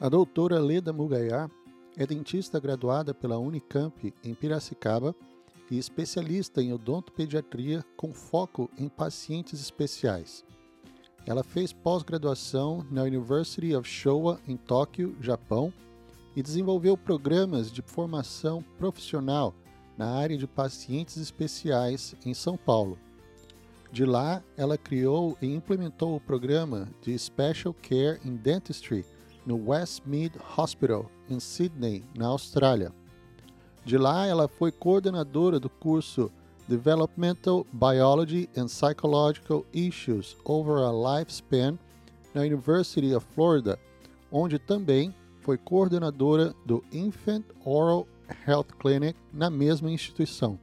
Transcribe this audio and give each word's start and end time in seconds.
A 0.00 0.08
doutora 0.08 0.60
Leda 0.60 0.92
Mugaiá 0.92 1.50
é 1.96 2.06
dentista 2.06 2.60
graduada 2.60 3.12
pela 3.12 3.36
Unicamp 3.36 4.14
em 4.22 4.32
Piracicaba 4.32 5.12
e 5.68 5.76
especialista 5.76 6.62
em 6.62 6.72
odontopediatria 6.72 7.84
com 7.96 8.14
foco 8.14 8.70
em 8.78 8.88
pacientes 8.88 9.60
especiais. 9.60 10.44
Ela 11.26 11.42
fez 11.42 11.72
pós-graduação 11.72 12.86
na 12.92 13.02
University 13.02 13.74
of 13.74 13.88
Showa 13.88 14.40
em 14.46 14.56
Tóquio, 14.56 15.16
Japão, 15.20 15.72
e 16.36 16.42
desenvolveu 16.44 16.96
programas 16.96 17.72
de 17.72 17.82
formação 17.82 18.62
profissional 18.78 19.52
na 19.96 20.12
área 20.12 20.38
de 20.38 20.46
pacientes 20.46 21.16
especiais 21.16 22.14
em 22.24 22.32
São 22.34 22.56
Paulo. 22.56 22.96
De 23.90 24.04
lá, 24.04 24.44
ela 24.56 24.78
criou 24.78 25.36
e 25.42 25.52
implementou 25.52 26.14
o 26.14 26.20
programa 26.20 26.88
de 27.02 27.18
Special 27.18 27.74
Care 27.74 28.20
in 28.24 28.36
Dentistry 28.36 29.04
no 29.48 29.56
Westmead 29.56 30.38
Hospital, 30.58 31.10
em 31.30 31.40
Sydney, 31.40 32.04
na 32.14 32.26
Austrália. 32.26 32.92
De 33.82 33.96
lá, 33.96 34.26
ela 34.26 34.46
foi 34.46 34.70
coordenadora 34.70 35.58
do 35.58 35.70
curso 35.70 36.30
Developmental 36.68 37.66
Biology 37.72 38.46
and 38.54 38.66
Psychological 38.66 39.64
Issues 39.72 40.36
Over 40.44 40.84
a 40.84 40.92
Lifespan 40.92 41.78
na 42.34 42.42
University 42.42 43.14
of 43.14 43.26
Florida, 43.34 43.78
onde 44.30 44.58
também 44.58 45.14
foi 45.40 45.56
coordenadora 45.56 46.54
do 46.66 46.84
Infant 46.92 47.46
Oral 47.64 48.06
Health 48.46 48.74
Clinic 48.78 49.18
na 49.32 49.48
mesma 49.48 49.90
instituição. 49.90 50.58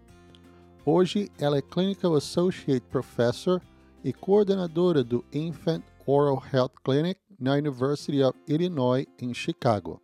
Hoje, 0.85 1.31
ela 1.39 1.57
é 1.57 1.61
Clinical 1.63 2.13
Associate 2.13 2.85
Professor 2.91 3.59
e 4.03 4.13
coordenadora 4.13 5.03
do 5.03 5.25
Infant 5.33 5.81
Oral 6.05 6.43
Health 6.53 6.73
Clinic 6.83 7.19
na 7.39 7.53
University 7.55 8.23
of 8.23 8.37
Illinois, 8.47 9.05
em 9.19 9.33
Chicago. 9.33 10.01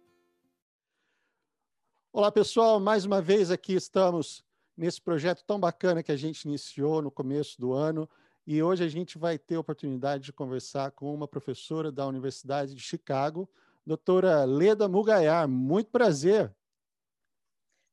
Olá, 2.13 2.31
pessoal. 2.31 2.79
Mais 2.79 3.05
uma 3.05 3.21
vez 3.21 3.51
aqui 3.51 3.73
estamos 3.73 4.43
nesse 4.75 5.01
projeto 5.01 5.43
tão 5.45 5.59
bacana 5.59 6.03
que 6.03 6.11
a 6.11 6.17
gente 6.17 6.43
iniciou 6.43 7.01
no 7.01 7.09
começo 7.09 7.59
do 7.59 7.73
ano. 7.73 8.09
E 8.45 8.61
hoje 8.61 8.83
a 8.83 8.87
gente 8.87 9.17
vai 9.17 9.37
ter 9.37 9.55
a 9.55 9.59
oportunidade 9.59 10.25
de 10.25 10.33
conversar 10.33 10.91
com 10.91 11.13
uma 11.13 11.27
professora 11.27 11.91
da 11.91 12.05
Universidade 12.05 12.73
de 12.75 12.81
Chicago, 12.81 13.49
doutora 13.85 14.43
Leda 14.43 14.89
Mugaiar. 14.89 15.47
Muito 15.47 15.89
prazer. 15.89 16.53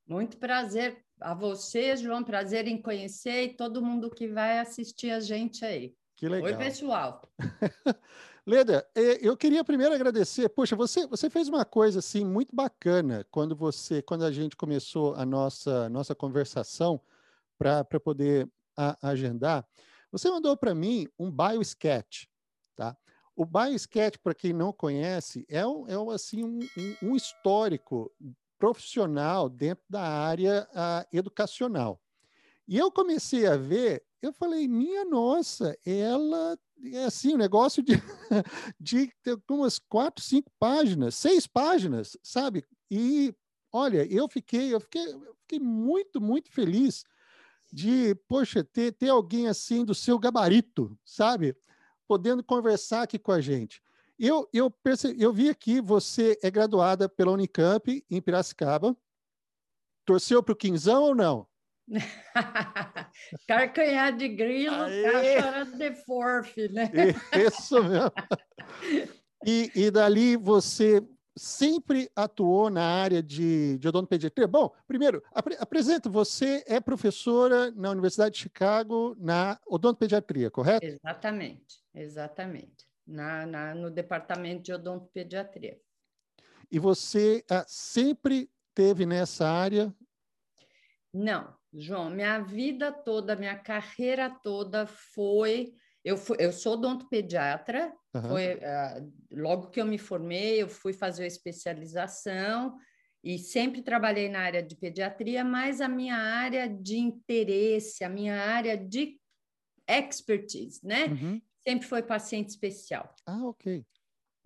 Muito 0.07 0.37
prazer 0.37 1.05
a 1.19 1.33
você, 1.33 1.95
João. 1.95 2.23
Prazer 2.23 2.67
em 2.67 2.81
conhecer 2.81 3.43
e 3.43 3.53
todo 3.55 3.81
mundo 3.81 4.09
que 4.09 4.27
vai 4.27 4.59
assistir 4.59 5.11
a 5.11 5.19
gente 5.19 5.63
aí. 5.63 5.95
Que 6.15 6.27
legal. 6.27 6.51
Oi, 6.51 6.57
pessoal. 6.57 7.21
Leda, 8.49 8.83
é, 8.95 9.19
eu 9.21 9.37
queria 9.37 9.63
primeiro 9.63 9.93
agradecer. 9.93 10.49
Poxa, 10.49 10.75
você, 10.75 11.05
você 11.05 11.29
fez 11.29 11.47
uma 11.47 11.63
coisa 11.63 11.99
assim 11.99 12.25
muito 12.25 12.55
bacana 12.55 13.23
quando 13.29 13.55
você, 13.55 14.01
quando 14.01 14.25
a 14.25 14.31
gente 14.31 14.55
começou 14.55 15.13
a 15.13 15.23
nossa 15.23 15.87
nossa 15.87 16.15
conversação 16.15 16.99
para 17.59 17.85
poder 18.03 18.49
a, 18.75 18.97
agendar. 19.07 19.63
Você 20.11 20.31
mandou 20.31 20.57
para 20.57 20.73
mim 20.73 21.07
um 21.19 21.29
bio 21.29 21.61
sketch, 21.61 22.25
tá? 22.75 22.97
O 23.35 23.45
bio 23.45 23.75
sketch, 23.75 24.15
para 24.17 24.33
quem 24.33 24.51
não 24.51 24.73
conhece, 24.73 25.45
é, 25.47 25.63
um, 25.63 25.87
é 25.87 25.95
um, 25.99 26.09
assim 26.09 26.43
um, 26.43 26.59
um, 27.03 27.15
histórico 27.15 28.11
profissional 28.57 29.47
dentro 29.47 29.83
da 29.87 30.01
área 30.01 30.67
uh, 30.71 31.15
educacional. 31.15 32.01
E 32.69 32.77
eu 32.77 32.91
comecei 32.91 33.47
a 33.47 33.57
ver, 33.57 34.05
eu 34.21 34.31
falei, 34.31 34.67
minha 34.67 35.03
nossa, 35.03 35.75
ela 35.83 36.55
é 36.93 37.05
assim, 37.05 37.33
um 37.33 37.37
negócio 37.37 37.81
de, 37.81 37.93
de 38.79 39.11
umas 39.49 39.79
quatro, 39.79 40.23
cinco 40.23 40.51
páginas, 40.59 41.15
seis 41.15 41.47
páginas, 41.47 42.15
sabe? 42.21 42.63
E 42.91 43.33
olha, 43.73 44.05
eu 44.05 44.29
fiquei, 44.29 44.71
eu 44.71 44.79
fiquei, 44.79 45.01
eu 45.01 45.35
fiquei 45.41 45.59
muito, 45.59 46.21
muito 46.21 46.51
feliz 46.51 47.03
de, 47.73 48.13
poxa, 48.27 48.63
ter, 48.63 48.91
ter 48.91 49.09
alguém 49.09 49.47
assim 49.47 49.83
do 49.83 49.95
seu 49.95 50.19
gabarito, 50.19 50.95
sabe? 51.03 51.57
Podendo 52.07 52.43
conversar 52.43 53.01
aqui 53.01 53.17
com 53.17 53.31
a 53.31 53.41
gente. 53.41 53.81
Eu, 54.19 54.47
eu, 54.53 54.69
percebi, 54.69 55.19
eu 55.19 55.33
vi 55.33 55.49
aqui, 55.49 55.81
você 55.81 56.37
é 56.43 56.51
graduada 56.51 57.09
pela 57.09 57.31
Unicamp, 57.31 58.05
em 58.07 58.21
Piracicaba. 58.21 58.95
Torceu 60.05 60.43
para 60.43 60.53
o 60.53 60.55
Quinzão 60.55 61.01
ou 61.01 61.15
não? 61.15 61.49
Carcanhar 63.47 64.15
de 64.15 64.27
grilo, 64.27 64.75
cachorro 64.75 65.77
de 65.77 65.95
forfe, 66.05 66.69
né? 66.69 66.89
Isso 67.47 67.83
mesmo. 67.83 68.11
E, 69.45 69.71
e 69.75 69.91
dali 69.91 70.35
você 70.35 71.01
sempre 71.35 72.11
atuou 72.15 72.69
na 72.69 72.83
área 72.83 73.23
de, 73.23 73.77
de 73.77 73.87
odontopediatria? 73.87 74.47
Bom, 74.47 74.73
primeiro, 74.87 75.23
apre, 75.31 75.55
apresenta, 75.59 76.09
você 76.09 76.63
é 76.67 76.79
professora 76.79 77.71
na 77.71 77.91
Universidade 77.91 78.35
de 78.35 78.41
Chicago 78.41 79.15
na 79.17 79.59
odontopediatria, 79.65 80.51
correto? 80.51 80.85
Exatamente, 80.85 81.81
exatamente. 81.93 82.85
Na, 83.07 83.45
na 83.45 83.73
no 83.73 83.89
departamento 83.89 84.63
de 84.63 84.73
odontopediatria. 84.73 85.79
E 86.71 86.77
você 86.77 87.43
ah, 87.49 87.65
sempre 87.67 88.51
teve 88.75 89.05
nessa 89.05 89.49
área? 89.49 89.91
Não, 91.11 91.57
João, 91.73 92.09
minha 92.09 92.39
vida 92.39 92.91
toda, 92.91 93.35
minha 93.35 93.57
carreira 93.57 94.29
toda 94.29 94.87
foi. 94.87 95.73
Eu, 96.03 96.17
fui, 96.17 96.37
eu 96.39 96.51
sou 96.51 96.73
odontopediatra, 96.73 97.93
uhum. 98.13 98.21
foi, 98.21 98.55
uh, 98.55 99.13
logo 99.31 99.69
que 99.69 99.81
eu 99.81 99.85
me 99.85 99.97
formei, 99.97 100.61
eu 100.61 100.69
fui 100.69 100.93
fazer 100.93 101.23
a 101.23 101.27
especialização 101.27 102.77
e 103.23 103.37
sempre 103.37 103.81
trabalhei 103.81 104.29
na 104.29 104.39
área 104.39 104.63
de 104.63 104.75
pediatria, 104.77 105.43
mas 105.43 105.81
a 105.81 105.89
minha 105.89 106.15
área 106.15 106.69
de 106.69 106.97
interesse, 106.97 108.03
a 108.03 108.09
minha 108.09 108.41
área 108.41 108.77
de 108.77 109.19
expertise, 109.87 110.79
né? 110.83 111.07
Uhum. 111.07 111.41
Sempre 111.59 111.87
foi 111.87 112.01
paciente 112.01 112.49
especial. 112.49 113.13
Ah, 113.25 113.45
ok. 113.45 113.83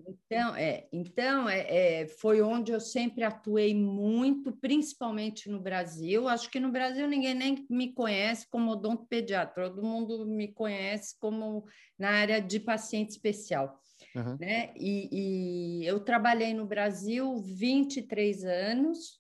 Então, 0.07 0.55
é, 0.55 0.87
então 0.91 1.49
é, 1.49 2.01
é, 2.01 2.07
foi 2.07 2.41
onde 2.41 2.71
eu 2.71 2.79
sempre 2.79 3.23
atuei 3.23 3.73
muito, 3.73 4.51
principalmente 4.51 5.49
no 5.49 5.59
Brasil. 5.59 6.27
Acho 6.27 6.49
que 6.49 6.59
no 6.59 6.71
Brasil 6.71 7.07
ninguém 7.07 7.33
nem 7.33 7.65
me 7.69 7.93
conhece 7.93 8.47
como 8.49 8.71
odontopediatra, 8.71 9.69
todo 9.69 9.83
mundo 9.83 10.25
me 10.25 10.47
conhece 10.47 11.17
como 11.19 11.65
na 11.97 12.09
área 12.11 12.41
de 12.41 12.59
paciente 12.59 13.11
especial. 13.11 13.79
Uhum. 14.15 14.37
Né? 14.39 14.73
E, 14.75 15.81
e, 15.81 15.85
eu 15.85 15.99
trabalhei 15.99 16.53
no 16.53 16.65
Brasil 16.65 17.35
23 17.37 18.43
anos, 18.43 19.19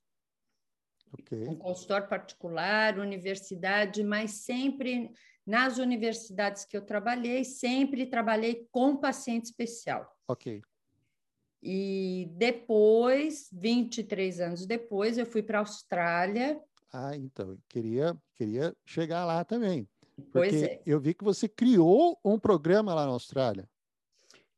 okay. 1.11 1.45
com 1.45 1.55
consultório 1.55 2.07
particular, 2.07 2.99
universidade, 2.99 4.03
mas 4.03 4.31
sempre 4.31 5.11
nas 5.45 5.77
universidades 5.77 6.65
que 6.65 6.77
eu 6.77 6.85
trabalhei, 6.85 7.43
sempre 7.43 8.05
trabalhei 8.05 8.67
com 8.71 8.97
paciente 8.97 9.45
especial. 9.45 10.09
Ok. 10.27 10.61
E 11.65 12.29
depois, 12.35 13.47
23 13.53 14.41
anos 14.41 14.65
depois, 14.65 15.17
eu 15.17 15.25
fui 15.25 15.41
para 15.41 15.59
a 15.59 15.61
Austrália. 15.61 16.59
Ah, 16.91 17.15
então, 17.15 17.57
queria, 17.69 18.15
queria 18.35 18.75
chegar 18.85 19.23
lá 19.23 19.45
também. 19.45 19.87
Pois 20.31 20.61
é. 20.61 20.81
Eu 20.85 20.99
vi 20.99 21.13
que 21.13 21.23
você 21.23 21.47
criou 21.47 22.19
um 22.23 22.37
programa 22.37 22.93
lá 22.93 23.05
na 23.05 23.13
Austrália. 23.13 23.67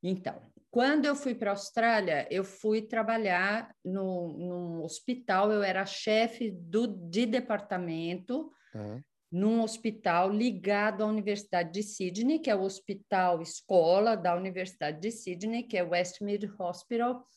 Então, 0.01 0.41
quando 0.71 1.05
eu 1.05 1.15
fui 1.15 1.35
para 1.35 1.51
a 1.51 1.53
Austrália, 1.53 2.27
eu 2.31 2.43
fui 2.43 2.81
trabalhar 2.81 3.73
no, 3.83 4.33
num 4.37 4.83
hospital, 4.83 5.51
eu 5.51 5.61
era 5.61 5.85
chefe 5.85 6.51
do, 6.51 6.87
de 6.87 7.25
departamento 7.27 8.51
uhum 8.73 9.01
num 9.31 9.61
hospital 9.61 10.29
ligado 10.29 11.03
à 11.03 11.07
Universidade 11.07 11.71
de 11.71 11.83
Sydney, 11.83 12.39
que 12.39 12.49
é 12.49 12.55
o 12.55 12.61
hospital 12.61 13.41
escola 13.41 14.15
da 14.15 14.35
Universidade 14.35 14.99
de 14.99 15.11
Sydney, 15.11 15.63
que 15.63 15.77
é 15.77 15.83
o 15.83 15.89
Westmead 15.89 16.49
Hospital. 16.57 17.27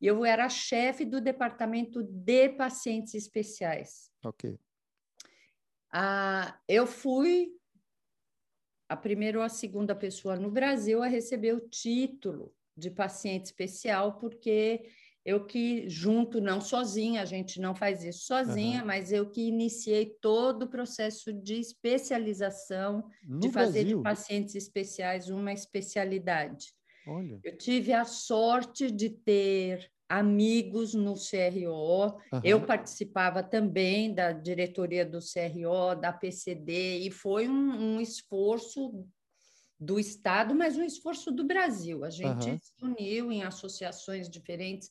E 0.00 0.06
eu 0.06 0.24
era 0.24 0.48
chefe 0.48 1.04
do 1.04 1.20
departamento 1.20 2.02
de 2.02 2.48
pacientes 2.50 3.14
especiais. 3.14 4.10
Ok. 4.24 4.58
Ah, 5.92 6.58
eu 6.66 6.86
fui 6.86 7.52
a 8.88 8.96
primeira 8.96 9.38
ou 9.38 9.44
a 9.44 9.48
segunda 9.48 9.94
pessoa 9.94 10.36
no 10.36 10.50
Brasil 10.50 11.02
a 11.02 11.06
receber 11.06 11.54
o 11.54 11.68
título 11.68 12.54
de 12.76 12.90
paciente 12.90 13.46
especial, 13.46 14.18
porque 14.18 14.86
eu 15.24 15.44
que 15.44 15.88
junto, 15.88 16.40
não 16.40 16.60
sozinha, 16.60 17.22
a 17.22 17.24
gente 17.24 17.60
não 17.60 17.74
faz 17.74 18.02
isso 18.04 18.26
sozinha, 18.26 18.80
uhum. 18.80 18.86
mas 18.86 19.12
eu 19.12 19.30
que 19.30 19.42
iniciei 19.42 20.06
todo 20.20 20.64
o 20.64 20.68
processo 20.68 21.32
de 21.32 21.60
especialização, 21.60 23.08
no 23.22 23.38
de 23.38 23.50
fazer 23.50 23.80
Brasil? 23.80 23.98
de 23.98 24.02
pacientes 24.02 24.54
especiais 24.56 25.28
uma 25.28 25.52
especialidade. 25.52 26.74
Olha. 27.06 27.38
Eu 27.42 27.56
tive 27.56 27.92
a 27.92 28.04
sorte 28.04 28.90
de 28.90 29.10
ter 29.10 29.90
amigos 30.08 30.92
no 30.92 31.14
CRO, 31.14 32.18
uhum. 32.32 32.40
eu 32.44 32.66
participava 32.66 33.42
também 33.42 34.12
da 34.12 34.32
diretoria 34.32 35.06
do 35.06 35.20
CRO, 35.20 35.98
da 35.98 36.12
PCD, 36.12 36.98
e 36.98 37.10
foi 37.10 37.48
um, 37.48 37.94
um 37.94 38.00
esforço 38.00 39.06
do 39.80 39.98
Estado, 39.98 40.54
mas 40.54 40.76
um 40.76 40.84
esforço 40.84 41.32
do 41.32 41.44
Brasil. 41.44 42.04
A 42.04 42.10
gente 42.10 42.50
uhum. 42.50 42.58
se 42.58 42.72
uniu 42.82 43.32
em 43.32 43.42
associações 43.42 44.28
diferentes 44.28 44.90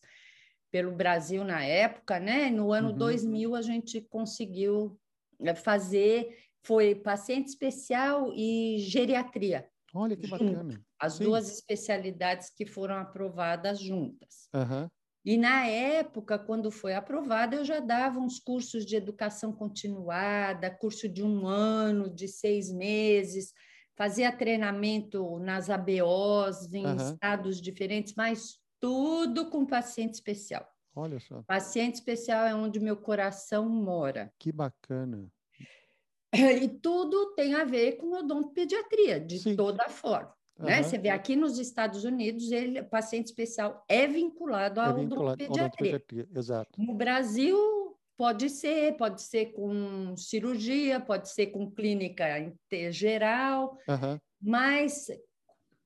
pelo 0.71 0.91
Brasil 0.91 1.43
na 1.43 1.63
época, 1.63 2.19
né? 2.19 2.49
No 2.49 2.71
ano 2.71 2.89
uhum. 2.89 2.97
2000 2.97 3.55
a 3.55 3.61
gente 3.61 4.01
conseguiu 4.01 4.97
eh, 5.41 5.53
fazer 5.53 6.37
foi 6.63 6.95
paciente 6.95 7.47
especial 7.47 8.31
e 8.35 8.77
geriatria. 8.79 9.67
Olha 9.93 10.15
que 10.15 10.27
bacana. 10.27 10.81
As 10.99 11.13
Sim. 11.13 11.25
duas 11.25 11.51
especialidades 11.51 12.49
que 12.49 12.65
foram 12.65 12.95
aprovadas 12.95 13.79
juntas. 13.79 14.47
Uhum. 14.53 14.87
E 15.23 15.37
na 15.37 15.67
época, 15.67 16.39
quando 16.39 16.71
foi 16.71 16.93
aprovada, 16.93 17.55
eu 17.55 17.65
já 17.65 17.79
dava 17.79 18.19
uns 18.19 18.39
cursos 18.39 18.85
de 18.85 18.95
educação 18.95 19.51
continuada, 19.51 20.71
curso 20.71 21.07
de 21.07 21.23
um 21.23 21.45
ano, 21.45 22.09
de 22.09 22.27
seis 22.27 22.71
meses, 22.71 23.53
fazia 23.95 24.31
treinamento 24.31 25.37
nas 25.39 25.69
ABOs, 25.69 26.73
em 26.73 26.85
uhum. 26.85 26.95
estados 26.95 27.61
diferentes, 27.61 28.13
mas 28.15 28.57
tudo 28.81 29.49
com 29.49 29.65
paciente 29.65 30.15
especial. 30.15 30.67
Olha 30.93 31.19
só. 31.19 31.41
Paciente 31.43 31.95
especial 31.95 32.45
é 32.45 32.53
onde 32.53 32.79
meu 32.79 32.97
coração 32.97 33.69
mora. 33.69 34.33
Que 34.37 34.51
bacana. 34.51 35.31
E 36.33 36.67
tudo 36.67 37.33
tem 37.35 37.55
a 37.55 37.63
ver 37.63 37.97
com 37.97 38.13
odontopediatria, 38.13 39.19
de 39.19 39.39
Sim. 39.39 39.55
toda 39.55 39.87
forma. 39.89 40.33
Uhum. 40.57 40.65
Né? 40.65 40.81
Você 40.81 40.97
vê 40.97 41.09
aqui 41.09 41.35
nos 41.35 41.59
Estados 41.59 42.03
Unidos, 42.03 42.51
ele, 42.51 42.81
paciente 42.83 43.27
especial 43.27 43.83
é 43.87 44.07
vinculado 44.07 44.79
à 44.79 44.85
é 44.85 44.89
odontopediatria. 44.89 45.65
odontopediatria. 45.65 46.29
Exato. 46.33 46.81
No 46.81 46.93
Brasil, 46.93 47.57
pode 48.17 48.49
ser, 48.49 48.95
pode 48.97 49.21
ser 49.21 49.47
com 49.47 50.15
cirurgia, 50.15 50.99
pode 50.99 51.29
ser 51.29 51.47
com 51.47 51.69
clínica 51.69 52.25
geral, 52.91 53.77
uhum. 53.87 54.17
mas 54.41 55.07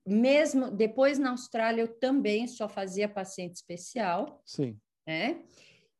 mesmo 0.06 0.70
depois 0.70 1.18
na 1.18 1.32
Austrália 1.32 1.82
eu 1.82 1.88
também 1.88 2.48
só 2.48 2.70
fazia 2.70 3.10
paciente 3.10 3.56
especial. 3.56 4.42
Sim. 4.46 4.78
Né? 5.08 5.44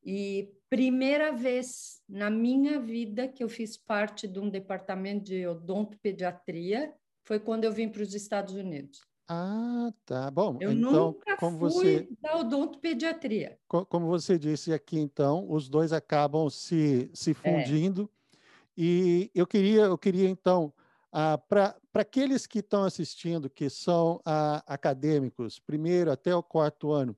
E 0.04 0.52
primeira 0.70 1.32
vez 1.32 2.00
na 2.08 2.30
minha 2.30 2.80
vida 2.80 3.26
que 3.26 3.42
eu 3.42 3.48
fiz 3.48 3.76
parte 3.76 4.28
de 4.28 4.38
um 4.38 4.48
departamento 4.48 5.24
de 5.24 5.46
odontopediatria 5.46 6.92
foi 7.24 7.40
quando 7.40 7.64
eu 7.64 7.72
vim 7.72 7.88
para 7.88 8.02
os 8.02 8.14
Estados 8.14 8.54
Unidos. 8.54 9.00
Ah, 9.28 9.92
tá. 10.04 10.30
Bom, 10.30 10.56
eu 10.60 10.70
então, 10.70 10.92
nunca 10.92 11.36
como 11.36 11.58
fui 11.58 11.68
você 11.68 12.08
da 12.22 12.36
odontopediatria. 12.38 13.58
Como 13.66 14.06
você 14.06 14.38
disse 14.38 14.72
aqui, 14.72 14.98
então, 14.98 15.44
os 15.50 15.68
dois 15.68 15.92
acabam 15.92 16.48
se, 16.48 17.10
se 17.12 17.32
é. 17.32 17.34
fundindo. 17.34 18.08
É. 18.32 18.40
E 18.78 19.30
eu 19.34 19.46
queria, 19.46 19.82
eu 19.82 19.98
queria 19.98 20.28
então, 20.28 20.72
ah, 21.18 21.38
para 21.38 21.74
aqueles 21.94 22.46
que 22.46 22.58
estão 22.58 22.84
assistindo, 22.84 23.48
que 23.48 23.70
são 23.70 24.20
ah, 24.22 24.62
acadêmicos, 24.66 25.58
primeiro 25.58 26.12
até 26.12 26.34
o 26.34 26.42
quarto 26.42 26.92
ano, 26.92 27.16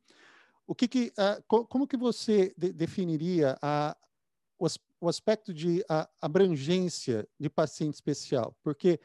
o 0.69 0.73
que, 0.73 0.87
que 0.87 1.13
ah, 1.19 1.43
como 1.49 1.85
que 1.85 1.97
você 1.97 2.55
de, 2.57 2.73
definiria 2.73 3.59
o, 4.57 4.69
o 5.01 5.09
aspecto 5.09 5.53
de 5.53 5.85
abrangência 6.21 7.27
de 7.41 7.51
paciente 7.51 7.95
especial? 7.95 8.55
Porque 8.63 9.01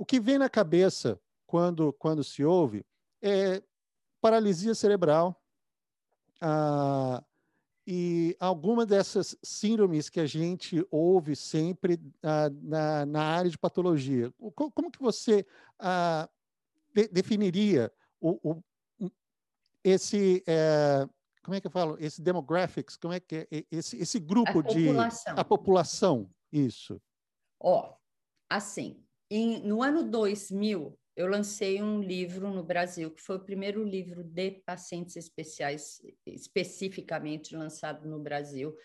o 0.00 0.04
que 0.04 0.18
vem 0.18 0.36
na 0.36 0.48
cabeça 0.48 1.16
quando, 1.46 1.92
quando 1.92 2.24
se 2.24 2.42
ouve 2.42 2.84
é 3.22 3.62
paralisia 4.20 4.74
cerebral 4.74 5.40
e 7.86 8.36
alguma 8.40 8.86
dessas 8.86 9.36
síndromes 9.42 10.08
que 10.08 10.20
a 10.20 10.26
gente 10.26 10.86
ouve 10.90 11.36
sempre 11.36 12.00
ah, 12.22 12.50
na, 12.62 13.06
na 13.06 13.22
área 13.22 13.50
de 13.50 13.58
patologia. 13.58 14.32
Como, 14.54 14.70
como 14.72 14.90
que 14.90 15.00
você 15.00 15.46
ah, 15.78 16.28
de, 16.94 17.08
definiria 17.08 17.92
o, 18.20 18.38
o, 18.42 18.62
esse 19.82 20.42
é, 20.46 21.06
como 21.42 21.54
é 21.54 21.60
que 21.60 21.66
eu 21.66 21.70
falo 21.70 21.96
esse 22.00 22.22
demographics 22.22 22.96
como 22.96 23.12
é 23.12 23.20
que 23.20 23.46
é 23.50 23.64
esse, 23.70 23.98
esse 23.98 24.18
grupo 24.18 24.60
a 24.60 24.62
de 24.62 24.88
a 25.26 25.44
população 25.44 26.30
isso 26.50 26.98
ó 27.60 27.94
assim 28.48 29.04
em, 29.30 29.60
no 29.62 29.82
ano 29.82 30.08
2000 30.08 30.98
eu 31.16 31.28
lancei 31.28 31.80
um 31.80 32.00
livro 32.00 32.50
no 32.50 32.62
Brasil, 32.62 33.10
que 33.10 33.22
foi 33.22 33.36
o 33.36 33.44
primeiro 33.44 33.84
livro 33.84 34.24
de 34.24 34.50
pacientes 34.66 35.16
especiais, 35.16 36.00
especificamente 36.26 37.54
lançado 37.54 38.08
no 38.08 38.18
Brasil, 38.18 38.76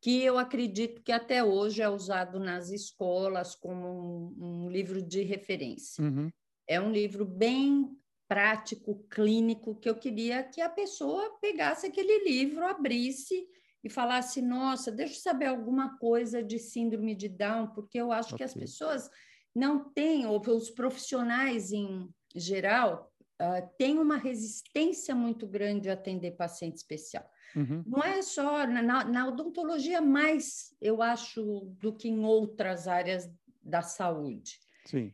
que 0.00 0.22
eu 0.22 0.38
acredito 0.38 1.02
que 1.02 1.10
até 1.10 1.42
hoje 1.42 1.82
é 1.82 1.88
usado 1.88 2.38
nas 2.38 2.70
escolas 2.70 3.54
como 3.54 4.34
um, 4.38 4.66
um 4.66 4.70
livro 4.70 5.02
de 5.02 5.22
referência. 5.22 6.04
Uhum. 6.04 6.30
É 6.68 6.80
um 6.80 6.92
livro 6.92 7.24
bem 7.24 7.96
prático, 8.28 9.06
clínico, 9.10 9.74
que 9.74 9.88
eu 9.88 9.94
queria 9.94 10.42
que 10.42 10.60
a 10.60 10.68
pessoa 10.68 11.38
pegasse 11.40 11.86
aquele 11.86 12.24
livro, 12.24 12.66
abrisse 12.66 13.48
e 13.82 13.88
falasse: 13.88 14.42
Nossa, 14.42 14.92
deixa 14.92 15.14
eu 15.14 15.20
saber 15.20 15.46
alguma 15.46 15.96
coisa 15.98 16.42
de 16.42 16.58
síndrome 16.58 17.14
de 17.14 17.28
Down, 17.28 17.68
porque 17.68 17.98
eu 17.98 18.12
acho 18.12 18.34
okay. 18.34 18.38
que 18.38 18.44
as 18.44 18.54
pessoas 18.54 19.10
não 19.58 19.90
têm, 19.90 20.24
ou 20.26 20.40
os 20.40 20.70
profissionais 20.70 21.72
em 21.72 22.08
geral, 22.34 23.12
uh, 23.42 23.68
têm 23.76 23.98
uma 23.98 24.16
resistência 24.16 25.14
muito 25.14 25.46
grande 25.46 25.90
a 25.90 25.94
atender 25.94 26.32
paciente 26.32 26.76
especial. 26.76 27.28
Uhum. 27.56 27.82
Não 27.86 28.02
é 28.02 28.22
só 28.22 28.66
na, 28.66 29.04
na, 29.04 29.26
odontologia 29.26 30.00
mais, 30.00 30.74
eu 30.80 31.02
acho, 31.02 31.62
do 31.80 31.92
que 31.92 32.08
em 32.08 32.24
outras 32.24 32.86
áreas 32.86 33.28
da 33.60 33.82
saúde. 33.82 34.60
Sim. 34.84 35.12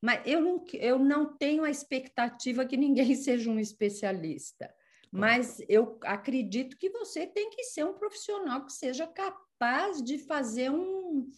Mas 0.00 0.22
eu 0.24 0.40
não, 0.40 0.64
eu 0.74 0.98
não 0.98 1.36
tenho 1.36 1.62
a 1.62 1.70
expectativa 1.70 2.64
que 2.64 2.76
ninguém 2.76 3.14
seja 3.16 3.50
um 3.50 3.58
especialista. 3.58 4.72
Mas 5.14 5.60
eu 5.68 5.98
acredito 6.04 6.78
que 6.78 6.88
você 6.88 7.26
tem 7.26 7.50
que 7.50 7.64
ser 7.64 7.84
um 7.84 7.92
profissional 7.92 8.64
que 8.64 8.72
seja 8.72 9.06
capaz 9.06 10.02
de 10.02 10.16
fazer 10.16 10.70
um, 10.70 11.28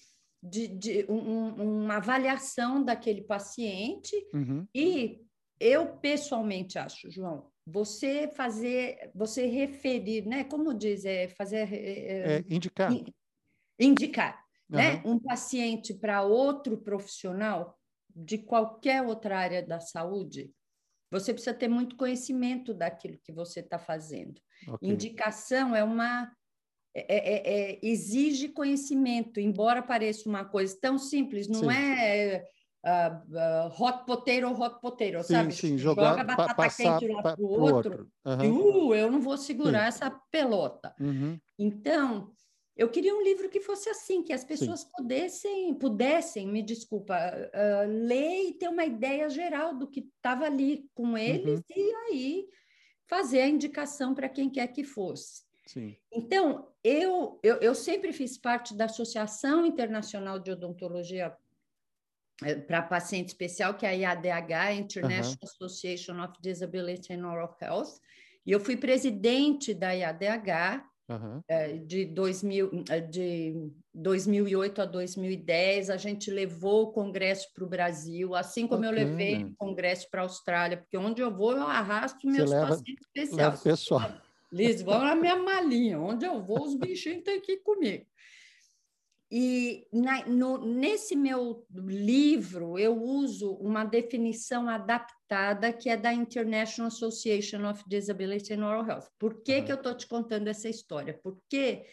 de, 0.44 0.68
de 0.68 1.06
um, 1.08 1.82
uma 1.84 1.96
avaliação 1.96 2.84
daquele 2.84 3.22
paciente 3.22 4.14
uhum. 4.34 4.66
e 4.74 5.24
eu 5.58 5.96
pessoalmente 5.96 6.78
acho, 6.78 7.10
João, 7.10 7.50
você 7.66 8.28
fazer, 8.28 9.10
você 9.14 9.46
referir, 9.46 10.26
né? 10.26 10.44
Como 10.44 10.74
diz, 10.74 11.06
é 11.06 11.28
fazer 11.28 11.72
é, 11.72 12.36
é, 12.36 12.44
indicar, 12.48 12.92
indicar, 13.80 14.44
uhum. 14.68 14.76
né? 14.76 15.02
Um 15.04 15.18
paciente 15.18 15.94
para 15.94 16.22
outro 16.22 16.76
profissional 16.76 17.78
de 18.14 18.36
qualquer 18.36 19.02
outra 19.02 19.38
área 19.38 19.62
da 19.62 19.80
saúde, 19.80 20.52
você 21.10 21.32
precisa 21.32 21.54
ter 21.54 21.68
muito 21.68 21.96
conhecimento 21.96 22.74
daquilo 22.74 23.18
que 23.24 23.32
você 23.32 23.60
está 23.60 23.78
fazendo. 23.78 24.40
Okay. 24.68 24.90
Indicação 24.90 25.74
é 25.74 25.82
uma 25.82 26.30
é, 26.94 27.04
é, 27.08 27.72
é, 27.72 27.78
exige 27.82 28.48
conhecimento, 28.48 29.40
embora 29.40 29.82
pareça 29.82 30.28
uma 30.28 30.44
coisa 30.44 30.76
tão 30.80 30.96
simples, 30.96 31.48
não 31.48 31.60
sim. 31.60 31.76
é 31.76 32.44
uh, 32.84 33.68
uh, 33.68 33.82
hot 33.82 34.04
potato 34.06 34.44
ou 34.44 34.60
hot 34.60 34.78
sim, 35.24 35.34
sabe? 35.34 35.52
Sim, 35.52 35.76
jogar, 35.76 36.10
Joga 36.10 36.24
batata 36.24 36.54
passar 36.54 37.00
quente 37.00 37.12
lá 37.12 37.22
para 37.22 37.40
o 37.40 37.48
outro, 37.48 37.74
outro. 37.74 38.10
Uhum. 38.24 38.88
Uh, 38.88 38.94
eu 38.94 39.10
não 39.10 39.20
vou 39.20 39.36
segurar 39.36 39.90
sim. 39.90 39.98
essa 39.98 40.10
pelota. 40.30 40.94
Uhum. 41.00 41.36
Então, 41.58 42.30
eu 42.76 42.88
queria 42.88 43.14
um 43.14 43.22
livro 43.22 43.48
que 43.48 43.60
fosse 43.60 43.88
assim, 43.88 44.22
que 44.22 44.32
as 44.32 44.44
pessoas 44.44 44.84
pudessem, 44.84 45.74
pudessem, 45.74 46.46
me 46.46 46.62
desculpa, 46.62 47.16
uh, 47.16 47.88
ler 47.88 48.48
e 48.48 48.52
ter 48.52 48.68
uma 48.68 48.84
ideia 48.84 49.28
geral 49.28 49.74
do 49.74 49.88
que 49.88 50.00
estava 50.00 50.46
ali 50.46 50.88
com 50.94 51.16
eles 51.18 51.58
uhum. 51.58 51.76
e 51.76 51.94
aí 51.94 52.46
fazer 53.08 53.40
a 53.40 53.48
indicação 53.48 54.14
para 54.14 54.28
quem 54.28 54.48
quer 54.50 54.68
que 54.68 54.84
fosse. 54.84 55.42
Sim. 55.66 55.96
Então, 56.12 56.68
eu, 56.82 57.38
eu, 57.42 57.56
eu 57.56 57.74
sempre 57.74 58.12
fiz 58.12 58.36
parte 58.36 58.74
da 58.74 58.84
Associação 58.84 59.64
Internacional 59.64 60.38
de 60.38 60.50
Odontologia 60.50 61.34
eh, 62.42 62.56
para 62.56 62.82
paciente 62.82 63.28
especial, 63.28 63.74
que 63.74 63.86
é 63.86 63.90
a 63.90 63.92
IADH, 63.92 64.74
International 64.74 65.38
Association 65.42 66.22
of 66.22 66.34
Disability 66.40 67.12
and 67.12 67.26
Oral 67.26 67.56
Health, 67.60 68.00
e 68.46 68.52
eu 68.52 68.60
fui 68.60 68.76
presidente 68.76 69.72
da 69.72 69.92
IADH 69.92 70.84
uhum. 71.08 71.42
de, 71.86 72.04
2000, 72.04 72.84
eh, 72.90 73.00
de 73.00 73.70
2008 73.94 74.82
a 74.82 74.84
2010. 74.84 75.88
A 75.88 75.96
gente 75.96 76.30
levou 76.30 76.84
o 76.84 76.92
congresso 76.92 77.50
para 77.54 77.64
o 77.64 77.68
Brasil, 77.68 78.34
assim 78.34 78.66
como 78.66 78.82
Bacana. 78.82 79.00
eu 79.00 79.08
levei 79.08 79.44
o 79.44 79.56
congresso 79.56 80.10
para 80.10 80.20
a 80.20 80.24
Austrália, 80.24 80.76
porque 80.76 80.98
onde 80.98 81.22
eu 81.22 81.34
vou, 81.34 81.52
eu 81.52 81.66
arrasto 81.66 82.26
meus 82.26 82.50
leva, 82.50 82.68
pacientes 82.68 83.06
especiais. 83.06 83.36
Leva 83.36 83.56
pessoal. 83.56 84.12
Liz, 84.54 84.82
vão 84.82 85.00
na 85.00 85.16
minha 85.16 85.36
malinha. 85.36 86.00
Onde 86.00 86.24
eu 86.24 86.40
vou, 86.40 86.62
os 86.62 86.76
bichinhos 86.76 87.24
têm 87.24 87.40
que 87.40 87.52
ir 87.52 87.62
comigo. 87.62 88.06
E 89.28 89.88
na, 89.92 90.24
no, 90.26 90.64
nesse 90.64 91.16
meu 91.16 91.66
livro, 91.70 92.78
eu 92.78 93.02
uso 93.02 93.54
uma 93.54 93.82
definição 93.82 94.68
adaptada 94.68 95.72
que 95.72 95.88
é 95.88 95.96
da 95.96 96.12
International 96.12 96.86
Association 96.86 97.68
of 97.68 97.82
Disability 97.88 98.54
and 98.54 98.64
Oral 98.64 98.86
Health. 98.86 99.08
Por 99.18 99.42
que, 99.42 99.58
uhum. 99.58 99.64
que 99.64 99.72
eu 99.72 99.76
estou 99.76 99.96
te 99.96 100.06
contando 100.06 100.46
essa 100.46 100.68
história? 100.68 101.18
Porque 101.20 101.84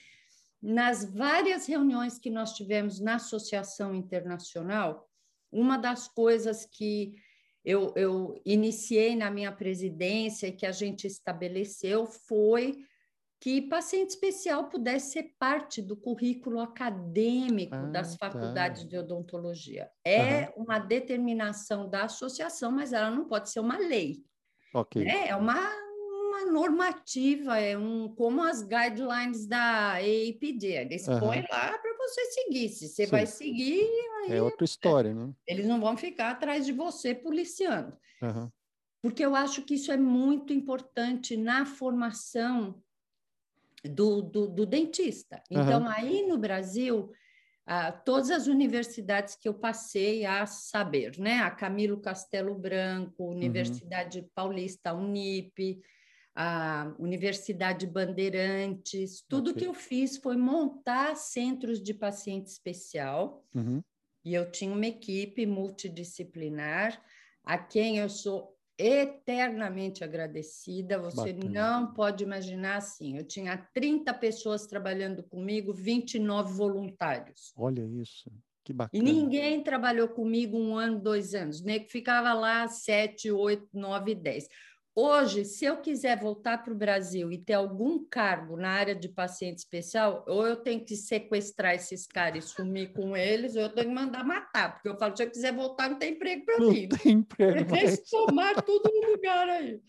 nas 0.62 1.04
várias 1.04 1.66
reuniões 1.66 2.20
que 2.20 2.30
nós 2.30 2.54
tivemos 2.54 3.00
na 3.00 3.16
Associação 3.16 3.96
Internacional, 3.96 5.10
uma 5.52 5.78
das 5.78 6.08
coisas 6.08 6.68
que 6.68 7.16
eu, 7.64 7.94
eu 7.96 8.42
iniciei 8.46 9.16
na 9.16 9.30
minha 9.30 9.52
presidência 9.52 10.48
e 10.48 10.52
que 10.52 10.66
a 10.66 10.72
gente 10.72 11.06
estabeleceu 11.06 12.06
foi 12.06 12.86
que 13.42 13.60
paciente 13.64 14.12
especial 14.12 14.70
pudesse 14.70 15.14
ser 15.14 15.34
parte 15.40 15.82
do 15.82 15.96
currículo 15.96 16.60
acadêmico 16.60 17.74
ah, 17.74 17.88
das 17.88 18.16
tá. 18.16 18.30
faculdades 18.30 18.84
tá. 18.84 18.90
de 18.90 18.98
odontologia. 18.98 19.90
É 20.06 20.50
uhum. 20.56 20.66
uma 20.66 20.78
determinação 20.78 21.90
da 21.90 22.04
associação, 22.04 22.72
mas 22.72 22.94
ela 22.94 23.10
não 23.10 23.26
pode 23.26 23.50
ser 23.50 23.60
uma 23.60 23.80
lei. 23.80 24.24
Okay. 24.74 25.04
Né? 25.06 25.30
É 25.30 25.36
uma, 25.36 25.58
uma 25.58 26.52
normativa, 26.52 27.60
é 27.60 27.76
um 27.76 28.14
como 28.14 28.44
as 28.44 28.62
guidelines 28.62 29.48
da 29.48 29.94
AAPD. 29.94 30.68
Eles 30.68 31.08
uhum. 31.08 31.20
põem 31.20 31.42
lá 31.52 31.80
para 31.80 31.91
você 32.08 32.26
seguir. 32.32 32.70
Se 32.70 32.88
você 32.88 33.06
Sim. 33.06 33.12
vai 33.12 33.26
seguir. 33.26 33.88
é 34.28 34.42
outra 34.42 34.66
história, 34.66 35.14
né? 35.14 35.34
Eles 35.48 35.66
não 35.66 35.80
vão 35.80 35.96
ficar 35.96 36.32
atrás 36.32 36.66
de 36.66 36.72
você 36.72 37.14
policiando. 37.14 37.98
Uhum. 38.22 38.50
Porque 39.02 39.26
eu 39.26 39.36
acho 39.36 39.64
que 39.64 39.76
isso 39.76 39.92
é 39.92 39.98
muito 39.98 40.54
importante 40.54 41.36
na 41.36 41.66
formação 41.66 42.82
do, 43.84 44.22
do, 44.22 44.48
do 44.48 44.66
dentista. 44.66 45.42
Então, 45.50 45.82
uhum. 45.82 45.90
aí 45.90 46.28
no 46.28 46.38
Brasil, 46.38 47.12
ah, 47.66 47.92
todas 47.92 48.30
as 48.30 48.48
universidades 48.48 49.36
que 49.36 49.48
eu 49.48 49.54
passei 49.54 50.26
a 50.26 50.46
saber, 50.46 51.18
né? 51.18 51.40
A 51.40 51.50
Camilo 51.50 52.00
Castelo 52.00 52.54
Branco, 52.54 53.24
uhum. 53.24 53.32
Universidade 53.32 54.20
uhum. 54.20 54.30
Paulista, 54.36 54.94
Unip, 54.94 55.82
a 56.36 56.94
Universidade 56.98 57.86
Bandeirantes, 57.86 59.24
tudo 59.28 59.52
okay. 59.52 59.64
que 59.64 59.68
eu 59.68 59.74
fiz 59.74 60.18
foi 60.18 60.38
montar 60.38 61.16
centros 61.16 61.82
de 61.82 61.94
paciente 61.94 62.48
especial. 62.48 63.44
Uhum. 63.54 63.82
E 64.24 64.34
eu 64.34 64.50
tinha 64.50 64.74
uma 64.74 64.86
equipe 64.86 65.46
multidisciplinar 65.46 67.02
a 67.44 67.58
quem 67.58 67.98
eu 67.98 68.10
sou 68.10 68.56
eternamente 68.78 70.04
agradecida. 70.04 71.00
Você 71.00 71.34
Bacana. 71.34 71.50
não 71.50 71.94
pode 71.94 72.24
imaginar 72.24 72.78
assim. 72.78 73.18
Eu 73.18 73.24
tinha 73.24 73.58
30 73.74 74.14
pessoas 74.16 74.66
trabalhando 74.66 75.24
comigo, 75.24 75.74
29 75.74 76.54
voluntários. 76.54 77.52
Olha 77.56 77.84
isso. 77.84 78.32
Que 78.64 78.74
bacana. 78.74 79.04
E 79.04 79.04
ninguém 79.04 79.64
trabalhou 79.64 80.08
comigo 80.08 80.58
um 80.58 80.76
ano, 80.76 81.00
dois 81.00 81.34
anos. 81.34 81.62
Nem 81.62 81.84
que 81.84 81.92
ficava 81.92 82.34
lá 82.34 82.68
sete, 82.68 83.32
oito, 83.32 83.68
nove, 83.74 84.14
dez. 84.14 84.48
Hoje, 84.94 85.46
se 85.46 85.64
eu 85.64 85.78
quiser 85.78 86.20
voltar 86.20 86.58
para 86.64 86.74
o 86.74 86.78
Brasil 86.78 87.32
e 87.32 87.38
ter 87.38 87.54
algum 87.54 88.04
cargo 88.04 88.58
na 88.58 88.70
área 88.72 88.94
de 88.94 89.08
paciente 89.08 89.60
especial, 89.60 90.26
ou 90.28 90.46
eu 90.46 90.58
tenho 90.58 90.84
que 90.84 90.98
sequestrar 90.98 91.76
esses 91.76 92.06
caras 92.06 92.44
e 92.44 92.48
sumir 92.48 92.92
com 92.92 93.16
eles, 93.16 93.56
ou 93.56 93.62
eu 93.62 93.70
tenho 93.70 93.88
que 93.88 93.94
mandar 93.94 94.26
matar, 94.26 94.74
porque 94.74 94.90
eu 94.90 94.98
falo, 94.98 95.16
se 95.16 95.24
eu 95.24 95.32
quiser 95.32 95.56
voltar, 95.56 95.90
não 95.90 95.98
tem 95.98 96.12
emprego 96.14 96.44
para 96.44 96.60
mim. 96.60 96.88
Não 96.92 96.98
tem 96.98 97.12
emprego. 97.14 97.74
Eles 97.74 98.10
tomar 98.10 98.62
tudo 98.64 98.92
no 98.94 99.12
lugar 99.12 99.48
aí. 99.48 99.80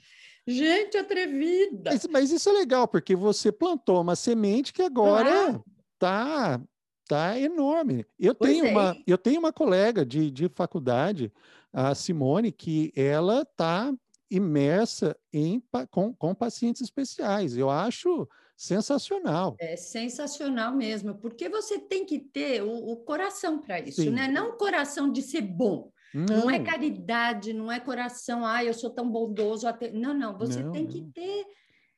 Gente 0.46 0.96
atrevida. 0.96 1.90
Mas, 1.90 2.06
mas, 2.06 2.30
isso 2.30 2.48
é 2.48 2.52
legal, 2.52 2.86
porque 2.86 3.16
você 3.16 3.50
plantou 3.50 4.00
uma 4.00 4.14
semente 4.14 4.72
que 4.72 4.82
agora 4.82 5.60
está 5.94 6.60
tá 7.08 7.38
enorme. 7.38 8.06
Eu 8.18 8.34
tenho, 8.34 8.66
é. 8.66 8.70
uma, 8.70 8.96
eu 9.04 9.18
tenho 9.18 9.40
uma 9.40 9.52
colega 9.52 10.06
de, 10.06 10.30
de 10.30 10.48
faculdade, 10.48 11.32
a 11.72 11.94
Simone, 11.94 12.52
que 12.52 12.92
ela 12.94 13.42
está 13.42 13.92
imersa 14.32 15.16
em, 15.32 15.62
com, 15.90 16.14
com 16.14 16.34
pacientes 16.34 16.80
especiais. 16.80 17.56
Eu 17.56 17.68
acho 17.68 18.26
sensacional. 18.56 19.56
É 19.58 19.76
sensacional 19.76 20.74
mesmo, 20.74 21.14
porque 21.16 21.48
você 21.48 21.78
tem 21.78 22.06
que 22.06 22.18
ter 22.18 22.62
o, 22.62 22.92
o 22.92 22.96
coração 22.96 23.58
para 23.58 23.80
isso, 23.80 24.02
Sim. 24.02 24.10
né? 24.10 24.28
Não 24.28 24.50
o 24.50 24.56
coração 24.56 25.10
de 25.10 25.20
ser 25.20 25.42
bom. 25.42 25.92
Não. 26.14 26.26
não. 26.26 26.50
é 26.50 26.60
caridade, 26.60 27.52
não 27.52 27.72
é 27.72 27.80
coração, 27.80 28.44
ah, 28.44 28.64
eu 28.64 28.74
sou 28.74 28.90
tão 28.90 29.10
bondoso. 29.10 29.66
Até... 29.66 29.90
Não, 29.90 30.14
não, 30.14 30.36
você 30.36 30.62
não, 30.62 30.72
tem 30.72 30.84
não. 30.84 30.90
que 30.90 31.02
ter 31.12 31.46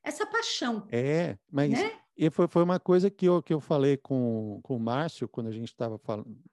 essa 0.03 0.27
paixão. 0.27 0.87
É, 0.91 1.37
mas 1.51 1.71
né? 1.71 1.93
e 2.17 2.31
foi, 2.31 2.49
foi 2.49 2.63
uma 2.63 2.81
coisa 2.81 3.11
que 3.11 3.27
eu, 3.27 3.43
que 3.43 3.53
eu 3.53 3.61
falei 3.61 3.97
com, 3.97 4.61
com 4.63 4.77
o 4.77 4.81
Márcio, 4.81 5.29
quando 5.29 5.49
a 5.49 5.53
gente 5.53 5.69
estava 5.69 6.01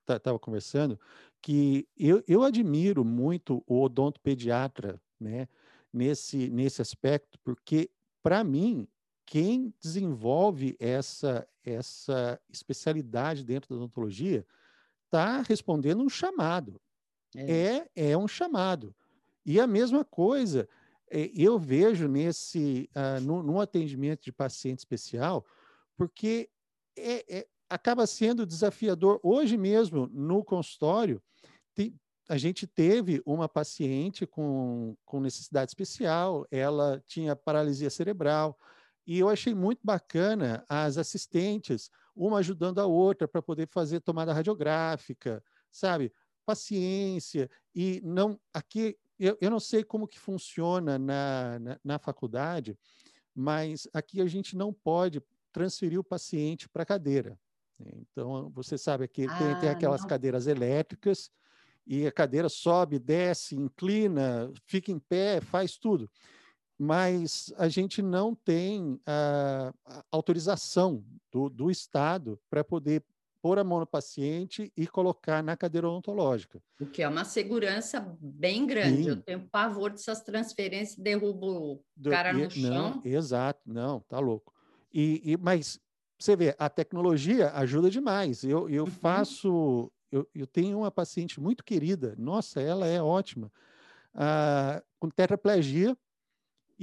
tava 0.06 0.40
conversando, 0.40 1.00
que 1.42 1.88
eu, 1.98 2.24
eu 2.28 2.44
admiro 2.44 3.04
muito 3.04 3.64
o 3.66 3.82
odontopediatra, 3.82 5.02
né? 5.20 5.48
Nesse, 5.94 6.50
nesse 6.50 6.82
aspecto, 6.82 7.40
porque, 7.44 7.90
para 8.22 8.44
mim, 8.44 8.88
quem 9.26 9.74
desenvolve 9.80 10.76
essa, 10.80 11.48
essa 11.64 12.40
especialidade 12.50 13.44
dentro 13.44 13.70
da 13.70 13.76
odontologia 13.76 14.46
está 15.06 15.42
respondendo 15.42 16.04
um 16.04 16.10
chamado. 16.10 16.82
É. 17.36 17.88
é. 17.96 18.12
é 18.12 18.18
um 18.18 18.28
chamado. 18.28 18.96
E 19.46 19.60
a 19.60 19.66
mesma 19.66 20.06
coisa 20.06 20.68
é, 21.10 21.30
eu 21.36 21.60
vejo 21.60 22.08
nesse 22.08 22.90
uh, 22.96 23.22
no, 23.22 23.44
no, 23.44 23.60
atendimento 23.60 24.24
de 24.24 24.32
paciente 24.32 24.80
especial, 24.80 25.46
porque 25.98 26.50
é, 26.98 27.40
é, 27.40 27.48
acaba 27.70 28.08
sendo 28.08 28.46
desafiador. 28.46 29.20
Hoje 29.22 29.58
mesmo, 29.58 30.08
no 30.08 30.44
consultório, 30.44 31.22
tem, 31.74 31.94
a 32.30 32.38
gente 32.38 32.66
teve 32.66 33.22
uma 33.26 33.50
paciente 33.50 34.26
com, 34.26 34.96
com 35.06 35.20
necessidade 35.20 35.72
especial, 35.72 36.46
ela 36.50 37.04
tinha 37.08 37.36
paralisia 37.36 37.90
cerebral, 37.90 38.58
e 39.06 39.20
eu 39.20 39.30
achei 39.30 39.54
muito 39.54 39.82
bacana 39.84 40.64
as 40.70 40.98
assistentes, 40.98 41.90
uma 42.16 42.38
ajudando 42.40 42.80
a 42.80 42.86
outra 42.86 43.28
para 43.28 43.42
poder 43.42 43.68
fazer 43.68 44.00
tomada 44.00 44.34
radiográfica, 44.34 45.44
sabe? 45.72 46.14
Paciência, 46.46 47.50
e 47.74 48.02
não, 48.04 48.40
aqui, 48.54 48.98
eu, 49.20 49.38
eu 49.42 49.50
não 49.50 49.60
sei 49.60 49.84
como 49.84 50.08
que 50.08 50.20
funciona 50.20 51.00
na, 51.00 51.60
na, 51.60 51.80
na 51.84 52.00
faculdade, 52.00 52.78
mas 53.34 53.88
aqui 53.94 54.22
a 54.22 54.28
gente 54.28 54.56
não 54.56 54.72
pode 54.74 55.22
transferir 55.52 56.00
o 56.00 56.04
paciente 56.04 56.70
para 56.70 56.84
a 56.84 56.86
cadeira. 56.86 57.38
Então, 57.80 58.50
você 58.52 58.78
sabe 58.78 59.08
que 59.08 59.26
ah, 59.26 59.38
tem, 59.38 59.60
tem 59.60 59.70
ah, 59.70 59.72
aquelas 59.72 60.02
não. 60.02 60.08
cadeiras 60.08 60.48
elétricas 60.48 61.32
e 61.86 62.06
a 62.06 62.12
cadeira 62.12 62.50
sobe, 62.50 63.00
desce, 63.00 63.56
inclina, 63.56 64.52
fica 64.66 64.92
em 64.92 65.00
pé, 65.00 65.42
faz 65.42 65.78
tudo. 65.78 66.10
Mas 66.78 67.54
a 67.58 67.68
gente 67.68 68.02
não 68.02 68.34
tem 68.34 69.00
a, 69.06 69.74
a 69.86 70.04
autorização 70.12 71.04
do, 71.32 71.50
do 71.50 71.70
Estado 71.70 72.40
para 72.50 72.64
poder 72.64 73.04
pôr 73.42 73.58
a 73.58 73.64
mão 73.64 73.80
no 73.80 73.88
paciente 73.88 74.72
e 74.78 74.88
colocar 74.88 75.44
na 75.44 75.58
cadeira 75.58 75.90
odontológica. 75.90 76.62
O 76.80 76.86
que 76.86 77.02
é 77.02 77.08
uma 77.08 77.26
segurança 77.26 78.16
bem 78.20 78.66
grande. 78.68 79.04
Sim. 79.04 79.10
Eu 79.10 79.18
tenho 79.18 79.50
pavor 79.50 79.92
dessas 79.92 80.22
transferências, 80.22 80.98
derrubo 80.98 81.74
o 81.74 82.10
cara 82.10 82.32
no 82.32 82.50
chão. 82.50 83.02
Exato, 83.04 83.62
não, 83.66 84.00
tá 84.02 84.20
louco. 84.20 84.54
E, 84.94 85.22
e, 85.24 85.38
mas 85.38 85.80
você 86.20 86.36
vê, 86.36 86.56
a 86.60 86.70
tecnologia 86.70 87.52
ajuda 87.54 87.90
demais. 87.90 88.44
Eu, 88.44 88.70
eu 88.70 88.84
uhum. 88.84 88.92
faço 88.92 89.92
eu, 90.12 90.28
eu 90.36 90.46
tenho 90.46 90.80
uma 90.80 90.92
paciente 90.92 91.40
muito 91.40 91.64
querida, 91.64 92.16
nossa, 92.18 92.62
ela 92.62 92.86
é 92.86 93.02
ótima, 93.02 93.52
ah, 94.14 94.84
com 95.00 95.10
tetraplegia, 95.10 95.98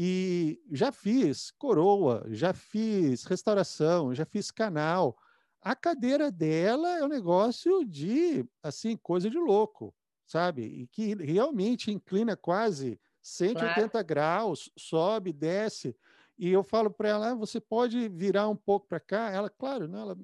e 0.01 0.63
já 0.71 0.93
fiz 0.93 1.51
coroa, 1.51 2.25
já 2.29 2.53
fiz 2.55 3.25
restauração, 3.25 4.15
já 4.15 4.25
fiz 4.25 4.49
canal. 4.49 5.19
A 5.61 5.75
cadeira 5.75 6.31
dela 6.31 6.99
é 6.99 7.05
um 7.05 7.09
negócio 7.09 7.85
de, 7.85 8.47
assim, 8.63 8.97
coisa 8.97 9.29
de 9.29 9.37
louco, 9.37 9.93
sabe? 10.25 10.63
E 10.63 10.87
que 10.87 11.17
realmente 11.17 11.91
inclina 11.91 12.37
quase 12.37 13.01
180 13.21 13.91
claro. 13.91 14.07
graus, 14.07 14.71
sobe, 14.79 15.33
desce. 15.33 15.97
E 16.39 16.49
eu 16.49 16.63
falo 16.63 16.93
para 16.93 17.09
ela, 17.09 17.31
ah, 17.31 17.35
você 17.35 17.61
pode 17.61 18.09
virar 18.09 18.49
um 18.49 18.57
pouco 18.57 18.87
para 18.87 19.01
cá? 19.01 19.31
Ela, 19.33 19.51
claro, 19.51 19.89
né? 19.89 20.01
ela 20.01 20.17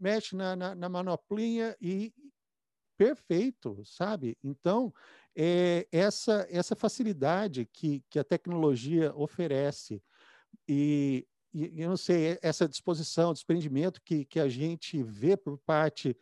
mexe 0.00 0.34
na, 0.34 0.56
na, 0.56 0.74
na 0.74 0.88
manoplinha 0.88 1.76
e, 1.80 2.12
perfeito, 3.00 3.82
sabe? 3.82 4.36
Então, 4.44 4.92
é, 5.34 5.88
essa, 5.90 6.46
essa 6.50 6.76
facilidade 6.76 7.64
que, 7.64 8.04
que 8.10 8.18
a 8.18 8.24
tecnologia 8.24 9.10
oferece 9.16 10.02
e, 10.68 11.26
e, 11.54 11.80
eu 11.80 11.88
não 11.88 11.96
sei, 11.96 12.38
essa 12.42 12.68
disposição, 12.68 13.32
desprendimento 13.32 14.02
que, 14.02 14.26
que 14.26 14.38
a 14.38 14.50
gente 14.50 15.02
vê 15.02 15.34
por 15.34 15.56
parte 15.56 16.14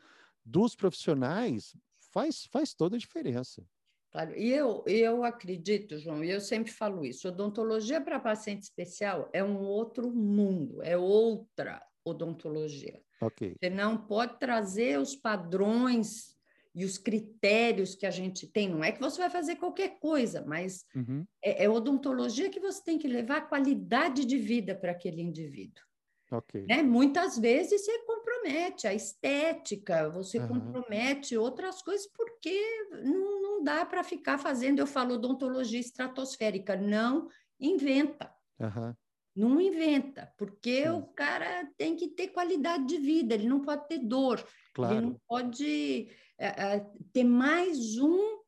dos 0.44 0.76
profissionais 0.76 1.76
faz, 2.12 2.44
faz 2.44 2.75
toda 2.75 2.94
a 2.94 2.99
diferença. 2.99 3.66
Claro, 4.12 4.38
e 4.38 4.49
eu, 4.52 4.85
eu 4.87 5.25
acredito, 5.25 5.99
João, 5.99 6.23
e 6.23 6.30
eu 6.30 6.40
sempre 6.40 6.70
falo 6.70 7.04
isso: 7.04 7.26
odontologia 7.26 8.00
para 8.00 8.20
paciente 8.20 8.62
especial 8.62 9.28
é 9.32 9.42
um 9.42 9.62
outro 9.62 10.12
mundo, 10.12 10.80
é 10.80 10.97
outra 10.97 11.85
odontologia. 12.04 13.02
Okay. 13.20 13.56
Você 13.58 13.68
não 13.68 13.99
pode 13.99 14.38
trazer 14.38 15.00
os 15.00 15.16
padrões 15.16 16.38
e 16.78 16.85
os 16.85 16.97
critérios 16.97 17.94
que 17.94 18.06
a 18.06 18.11
gente 18.11 18.47
tem. 18.47 18.68
Não 18.68 18.85
é 18.85 18.92
que 18.92 19.00
você 19.00 19.18
vai 19.18 19.30
fazer 19.30 19.56
qualquer 19.56 19.99
coisa, 19.99 20.44
mas 20.47 20.85
uhum. 20.94 21.25
é, 21.42 21.64
é, 21.64 21.68
odontologia 21.68 22.50
que 22.50 22.61
você 22.61 22.82
tem 22.82 22.99
que 22.99 23.08
levar 23.08 23.49
qualidade 23.49 24.25
de 24.25 24.38
vida 24.38 24.75
para 24.75 24.92
aquele 24.92 25.20
indivíduo. 25.20 25.82
Okay. 26.30 26.66
Né? 26.66 26.82
Muitas 26.82 27.38
vezes 27.38 27.85
você 27.85 27.99
compromete 28.00 28.28
compromete 28.38 28.87
a 28.87 28.94
estética, 28.94 30.08
você 30.08 30.38
uhum. 30.38 30.49
compromete 30.49 31.37
outras 31.37 31.82
coisas, 31.82 32.06
porque 32.06 32.88
não, 33.04 33.42
não 33.42 33.64
dá 33.64 33.85
para 33.85 34.02
ficar 34.02 34.38
fazendo, 34.38 34.78
eu 34.78 34.87
falo 34.87 35.14
odontologia 35.14 35.80
estratosférica, 35.80 36.76
não 36.76 37.28
inventa. 37.61 38.32
Uhum. 38.58 38.94
Não 39.37 39.61
inventa, 39.61 40.32
porque 40.37 40.82
Sim. 40.82 40.90
o 40.90 41.02
cara 41.02 41.68
tem 41.76 41.94
que 41.94 42.08
ter 42.08 42.28
qualidade 42.28 42.87
de 42.87 42.99
vida, 42.99 43.35
ele 43.35 43.49
não 43.49 43.61
pode 43.61 43.87
ter 43.87 43.99
dor, 43.99 44.44
claro. 44.75 44.94
ele 44.94 45.06
não 45.06 45.20
pode 45.28 46.08
é, 46.38 46.80
ter 47.12 47.25
mais 47.25 47.99
um 47.99 48.38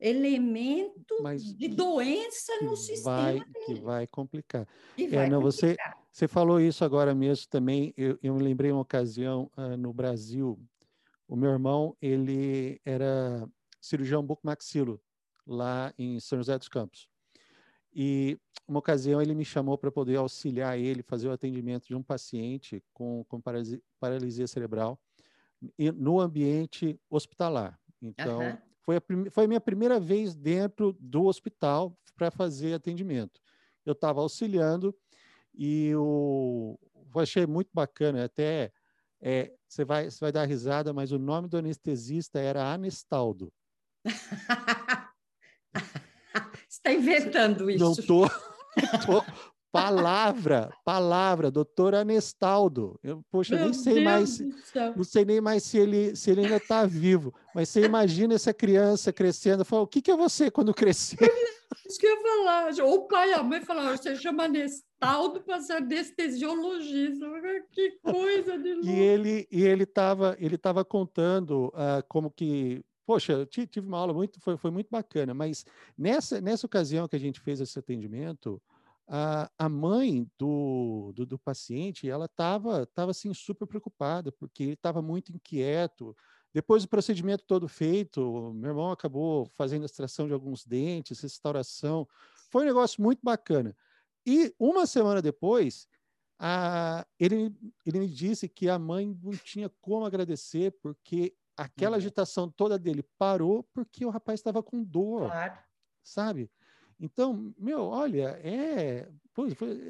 elemento 0.00 1.22
Mas 1.22 1.54
de 1.54 1.68
doença 1.68 2.52
no 2.62 2.76
sistema 2.76 3.16
vai, 3.16 3.40
que 3.66 3.74
vai 3.74 4.06
complicar. 4.06 4.66
E 4.96 5.06
vai 5.08 5.26
é, 5.26 5.30
não, 5.30 5.42
complicar. 5.42 5.42
Você, 5.42 5.76
você 6.10 6.28
falou 6.28 6.60
isso 6.60 6.84
agora 6.84 7.14
mesmo 7.14 7.46
também. 7.48 7.92
Eu, 7.96 8.18
eu 8.22 8.34
me 8.34 8.42
lembrei 8.42 8.72
uma 8.72 8.80
ocasião 8.80 9.50
uh, 9.56 9.76
no 9.76 9.92
Brasil. 9.92 10.58
O 11.28 11.36
meu 11.36 11.50
irmão 11.50 11.96
ele 12.00 12.80
era 12.84 13.48
cirurgião 13.80 14.22
bucomaxilo 14.22 15.00
lá 15.46 15.92
em 15.98 16.18
São 16.20 16.38
José 16.38 16.58
dos 16.58 16.68
Campos. 16.68 17.08
E 17.94 18.38
uma 18.66 18.80
ocasião 18.80 19.22
ele 19.22 19.34
me 19.34 19.44
chamou 19.44 19.78
para 19.78 19.92
poder 19.92 20.16
auxiliar 20.16 20.78
ele 20.78 21.02
fazer 21.02 21.28
o 21.28 21.32
atendimento 21.32 21.86
de 21.86 21.94
um 21.94 22.02
paciente 22.02 22.82
com, 22.92 23.24
com 23.28 23.40
paralisia 24.00 24.46
cerebral 24.46 24.98
no 25.96 26.20
ambiente 26.20 26.98
hospitalar. 27.08 27.78
Então, 28.00 28.40
uhum. 28.40 28.58
foi, 28.82 28.96
a 28.96 29.02
foi 29.30 29.44
a 29.44 29.48
minha 29.48 29.60
primeira 29.60 29.98
vez 29.98 30.34
dentro 30.34 30.96
do 31.00 31.24
hospital 31.24 31.96
para 32.16 32.30
fazer 32.30 32.74
atendimento. 32.74 33.40
Eu 33.84 33.92
estava 33.92 34.20
auxiliando 34.20 34.94
e 35.54 35.92
o, 35.96 36.78
eu 37.14 37.20
achei 37.20 37.46
muito 37.46 37.70
bacana, 37.72 38.24
até 38.24 38.72
é, 39.20 39.52
você, 39.66 39.84
vai, 39.84 40.10
você 40.10 40.18
vai 40.20 40.32
dar 40.32 40.44
risada, 40.44 40.92
mas 40.92 41.12
o 41.12 41.18
nome 41.18 41.48
do 41.48 41.56
anestesista 41.56 42.38
era 42.38 42.72
Anestaldo. 42.72 43.52
está 46.68 46.92
inventando 46.92 47.70
isso. 47.70 47.82
Não 47.84 47.92
estou. 47.92 48.28
Palavra, 49.74 50.70
palavra, 50.84 51.50
doutor 51.50 51.96
Anestaldo. 51.96 52.96
Eu, 53.02 53.24
poxa, 53.28 53.56
Meu 53.56 53.64
nem 53.64 53.74
sei 53.74 53.94
Deus 53.94 54.04
mais, 54.04 54.40
não 54.96 55.02
sei 55.02 55.24
nem 55.24 55.40
mais 55.40 55.64
se 55.64 55.78
ele, 55.78 56.14
se 56.14 56.30
ele 56.30 56.42
ainda 56.42 56.58
está 56.58 56.86
vivo. 56.86 57.34
Mas 57.52 57.70
você 57.70 57.84
imagina 57.84 58.34
essa 58.34 58.54
criança 58.54 59.12
crescendo, 59.12 59.64
fala, 59.64 59.82
o 59.82 59.86
que, 59.88 60.00
que 60.00 60.12
é 60.12 60.16
você 60.16 60.48
quando 60.48 60.72
crescer? 60.72 61.18
Isso 61.88 61.98
que 61.98 62.06
eu 62.06 62.14
ia 62.14 62.22
falar. 62.22 62.84
Ou 62.84 62.94
o 62.94 63.08
pai 63.08 63.30
e 63.30 63.32
a 63.32 63.42
mãe 63.42 63.60
falaram, 63.62 63.96
você 63.96 64.14
chama 64.14 64.44
Anestaldo 64.44 65.40
para 65.42 65.60
ser 65.60 65.72
anestesiologista. 65.72 67.26
Que 67.72 67.98
coisa 68.00 68.56
de 68.56 68.74
louco. 68.74 68.88
E 68.88 68.96
ele 68.96 69.48
e 69.50 69.64
ele 69.64 69.82
estava 69.82 70.36
ele 70.38 70.56
tava 70.56 70.84
contando 70.84 71.66
uh, 71.74 72.04
como 72.08 72.30
que 72.30 72.84
Poxa, 73.06 73.32
eu 73.32 73.46
tive 73.46 73.86
uma 73.86 73.98
aula 73.98 74.14
muito, 74.14 74.40
foi, 74.40 74.56
foi 74.56 74.70
muito 74.70 74.88
bacana, 74.90 75.34
mas 75.34 75.62
nessa, 75.96 76.40
nessa 76.40 76.66
ocasião 76.66 77.06
que 77.06 77.14
a 77.14 77.20
gente 77.20 77.38
fez 77.38 77.60
esse 77.60 77.78
atendimento, 77.78 78.62
a, 79.06 79.50
a 79.58 79.68
mãe 79.68 80.26
do, 80.38 81.12
do, 81.14 81.26
do 81.26 81.38
paciente, 81.38 82.08
ela 82.08 82.24
estava 82.26 82.86
tava, 82.86 83.10
assim, 83.10 83.32
super 83.34 83.66
preocupada, 83.66 84.32
porque 84.32 84.62
ele 84.62 84.72
estava 84.72 85.02
muito 85.02 85.32
inquieto. 85.32 86.16
Depois 86.52 86.84
do 86.84 86.88
procedimento 86.88 87.44
todo 87.46 87.68
feito, 87.68 88.52
meu 88.54 88.70
irmão 88.70 88.90
acabou 88.92 89.46
fazendo 89.56 89.84
extração 89.84 90.26
de 90.26 90.32
alguns 90.32 90.64
dentes, 90.64 91.20
restauração. 91.20 92.08
Foi 92.50 92.62
um 92.62 92.66
negócio 92.66 93.02
muito 93.02 93.20
bacana. 93.22 93.76
E 94.24 94.54
uma 94.58 94.86
semana 94.86 95.20
depois, 95.20 95.86
a, 96.38 97.06
ele, 97.18 97.54
ele 97.84 97.98
me 97.98 98.08
disse 98.08 98.48
que 98.48 98.68
a 98.68 98.78
mãe 98.78 99.18
não 99.22 99.32
tinha 99.32 99.68
como 99.80 100.06
agradecer, 100.06 100.70
porque 100.80 101.34
aquela 101.56 101.92
uhum. 101.92 101.98
agitação 101.98 102.50
toda 102.50 102.78
dele 102.78 103.04
parou 103.18 103.64
porque 103.72 104.04
o 104.04 104.10
rapaz 104.10 104.40
estava 104.40 104.62
com 104.62 104.82
dor, 104.82 105.30
claro. 105.30 105.58
sabe? 106.02 106.50
Então, 107.04 107.54
meu, 107.58 107.82
olha, 107.82 108.40
é, 108.42 109.06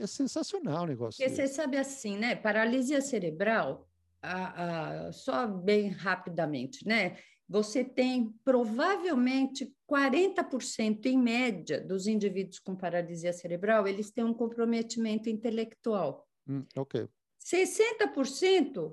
é 0.00 0.06
sensacional 0.06 0.82
o 0.82 0.86
negócio. 0.88 1.16
Porque 1.16 1.32
você 1.32 1.46
sabe 1.46 1.76
assim, 1.76 2.18
né? 2.18 2.34
Paralisia 2.34 3.00
cerebral, 3.00 3.88
a, 4.20 5.06
a, 5.06 5.12
só 5.12 5.46
bem 5.46 5.90
rapidamente, 5.90 6.84
né? 6.84 7.16
Você 7.48 7.84
tem 7.84 8.34
provavelmente 8.42 9.72
40% 9.88 11.06
em 11.06 11.16
média 11.16 11.80
dos 11.80 12.08
indivíduos 12.08 12.58
com 12.58 12.74
paralisia 12.74 13.32
cerebral, 13.32 13.86
eles 13.86 14.10
têm 14.10 14.24
um 14.24 14.34
comprometimento 14.34 15.28
intelectual. 15.28 16.26
Hum, 16.48 16.64
ok. 16.74 17.08
60% 17.38 18.92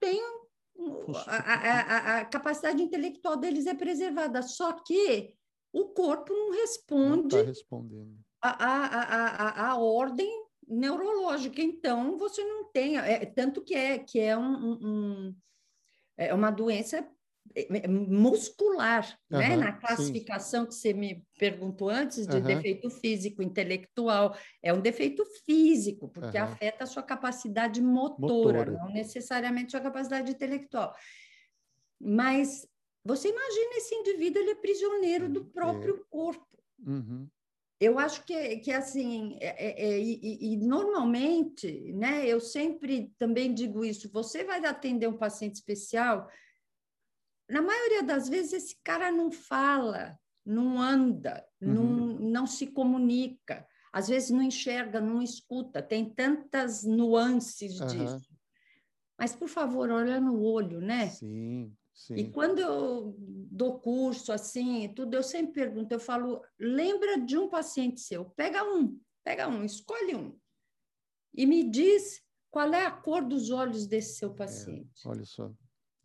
tem 0.00 0.22
a, 1.26 1.36
a, 1.36 2.18
a, 2.18 2.24
capacidade 2.24 2.80
intelectual 2.80 3.36
deles 3.36 3.66
é 3.66 3.74
preservada, 3.74 4.40
só 4.40 4.72
que 4.72 5.36
o 5.72 5.86
corpo 5.86 6.32
não 6.32 6.52
responde 6.52 7.22
não 7.22 7.28
tá 7.28 7.42
respondendo. 7.42 8.18
A, 8.40 8.50
a, 8.50 9.02
a, 9.02 9.70
a, 9.70 9.78
ordem 9.78 10.30
neurológica. 10.66 11.60
Então, 11.60 12.16
você 12.16 12.44
não 12.44 12.70
tem. 12.70 12.96
É, 12.98 13.26
tanto 13.26 13.62
que 13.62 13.74
é, 13.74 13.98
que 13.98 14.20
é 14.20 14.36
um, 14.36 14.78
um 14.80 15.36
é 16.16 16.32
uma 16.32 16.50
doença 16.50 17.04
é, 17.54 17.84
é, 17.84 17.88
muscular, 17.88 19.18
uhum, 19.30 19.38
né? 19.38 19.56
Na 19.56 19.72
classificação 19.72 20.62
sim. 20.62 20.68
que 20.68 20.74
você 20.74 20.92
me 20.92 21.24
perguntou 21.38 21.88
antes 21.88 22.26
de 22.26 22.36
uhum. 22.36 22.42
defeito 22.42 22.90
físico 22.90 23.42
intelectual, 23.42 24.36
é 24.62 24.72
um 24.72 24.80
defeito 24.80 25.24
físico, 25.46 26.08
porque 26.08 26.36
uhum. 26.36 26.44
afeta 26.44 26.84
a 26.84 26.86
sua 26.86 27.02
capacidade 27.02 27.80
motora, 27.80 28.58
motora, 28.58 28.70
não 28.72 28.88
necessariamente 28.92 29.68
a 29.68 29.70
sua 29.70 29.80
capacidade 29.80 30.30
intelectual. 30.30 30.94
Mas 32.00 32.66
você 33.08 33.30
imagina 33.30 33.76
esse 33.78 33.94
indivíduo, 33.94 34.42
ele 34.42 34.50
é 34.50 34.54
prisioneiro 34.54 35.30
do 35.30 35.46
próprio 35.46 35.96
é. 35.96 36.04
corpo. 36.10 36.46
Uhum. 36.86 37.26
Eu 37.80 37.98
acho 37.98 38.22
que, 38.24 38.56
que 38.58 38.70
assim, 38.70 39.38
é, 39.40 39.66
é, 39.66 39.94
é 39.94 39.98
e, 39.98 40.52
e, 40.52 40.56
normalmente, 40.58 41.90
né, 41.94 42.26
eu 42.26 42.38
sempre 42.38 43.10
também 43.18 43.54
digo 43.54 43.82
isso, 43.82 44.10
você 44.12 44.44
vai 44.44 44.62
atender 44.62 45.06
um 45.06 45.16
paciente 45.16 45.54
especial, 45.54 46.28
na 47.48 47.62
maioria 47.62 48.02
das 48.02 48.28
vezes 48.28 48.52
esse 48.52 48.76
cara 48.84 49.10
não 49.10 49.30
fala, 49.30 50.18
não 50.44 50.78
anda, 50.78 51.42
uhum. 51.62 51.72
não, 51.72 51.96
não 52.18 52.46
se 52.46 52.66
comunica, 52.66 53.66
às 53.90 54.08
vezes 54.08 54.28
não 54.28 54.42
enxerga, 54.42 55.00
não 55.00 55.22
escuta, 55.22 55.80
tem 55.80 56.10
tantas 56.10 56.84
nuances 56.84 57.80
uhum. 57.80 57.86
disso. 57.86 58.28
Mas, 59.18 59.34
por 59.34 59.48
favor, 59.48 59.90
olha 59.90 60.20
no 60.20 60.42
olho, 60.42 60.80
né? 60.80 61.08
Sim. 61.08 61.74
Sim. 61.98 62.14
E 62.14 62.30
quando 62.30 62.60
eu 62.60 63.16
dou 63.18 63.80
curso 63.80 64.32
assim, 64.32 64.88
tudo, 64.94 65.14
eu 65.14 65.22
sempre 65.22 65.52
pergunto, 65.52 65.92
eu 65.92 65.98
falo, 65.98 66.40
lembra 66.56 67.18
de 67.18 67.36
um 67.36 67.48
paciente 67.48 68.00
seu, 68.00 68.24
pega 68.24 68.62
um, 68.62 69.00
pega 69.24 69.48
um, 69.48 69.64
escolhe 69.64 70.14
um 70.14 70.38
e 71.34 71.44
me 71.44 71.68
diz 71.68 72.22
qual 72.52 72.72
é 72.72 72.86
a 72.86 72.90
cor 72.92 73.24
dos 73.24 73.50
olhos 73.50 73.88
desse 73.88 74.16
seu 74.16 74.30
é, 74.30 74.34
paciente. 74.34 75.04
É, 75.04 75.08
olha 75.08 75.24
só, 75.24 75.52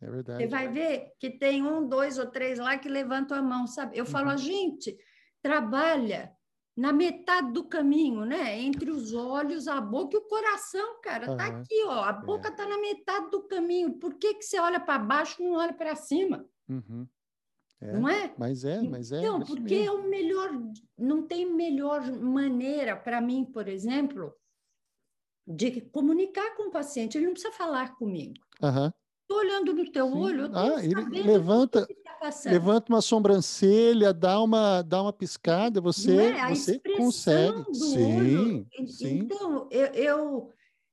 é 0.02 0.10
verdade. 0.10 0.42
Você 0.42 0.48
vai 0.48 0.68
ver 0.68 1.12
que 1.20 1.30
tem 1.30 1.62
um, 1.62 1.88
dois 1.88 2.18
ou 2.18 2.26
três 2.26 2.58
lá 2.58 2.76
que 2.76 2.88
levantam 2.88 3.38
a 3.38 3.42
mão, 3.42 3.64
sabe? 3.64 3.96
Eu 3.96 4.04
falo, 4.04 4.26
uhum. 4.26 4.32
a 4.32 4.36
gente 4.36 4.98
trabalha 5.40 6.33
na 6.76 6.92
metade 6.92 7.52
do 7.52 7.64
caminho, 7.64 8.24
né? 8.24 8.58
Entre 8.60 8.90
os 8.90 9.14
olhos, 9.14 9.68
a 9.68 9.80
boca 9.80 10.16
e 10.16 10.18
o 10.18 10.28
coração, 10.28 11.00
cara. 11.00 11.30
Uhum. 11.30 11.36
Tá 11.36 11.46
aqui, 11.46 11.84
ó. 11.86 12.02
A 12.02 12.12
boca 12.12 12.48
é. 12.48 12.50
tá 12.50 12.66
na 12.66 12.78
metade 12.78 13.30
do 13.30 13.42
caminho. 13.42 13.94
Por 13.94 14.14
que, 14.14 14.34
que 14.34 14.42
você 14.44 14.58
olha 14.58 14.80
para 14.80 14.98
baixo 14.98 15.40
e 15.40 15.46
não 15.46 15.54
olha 15.54 15.72
para 15.72 15.94
cima? 15.94 16.44
Uhum. 16.68 17.06
É, 17.80 17.92
não 17.92 18.08
é? 18.08 18.34
Mas 18.36 18.64
é, 18.64 18.82
mas 18.82 19.12
é. 19.12 19.18
Então, 19.18 19.40
porque 19.40 19.76
mesmo. 19.76 19.86
é 19.86 19.90
o 19.92 20.08
melhor, 20.08 20.50
não 20.98 21.22
tem 21.22 21.46
melhor 21.46 22.10
maneira 22.12 22.96
para 22.96 23.20
mim, 23.20 23.44
por 23.44 23.68
exemplo, 23.68 24.34
de 25.46 25.80
comunicar 25.80 26.56
com 26.56 26.68
o 26.68 26.70
paciente. 26.70 27.16
Ele 27.16 27.26
não 27.26 27.34
precisa 27.34 27.52
falar 27.52 27.94
comigo. 27.96 28.34
Uhum. 28.62 28.90
Estou 29.22 29.38
olhando 29.38 29.72
no 29.72 29.90
teu 29.90 30.08
Sim. 30.08 30.18
olho, 30.18 30.50
ah, 30.54 30.84
ele 30.84 31.22
levanta, 31.22 31.86
tá 32.30 32.50
levanta 32.50 32.92
uma 32.92 33.00
sobrancelha, 33.00 34.12
dá 34.12 34.40
uma, 34.40 34.82
dá 34.82 35.02
uma 35.02 35.12
piscada, 35.12 35.80
você, 35.80 36.16
é? 36.16 36.48
você 36.48 36.80
consegue. 36.96 37.74
Sim, 37.74 38.66
sim. 38.86 39.18
Então, 39.18 39.68
eu, 39.70 39.86
eu, 39.86 40.38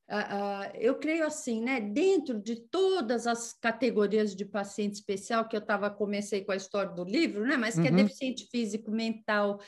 uh, 0.09 0.77
eu 0.79 0.95
creio 0.95 1.25
assim, 1.25 1.61
né? 1.61 1.79
Dentro 1.79 2.39
de 2.39 2.55
todas 2.55 3.27
as 3.27 3.53
categorias 3.53 4.35
de 4.35 4.45
paciente 4.45 4.95
especial, 4.95 5.47
que 5.47 5.55
eu 5.55 5.61
tava, 5.61 5.89
comecei 5.89 6.43
com 6.43 6.51
a 6.51 6.57
história 6.57 6.93
do 6.93 7.03
livro, 7.03 7.45
né? 7.45 7.57
Mas 7.57 7.75
que 7.75 7.87
é 7.87 7.91
uhum. 7.91 7.99
é 7.99 8.03
deficiente 8.03 8.47
físico, 8.49 8.91
mental, 8.91 9.59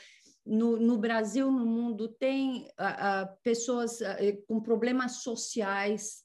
no, 0.44 0.76
no, 0.76 0.98
Brasil, 0.98 1.50
no 1.50 1.64
mundo, 1.64 2.08
tem 2.08 2.68
uh, 2.78 3.24
uh, 3.24 3.36
pessoas 3.42 4.00
uh, 4.00 4.44
com 4.46 4.60
problemas 4.60 5.22
sociais, 5.22 6.23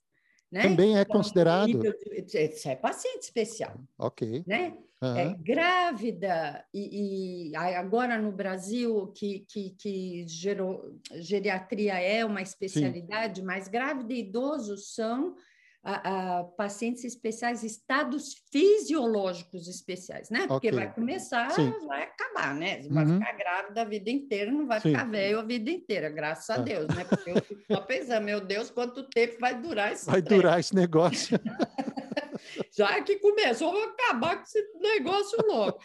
né? 0.52 0.64
Também 0.64 0.98
é 0.98 1.06
considerado. 1.06 1.82
Isso 2.26 2.68
é 2.68 2.76
paciente 2.76 3.24
especial. 3.24 3.80
Ok. 3.98 4.44
Né? 4.46 4.76
Uhum. 5.02 5.16
É, 5.16 5.34
grávida, 5.40 6.66
e, 6.74 7.52
e, 7.52 7.56
agora 7.56 8.18
no 8.18 8.34
Brasil, 8.34 9.08
que, 9.16 9.46
que, 9.48 9.70
que 9.80 10.26
gero, 10.28 11.00
geriatria 11.14 11.98
é 12.02 12.26
uma 12.26 12.42
especialidade, 12.42 13.40
Sim. 13.40 13.46
mas 13.46 13.70
grávida 13.70 14.12
e 14.14 14.20
idoso 14.20 14.76
são 14.76 15.38
a, 15.84 16.40
a, 16.40 16.44
pacientes 16.44 17.04
especiais, 17.04 17.64
estados 17.64 18.36
fisiológicos 18.52 19.68
especiais, 19.68 20.30
né? 20.30 20.46
Porque 20.48 20.68
okay. 20.68 20.72
vai 20.72 20.94
começar, 20.94 21.50
Sim. 21.52 21.72
vai 21.88 22.04
acabar, 22.04 22.54
né? 22.54 22.82
Você 22.82 22.90
vai 22.90 23.06
uhum. 23.06 23.20
ficar 23.20 23.32
grávida 23.34 23.82
a 23.82 23.86
vida 23.86 24.10
inteira, 24.10 24.52
não 24.52 24.68
vai 24.68 24.82
Sim. 24.82 24.90
ficar 24.90 25.10
velho 25.10 25.40
a 25.40 25.44
vida 25.44 25.72
inteira, 25.72 26.10
graças 26.10 26.50
a 26.50 26.62
é. 26.62 26.64
Deus, 26.64 26.88
né? 26.94 27.06
Porque 27.06 27.32
eu 27.32 27.42
fico 27.42 27.64
só 27.72 27.82
pensando, 27.82 28.26
meu 28.26 28.42
Deus, 28.42 28.70
quanto 28.70 29.04
tempo 29.10 29.38
vai 29.40 29.60
durar 29.60 29.94
esse 29.94 30.06
Vai 30.06 30.22
durar 30.22 30.60
esse 30.60 30.76
negócio. 30.76 31.40
Já 32.76 33.02
que 33.02 33.18
começou, 33.18 33.72
vou 33.72 33.84
acabar 33.84 34.38
com 34.38 34.44
esse 34.44 34.62
negócio 34.80 35.38
logo. 35.48 35.80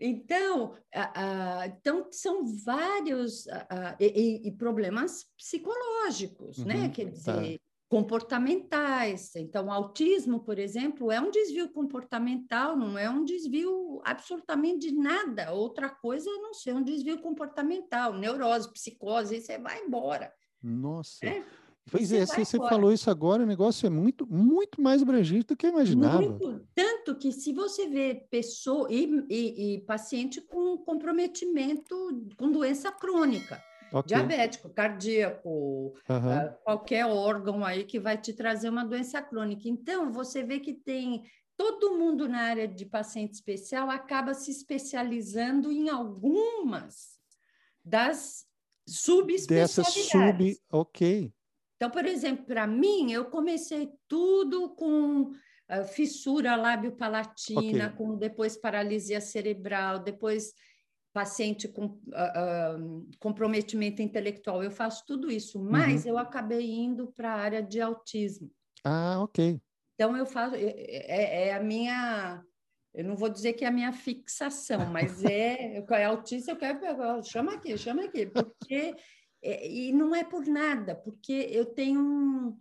Então, 0.00 0.76
então 1.66 2.06
são 2.12 2.44
vários 2.64 3.46
e, 3.98 4.46
e, 4.46 4.52
problemas 4.52 5.26
psicológicos, 5.36 6.58
né? 6.58 6.74
uhum, 6.74 6.80
né? 6.82 6.88
Quer 6.88 7.04
tá. 7.06 7.10
dizer, 7.10 7.60
comportamentais. 7.88 9.34
Então, 9.34 9.72
autismo, 9.72 10.40
por 10.40 10.58
exemplo, 10.58 11.10
é 11.10 11.20
um 11.20 11.30
desvio 11.30 11.70
comportamental, 11.70 12.76
não 12.76 12.98
é 12.98 13.08
um 13.08 13.24
desvio 13.24 14.00
absolutamente 14.04 14.88
de 14.88 14.94
nada. 14.94 15.52
Outra 15.52 15.88
coisa 15.88 16.28
a 16.28 16.42
não 16.42 16.52
ser 16.52 16.74
um 16.74 16.82
desvio 16.82 17.20
comportamental, 17.20 18.12
neurose, 18.12 18.70
psicose, 18.72 19.40
você 19.40 19.58
vai 19.58 19.82
embora. 19.82 20.32
Nossa. 20.62 21.24
É? 21.24 21.42
Pois 21.90 22.12
é, 22.12 22.26
se 22.26 22.44
você 22.44 22.58
falou 22.58 22.92
isso 22.92 23.10
agora, 23.10 23.42
o 23.42 23.46
negócio 23.46 23.86
é 23.86 23.90
muito, 23.90 24.26
muito 24.26 24.80
mais 24.80 25.00
abrangente 25.00 25.46
do 25.46 25.56
que 25.56 25.66
eu 25.66 25.70
imaginava. 25.70 26.20
Muito, 26.20 26.66
tanto 26.74 27.16
que 27.16 27.32
se 27.32 27.52
você 27.54 27.88
vê 27.88 28.26
pessoa 28.30 28.86
e, 28.90 29.24
e, 29.30 29.74
e 29.76 29.80
paciente 29.86 30.42
com 30.42 30.76
comprometimento 30.76 31.96
com 32.36 32.50
doença 32.50 32.92
crônica, 32.92 33.58
Okay. 33.92 34.16
Diabético, 34.16 34.68
cardíaco, 34.70 35.48
uhum. 35.48 35.92
uh, 36.16 36.54
qualquer 36.64 37.06
órgão 37.06 37.64
aí 37.64 37.84
que 37.84 37.98
vai 37.98 38.18
te 38.18 38.32
trazer 38.32 38.68
uma 38.68 38.84
doença 38.84 39.22
crônica. 39.22 39.68
Então, 39.68 40.12
você 40.12 40.42
vê 40.42 40.60
que 40.60 40.74
tem 40.74 41.22
todo 41.56 41.96
mundo 41.96 42.28
na 42.28 42.42
área 42.42 42.68
de 42.68 42.86
paciente 42.86 43.34
especial 43.34 43.90
acaba 43.90 44.32
se 44.34 44.50
especializando 44.50 45.72
em 45.72 45.88
algumas 45.88 47.18
das 47.84 48.46
subespecialidades. 48.86 49.76
Dessas 49.76 49.94
sub, 49.94 50.60
ok. 50.70 51.32
Então, 51.76 51.90
por 51.90 52.04
exemplo, 52.04 52.44
para 52.44 52.66
mim, 52.66 53.12
eu 53.12 53.24
comecei 53.26 53.90
tudo 54.06 54.70
com 54.70 55.22
uh, 55.22 55.84
fissura 55.86 56.56
lábio-palatina, 56.56 57.86
okay. 57.86 57.96
com 57.96 58.16
depois 58.16 58.56
paralisia 58.56 59.20
cerebral, 59.20 59.98
depois 59.98 60.52
paciente 61.12 61.68
com 61.68 61.86
uh, 61.86 61.90
uh, 61.90 63.10
comprometimento 63.18 64.02
intelectual, 64.02 64.62
eu 64.62 64.70
faço 64.70 65.04
tudo 65.06 65.30
isso, 65.30 65.58
mas 65.58 66.04
uhum. 66.04 66.10
eu 66.10 66.18
acabei 66.18 66.70
indo 66.70 67.08
para 67.08 67.32
a 67.32 67.40
área 67.40 67.62
de 67.62 67.80
autismo. 67.80 68.50
Ah, 68.84 69.20
ok. 69.20 69.60
Então 69.94 70.16
eu 70.16 70.26
faço, 70.26 70.54
é, 70.54 70.60
é, 70.60 71.48
é, 71.48 71.54
a 71.54 71.60
minha, 71.60 72.44
eu 72.94 73.04
não 73.04 73.16
vou 73.16 73.28
dizer 73.28 73.54
que 73.54 73.64
é 73.64 73.68
a 73.68 73.72
minha 73.72 73.92
fixação, 73.92 74.86
mas 74.92 75.24
é, 75.24 75.84
é 75.90 76.04
autista, 76.04 76.52
eu 76.52 76.56
quero 76.56 76.78
pegar, 76.78 77.22
chama 77.22 77.54
aqui, 77.54 77.76
chama 77.76 78.04
aqui, 78.04 78.26
porque, 78.26 78.94
é, 79.42 79.68
e 79.68 79.92
não 79.92 80.14
é 80.14 80.22
por 80.22 80.46
nada, 80.46 80.94
porque 80.94 81.48
eu 81.50 81.66
tenho 81.66 82.00
um, 82.00 82.60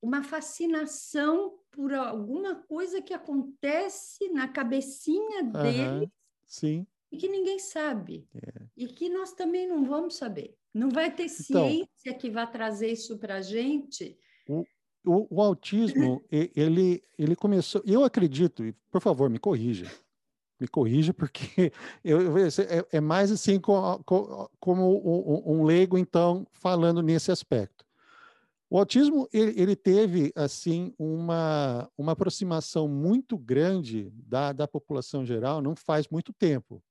uma 0.00 0.22
fascinação 0.22 1.58
por 1.72 1.92
alguma 1.92 2.54
coisa 2.54 3.02
que 3.02 3.12
acontece 3.12 4.28
na 4.30 4.48
cabecinha 4.48 5.42
uhum. 5.42 5.52
dele. 5.52 6.12
Sim 6.46 6.86
e 7.10 7.16
que 7.16 7.28
ninguém 7.28 7.58
sabe. 7.58 8.26
É. 8.34 8.66
E 8.76 8.86
que 8.86 9.08
nós 9.08 9.32
também 9.32 9.66
não 9.66 9.84
vamos 9.84 10.16
saber. 10.16 10.54
Não 10.72 10.90
vai 10.90 11.10
ter 11.10 11.24
então, 11.24 11.68
ciência 11.68 12.14
que 12.18 12.30
vai 12.30 12.50
trazer 12.50 12.92
isso 12.92 13.18
para 13.18 13.36
a 13.36 13.42
gente. 13.42 14.16
O, 14.48 14.64
o, 15.04 15.36
o, 15.36 15.42
autismo, 15.42 16.22
ele, 16.30 17.02
ele 17.18 17.34
começou. 17.34 17.82
Eu 17.84 18.04
acredito, 18.04 18.64
e 18.64 18.72
por 18.90 19.00
favor, 19.00 19.30
me 19.30 19.38
corrija. 19.38 19.90
Me 20.60 20.68
corrija, 20.68 21.14
porque 21.14 21.72
eu, 22.04 22.36
é, 22.36 22.86
é 22.92 23.00
mais 23.00 23.30
assim 23.30 23.58
como, 23.58 24.04
como 24.60 25.46
um, 25.46 25.60
um 25.60 25.64
leigo, 25.64 25.96
então, 25.96 26.46
falando 26.52 27.02
nesse 27.02 27.30
aspecto. 27.32 27.86
O 28.70 28.78
autismo 28.78 29.26
ele, 29.32 29.58
ele, 29.58 29.74
teve 29.74 30.30
assim 30.36 30.92
uma, 30.98 31.90
uma 31.96 32.12
aproximação 32.12 32.86
muito 32.86 33.38
grande 33.38 34.12
da, 34.14 34.52
da 34.52 34.68
população 34.68 35.24
geral 35.24 35.62
não 35.62 35.74
faz 35.74 36.06
muito 36.08 36.34
tempo. 36.34 36.82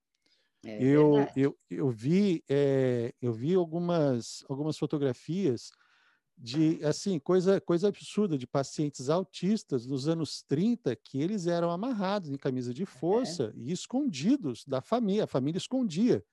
É 0.64 0.82
eu, 0.82 1.26
eu, 1.36 1.56
eu 1.70 1.88
vi 1.88 2.42
é, 2.48 3.14
eu 3.22 3.32
vi 3.32 3.54
algumas 3.54 4.44
algumas 4.48 4.76
fotografias 4.76 5.70
de 6.36 6.84
assim 6.84 7.18
coisa 7.18 7.60
coisa 7.60 7.88
absurda 7.88 8.36
de 8.36 8.46
pacientes 8.46 9.08
autistas 9.08 9.86
dos 9.86 10.08
anos 10.08 10.42
30 10.42 10.96
que 10.96 11.20
eles 11.20 11.46
eram 11.46 11.70
amarrados 11.70 12.30
em 12.30 12.36
camisa 12.36 12.74
de 12.74 12.84
força 12.84 13.52
é. 13.56 13.58
e 13.58 13.72
escondidos 13.72 14.64
da 14.64 14.80
família, 14.80 15.24
a 15.24 15.28
família 15.28 15.58
escondia, 15.58 16.24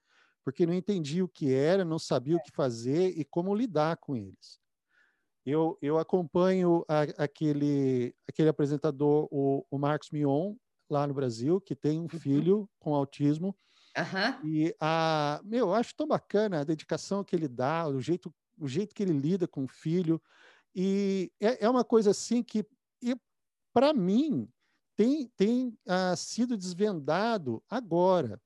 porque 0.43 0.65
não 0.65 0.73
entendia 0.73 1.23
o 1.23 1.29
que 1.29 1.53
era, 1.53 1.85
não 1.85 1.99
sabia 1.99 2.35
o 2.35 2.41
que 2.41 2.51
fazer 2.51 3.17
e 3.17 3.23
como 3.23 3.53
lidar 3.53 3.97
com 3.97 4.15
eles. 4.15 4.59
Eu, 5.45 5.77
eu 5.79 5.99
acompanho 5.99 6.83
a, 6.88 7.01
aquele 7.23 8.15
aquele 8.27 8.49
apresentador 8.49 9.27
o, 9.31 9.63
o 9.69 9.77
Marcos 9.77 10.09
Mion 10.09 10.55
lá 10.89 11.05
no 11.05 11.13
Brasil 11.13 11.61
que 11.61 11.75
tem 11.75 11.99
um 11.99 12.03
uhum. 12.03 12.09
filho 12.09 12.69
com 12.79 12.95
autismo 12.95 13.55
Uhum. 13.97 14.49
E 14.49 14.75
a, 14.79 15.39
meu, 15.43 15.67
eu 15.67 15.73
acho 15.73 15.95
tão 15.95 16.08
bacana 16.08 16.60
a 16.60 16.63
dedicação 16.63 17.23
que 17.23 17.36
ele 17.36 17.47
dá, 17.47 17.88
o 17.88 18.01
jeito, 18.01 18.34
o 18.58 18.67
jeito 18.67 18.93
que 18.93 19.03
ele 19.03 19.13
lida 19.13 19.47
com 19.47 19.63
o 19.63 19.67
filho. 19.67 20.21
E 20.73 21.31
é, 21.39 21.65
é 21.65 21.69
uma 21.69 21.84
coisa 21.84 22.12
assim 22.12 22.43
que, 22.43 22.65
para 23.73 23.93
mim, 23.93 24.49
tem, 24.95 25.27
tem 25.36 25.77
uh, 25.86 26.15
sido 26.15 26.58
desvendado 26.58 27.63
agora. 27.69 28.41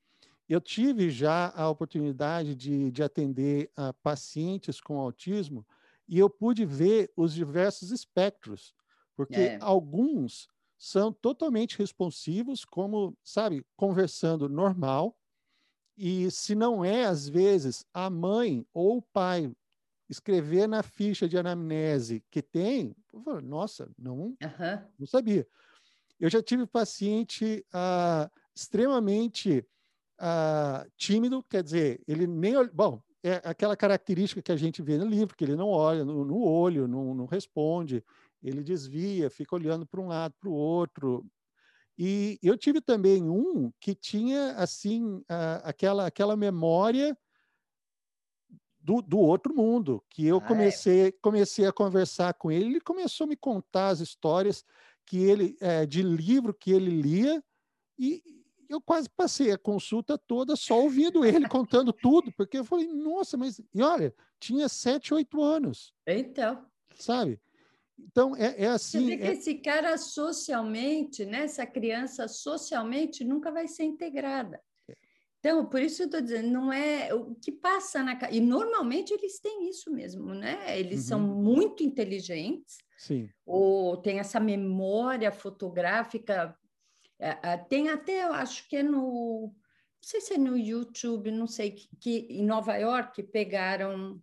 Eu 0.48 0.60
tive 0.60 1.12
já 1.12 1.54
a 1.56 1.70
oportunidade 1.70 2.56
de, 2.56 2.92
de 2.92 3.04
atender 3.04 3.72
uh, 3.78 3.94
pacientes 4.02 4.82
com 4.82 4.98
autismo 4.98 5.66
e 6.08 6.18
eu 6.18 6.28
pude 6.28 6.66
ver 6.66 7.12
os 7.16 7.34
diversos 7.34 7.92
espectros, 7.92 8.74
porque 9.16 9.36
é. 9.36 9.60
alguns 9.62 10.48
são 10.76 11.14
totalmente 11.14 11.78
responsivos, 11.78 12.66
como, 12.66 13.16
sabe, 13.24 13.64
conversando 13.76 14.50
normal, 14.50 15.16
e 16.00 16.32
se 16.32 16.56
não 16.56 16.86
é, 16.86 17.04
às 17.04 17.28
vezes, 17.28 17.86
a 17.94 18.10
mãe 18.10 18.66
ou 18.74 19.00
o 19.00 19.02
pai 19.02 19.52
escrever 20.10 20.66
na 20.66 20.82
ficha 20.82 21.28
de 21.28 21.38
anamnese 21.38 22.24
que 22.32 22.42
tem, 22.42 22.96
falo, 23.24 23.42
nossa, 23.42 23.92
não, 23.98 24.18
uhum. 24.18 24.38
não 24.98 25.06
sabia. 25.06 25.46
Eu 26.18 26.30
já 26.30 26.42
tive 26.42 26.66
paciente 26.66 27.66
ah, 27.74 28.32
extremamente 28.56 29.66
ah, 30.18 30.88
tímido, 30.96 31.44
quer 31.44 31.64
dizer, 31.64 32.02
ele 32.08 32.26
nem. 32.26 32.54
Bom, 32.74 33.02
é 33.22 33.42
aquela 33.44 33.76
característica 33.76 34.42
que 34.42 34.54
a 34.54 34.58
gente 34.58 34.82
vê 34.82 34.98
no 34.98 35.06
livro, 35.06 35.36
que 35.36 35.44
ele 35.44 35.58
não 35.58 35.68
olha 35.68 36.06
no, 36.06 36.24
no 36.24 36.42
olho, 36.42 36.88
não, 36.88 37.14
não 37.14 37.26
responde, 37.26 38.02
ele 38.42 38.64
desvia, 38.64 39.30
fica 39.30 39.54
olhando 39.54 39.86
para 39.86 40.00
um 40.00 40.08
lado, 40.08 40.34
para 40.40 40.50
o 40.50 40.54
outro, 40.54 41.26
e 42.02 42.40
eu 42.42 42.58
tive 42.58 42.80
também 42.80 43.30
um 43.30 43.74
que 43.78 43.94
tinha 43.94 44.54
assim 44.54 45.22
aquela 45.66 46.08
aquela 46.08 46.38
memória 46.38 47.18
do, 48.80 49.02
do 49.02 49.20
outro 49.20 49.54
mundo, 49.54 50.02
que 50.10 50.26
eu 50.26 50.38
ah, 50.38 50.46
é? 50.46 50.48
comecei 50.48 51.12
comecei 51.12 51.66
a 51.66 51.74
conversar 51.74 52.34
com 52.36 52.50
ele, 52.50 52.68
ele 52.68 52.80
começou 52.80 53.26
a 53.26 53.28
me 53.28 53.36
contar 53.36 53.90
as 53.90 54.00
histórias 54.00 54.64
que 55.06 55.18
ele 55.18 55.58
é, 55.60 55.86
de 55.86 56.02
livro 56.02 56.54
que 56.54 56.72
ele 56.72 57.02
lia 57.02 57.44
e 57.98 58.24
eu 58.70 58.80
quase 58.80 59.10
passei 59.10 59.52
a 59.52 59.58
consulta 59.58 60.18
toda 60.18 60.56
só 60.56 60.80
ouvindo 60.80 61.26
ele 61.26 61.50
contando 61.50 61.92
tudo, 61.92 62.32
porque 62.32 62.60
eu 62.60 62.64
falei, 62.64 62.88
nossa, 62.88 63.36
mas 63.36 63.60
e 63.74 63.82
olha, 63.82 64.16
tinha 64.40 64.70
sete, 64.70 65.14
oito 65.14 65.44
anos. 65.44 65.94
Então. 66.08 66.66
Sabe? 66.96 67.42
Então, 68.08 68.36
é, 68.36 68.64
é 68.64 68.68
assim. 68.68 69.00
Você 69.00 69.06
vê 69.06 69.18
que 69.18 69.24
é... 69.24 69.32
esse 69.34 69.56
cara 69.56 69.98
socialmente, 69.98 71.26
né, 71.26 71.44
essa 71.44 71.66
criança 71.66 72.28
socialmente 72.28 73.24
nunca 73.24 73.52
vai 73.52 73.68
ser 73.68 73.84
integrada. 73.84 74.62
É. 74.90 74.94
Então, 75.40 75.66
por 75.66 75.82
isso 75.82 76.02
eu 76.02 76.06
estou 76.06 76.22
dizendo, 76.22 76.50
não 76.50 76.72
é 76.72 77.14
o 77.14 77.36
que 77.36 77.52
passa 77.52 78.04
na 78.04 78.18
e 78.32 78.42
normalmente 78.42 79.14
eles 79.14 79.40
têm 79.40 79.70
isso 79.70 79.92
mesmo, 79.92 80.34
né? 80.34 80.80
Eles 80.80 81.02
uhum. 81.02 81.08
são 81.08 81.20
muito 81.20 81.84
inteligentes, 81.84 82.78
Sim. 82.98 83.30
ou 83.46 83.98
tem 83.98 84.20
essa 84.20 84.40
memória 84.40 85.32
fotográfica. 85.32 86.56
É, 87.20 87.58
tem 87.58 87.90
até, 87.90 88.24
eu 88.24 88.34
acho 88.34 88.68
que 88.70 88.78
é 88.78 88.84
no, 88.84 89.54
não 90.02 90.10
sei 90.10 90.22
se 90.22 90.34
é 90.34 90.38
no 90.38 90.58
YouTube, 90.58 91.30
não 91.30 91.48
sei 91.48 91.72
que, 91.72 91.90
que 92.00 92.28
em 92.30 92.46
Nova 92.46 92.76
York 92.78 93.22
pegaram 93.24 94.22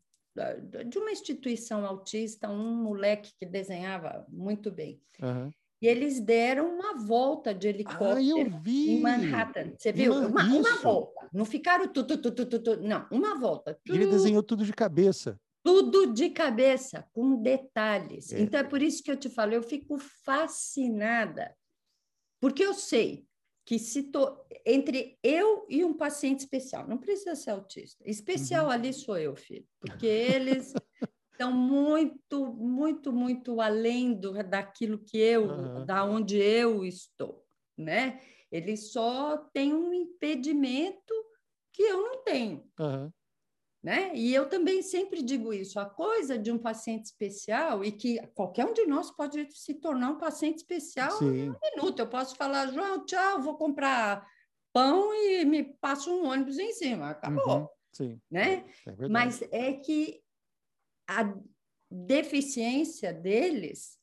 de 0.87 0.99
uma 0.99 1.11
instituição 1.11 1.87
autista, 1.87 2.49
um 2.49 2.83
moleque 2.83 3.33
que 3.39 3.47
desenhava 3.47 4.27
muito 4.29 4.71
bem. 4.71 5.01
Uhum. 5.21 5.51
E 5.81 5.87
eles 5.87 6.21
deram 6.21 6.75
uma 6.75 6.95
volta 6.95 7.55
de 7.55 7.69
helicóptero 7.69 8.55
ah, 8.55 8.63
em 8.67 9.01
Manhattan. 9.01 9.73
Você 9.77 9.93
viu? 9.93 10.13
Uma, 10.15 10.45
uma, 10.45 10.77
volta. 10.77 11.29
Não 11.33 11.45
ficaram 11.45 11.87
tu, 11.87 12.03
tu, 12.05 12.17
tu, 12.17 12.33
tu, 12.33 12.47
tu, 12.47 12.77
não, 12.81 13.07
uma 13.11 13.39
volta. 13.39 13.79
Ele 13.87 14.07
desenhou 14.07 14.43
tudo 14.43 14.65
de 14.65 14.73
cabeça. 14.73 15.39
tudo 15.63 16.07
de 16.07 16.31
cabeça, 16.31 17.07
com 17.13 17.43
detalhes. 17.43 18.33
É. 18.33 18.41
Então 18.41 18.61
é 18.61 18.65
por 18.65 18.81
isso 18.81 19.03
que 19.03 19.11
eu 19.11 19.17
te 19.17 19.29
falo, 19.29 19.53
eu 19.53 19.63
fico 19.63 19.99
fascinada, 20.25 21.55
porque 22.41 22.63
eu 22.65 22.73
sei 22.73 23.27
que 23.67 23.81
se 23.81 24.05
to... 24.05 24.39
entre 24.65 25.19
eu 25.23 25.67
e 25.69 25.85
um 25.85 25.93
paciente 25.93 26.41
especial, 26.41 26.87
não 26.89 26.97
precisa 26.97 27.35
ser 27.35 27.51
autista, 27.51 28.03
especial 28.09 28.67
uhum. 28.67 28.71
ali 28.71 28.93
sou 28.93 29.19
eu, 29.19 29.35
filho, 29.35 29.67
porque 29.81 30.07
eles 30.07 30.73
estão 31.33 31.53
muito, 31.53 32.47
muito, 32.55 33.13
muito 33.13 33.61
além 33.61 34.15
do, 34.15 34.33
daquilo 34.45 34.99
que 34.99 35.19
eu, 35.19 35.49
uhum. 35.49 35.85
da 35.85 36.05
onde 36.05 36.39
eu 36.39 36.85
estou, 36.85 37.45
né? 37.77 38.21
Eles 38.53 38.93
só 38.93 39.37
têm 39.53 39.75
um 39.75 39.93
impedimento 39.93 41.13
que 41.73 41.83
eu 41.83 42.03
não 42.03 42.23
tenho. 42.23 42.65
Uhum. 42.79 43.11
Né? 43.87 44.13
E 44.17 44.35
eu 44.35 44.49
também 44.49 44.83
sempre 44.83 45.23
digo 45.23 45.53
isso: 45.53 45.79
a 45.79 45.89
coisa 45.89 46.37
de 46.37 46.51
um 46.51 46.59
paciente 46.59 47.05
especial, 47.05 47.85
e 47.85 47.93
que 47.93 48.19
qualquer 48.35 48.67
um 48.67 48.73
de 48.73 48.85
nós 48.85 49.13
pode 49.13 49.47
se 49.53 49.75
tornar 49.75 50.11
um 50.11 50.19
paciente 50.19 50.57
especial 50.57 51.13
Sim. 51.13 51.27
em 51.27 51.51
um 51.51 51.57
minuto. 51.63 52.01
Eu 52.01 52.09
posso 52.09 52.35
falar, 52.35 52.67
João, 52.73 53.07
tchau, 53.07 53.41
vou 53.41 53.57
comprar 53.57 54.29
pão 54.73 55.15
e 55.15 55.45
me 55.45 55.63
passo 55.63 56.11
um 56.11 56.27
ônibus 56.27 56.59
em 56.59 56.73
cima, 56.73 57.11
acabou. 57.11 57.61
Uhum. 57.61 57.69
Sim. 57.93 58.21
Né? 58.29 58.69
É 58.89 59.09
Mas 59.09 59.41
é 59.53 59.75
que 59.75 60.21
a 61.09 61.33
deficiência 61.89 63.13
deles, 63.13 64.01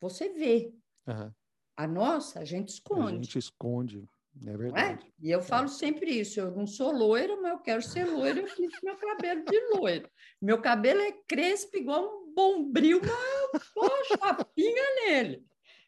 você 0.00 0.28
vê. 0.30 0.74
Uhum. 1.06 1.32
A 1.76 1.86
nossa, 1.86 2.40
a 2.40 2.44
gente 2.44 2.70
esconde. 2.70 3.12
A 3.12 3.22
gente 3.22 3.38
esconde. 3.38 4.08
É, 4.46 4.50
é 4.50 4.56
verdade. 4.56 5.06
É? 5.06 5.26
E 5.26 5.30
eu 5.30 5.42
falo 5.42 5.68
sempre 5.68 6.10
isso: 6.10 6.40
eu 6.40 6.50
não 6.50 6.66
sou 6.66 6.92
loira, 6.92 7.36
mas 7.40 7.52
eu 7.52 7.58
quero 7.58 7.82
ser 7.82 8.04
loira, 8.04 8.40
eu 8.40 8.46
fiz 8.46 8.72
meu 8.82 8.96
cabelo 8.96 9.44
de 9.44 9.60
loira. 9.74 10.10
Meu 10.40 10.60
cabelo 10.60 11.00
é 11.00 11.12
crespo 11.26 11.76
igual 11.76 12.04
um 12.04 12.34
bombril, 12.34 13.00
mas 13.00 13.10
eu 13.54 13.60
pôr 13.74 13.90
chapinha 14.06 14.84
nele. 15.04 15.44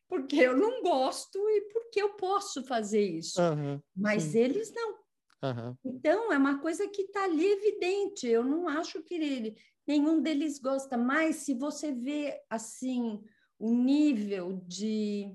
Porque 0.09 0.37
eu 0.37 0.57
não 0.57 0.83
gosto 0.83 1.39
e 1.39 1.61
porque 1.73 2.03
eu 2.03 2.15
posso 2.15 2.65
fazer 2.65 3.05
isso. 3.05 3.41
Uhum, 3.41 3.81
mas 3.95 4.25
sim. 4.25 4.39
eles 4.41 4.73
não. 4.75 4.99
Uhum. 5.43 5.77
Então, 5.85 6.33
é 6.33 6.37
uma 6.37 6.59
coisa 6.61 6.89
que 6.89 7.03
está 7.03 7.25
ali 7.25 7.47
evidente. 7.47 8.27
Eu 8.27 8.45
não 8.45 8.69
acho 8.69 9.03
que 9.03 9.15
ele, 9.15 9.57
nenhum 9.87 10.21
deles 10.21 10.59
gosta. 10.59 10.99
Mas 10.99 11.37
se 11.37 11.55
você 11.55 11.93
vê 11.93 12.43
assim 12.51 13.23
o 13.59 13.73
nível 13.73 14.61
de 14.67 15.33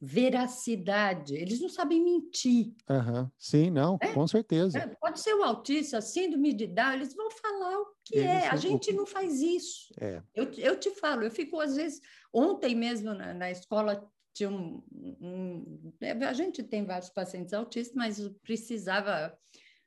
veracidade. 0.00 1.34
Eles 1.34 1.60
não 1.60 1.68
sabem 1.68 2.02
mentir. 2.02 2.74
Uhum. 2.88 3.30
Sim, 3.38 3.70
não, 3.70 3.96
é? 4.00 4.12
com 4.12 4.26
certeza. 4.26 4.78
É, 4.78 4.86
pode 4.86 5.20
ser 5.20 5.34
o 5.34 5.42
autista, 5.42 6.00
síndrome 6.00 6.52
de 6.52 6.66
Down, 6.66 6.92
eles 6.92 7.14
vão 7.14 7.30
falar 7.30 7.78
o 7.78 7.86
que 8.04 8.16
eles 8.16 8.26
é. 8.26 8.48
A 8.48 8.56
gente 8.56 8.90
o... 8.90 8.94
não 8.94 9.06
faz 9.06 9.40
isso. 9.40 9.92
É. 10.00 10.22
Eu, 10.34 10.52
eu 10.52 10.78
te 10.78 10.90
falo, 10.90 11.22
eu 11.22 11.30
fico 11.30 11.60
às 11.60 11.76
vezes... 11.76 12.00
Ontem 12.32 12.74
mesmo 12.74 13.14
na, 13.14 13.32
na 13.32 13.50
escola 13.50 14.06
tinha 14.34 14.50
um, 14.50 14.82
um, 14.92 15.92
é, 16.02 16.10
A 16.10 16.32
gente 16.34 16.62
tem 16.62 16.84
vários 16.84 17.08
pacientes 17.08 17.54
autistas, 17.54 17.96
mas 17.96 18.20
precisava... 18.42 19.36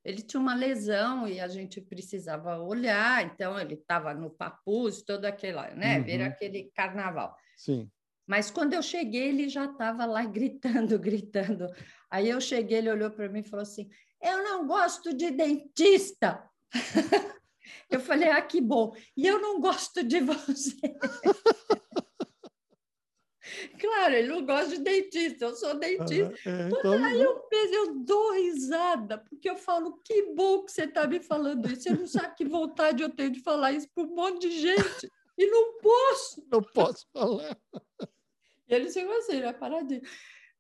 Ele 0.04 0.22
tinha 0.22 0.40
uma 0.40 0.56
lesão 0.56 1.28
e 1.28 1.40
a 1.40 1.48
gente 1.48 1.82
precisava 1.82 2.58
olhar, 2.58 3.26
então 3.26 3.60
ele 3.60 3.76
estava 3.76 4.14
no 4.14 4.30
papuz, 4.30 5.02
todo 5.02 5.26
aquele, 5.26 5.62
né? 5.76 6.00
Uhum. 6.00 6.04
Ver 6.06 6.22
aquele 6.22 6.72
carnaval. 6.74 7.36
Sim. 7.58 7.92
Mas 8.30 8.52
quando 8.52 8.76
eu 8.76 8.84
cheguei, 8.84 9.30
ele 9.30 9.50
já 9.50 9.66
estava 9.66 10.06
lá 10.06 10.24
gritando, 10.30 11.00
gritando. 11.00 11.66
Aí 12.12 12.30
eu 12.30 12.40
cheguei, 12.40 12.78
ele 12.78 12.92
olhou 12.92 13.10
para 13.10 13.28
mim 13.28 13.40
e 13.40 13.50
falou 13.50 13.64
assim: 13.64 13.90
Eu 14.22 14.44
não 14.44 14.68
gosto 14.68 15.12
de 15.12 15.32
dentista. 15.32 16.48
eu 17.90 18.00
falei: 18.00 18.30
Ah, 18.30 18.42
que 18.44 18.62
bom. 18.62 18.96
E 19.18 19.26
eu 19.26 19.42
não 19.42 19.60
gosto 19.60 20.04
de 20.04 20.22
você. 20.22 20.78
Claro, 23.80 24.14
ele 24.14 24.28
não 24.28 24.46
gosta 24.46 24.78
de 24.78 24.84
dentista, 24.84 25.46
eu 25.46 25.56
sou 25.56 25.74
dentista. 25.74 26.34
é, 26.48 26.68
então... 26.68 27.04
Aí 27.04 27.20
eu, 27.20 27.48
eu 27.52 27.96
dou 27.96 28.34
risada, 28.34 29.18
porque 29.18 29.50
eu 29.50 29.58
falo, 29.58 30.00
que 30.06 30.34
bom 30.34 30.64
que 30.64 30.72
você 30.72 30.84
está 30.84 31.08
me 31.08 31.20
falando 31.20 31.68
isso. 31.68 31.82
Você 31.82 31.90
não 31.90 32.06
sabe 32.06 32.36
que 32.36 32.46
vontade 32.46 33.02
eu 33.02 33.10
tenho 33.10 33.32
de 33.32 33.42
falar 33.42 33.72
isso 33.72 33.88
para 33.94 34.04
um 34.04 34.16
monte 34.16 34.48
de 34.48 34.60
gente. 34.60 35.12
E 35.38 35.48
não 35.48 35.80
posso. 35.80 36.46
Não 36.50 36.62
posso 36.62 37.08
falar. 37.12 37.58
E 38.70 38.76
ele 38.76 38.92
chegou 38.92 39.18
assim, 39.18 39.40
né, 39.40 39.52
paradinho. 39.52 40.02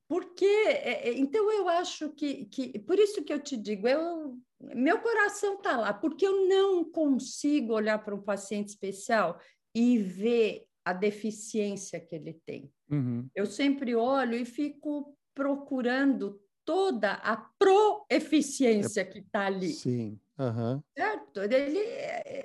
Porque, 0.07 0.45
é, 0.45 1.09
é, 1.09 1.19
então, 1.19 1.51
eu 1.51 1.69
acho 1.69 2.09
que, 2.09 2.45
que, 2.45 2.79
por 2.79 2.97
isso 2.97 3.23
que 3.23 3.31
eu 3.31 3.39
te 3.39 3.55
digo, 3.55 3.87
eu, 3.87 4.35
meu 4.59 4.99
coração 4.99 5.55
está 5.55 5.77
lá, 5.77 5.93
porque 5.93 6.25
eu 6.25 6.47
não 6.47 6.83
consigo 6.83 7.73
olhar 7.73 8.03
para 8.03 8.15
um 8.15 8.21
paciente 8.21 8.69
especial 8.69 9.39
e 9.75 9.99
ver 9.99 10.65
a 10.83 10.93
deficiência 10.93 11.99
que 11.99 12.15
ele 12.15 12.33
tem. 12.43 12.71
Uhum. 12.89 13.29
Eu 13.35 13.45
sempre 13.45 13.95
olho 13.95 14.35
e 14.35 14.45
fico 14.45 15.15
procurando 15.35 16.41
toda 16.65 17.13
a 17.13 17.37
proeficiência 17.37 19.01
é, 19.01 19.05
que 19.05 19.19
está 19.19 19.45
ali. 19.45 19.73
Sim. 19.73 20.19
Uhum. 20.39 20.81
Certo? 20.97 21.41
Ele, 21.41 21.79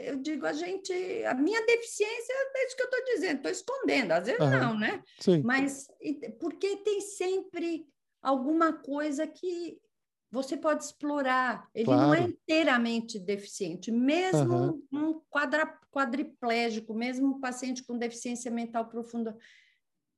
eu 0.00 0.16
digo, 0.16 0.44
a 0.46 0.52
gente, 0.52 0.92
a 1.24 1.35
minha 1.35 1.64
deficiência 1.64 2.33
é 2.33 2.66
isso 2.66 2.76
que 2.76 2.83
eu 2.83 2.90
estou 2.90 3.04
dizendo, 3.04 3.37
estou 3.37 3.52
escondendo, 3.52 4.12
às 4.12 4.26
vezes 4.26 4.40
uhum. 4.40 4.50
não, 4.50 4.78
né? 4.78 5.02
Sim. 5.20 5.42
Mas 5.44 5.87
porque 6.40 6.78
tem 6.78 7.00
sempre 7.00 7.87
alguma 8.20 8.72
coisa 8.72 9.26
que 9.28 9.78
você 10.28 10.57
pode 10.57 10.83
explorar. 10.83 11.68
Ele 11.72 11.85
claro. 11.85 12.02
não 12.02 12.14
é 12.14 12.20
inteiramente 12.22 13.20
deficiente, 13.20 13.92
mesmo 13.92 14.57
uhum. 14.57 14.83
um 14.92 15.20
quadra, 15.30 15.64
quadriplégico, 15.92 16.92
mesmo 16.92 17.37
um 17.37 17.40
paciente 17.40 17.85
com 17.85 17.96
deficiência 17.96 18.50
mental 18.50 18.88
profunda 18.88 19.37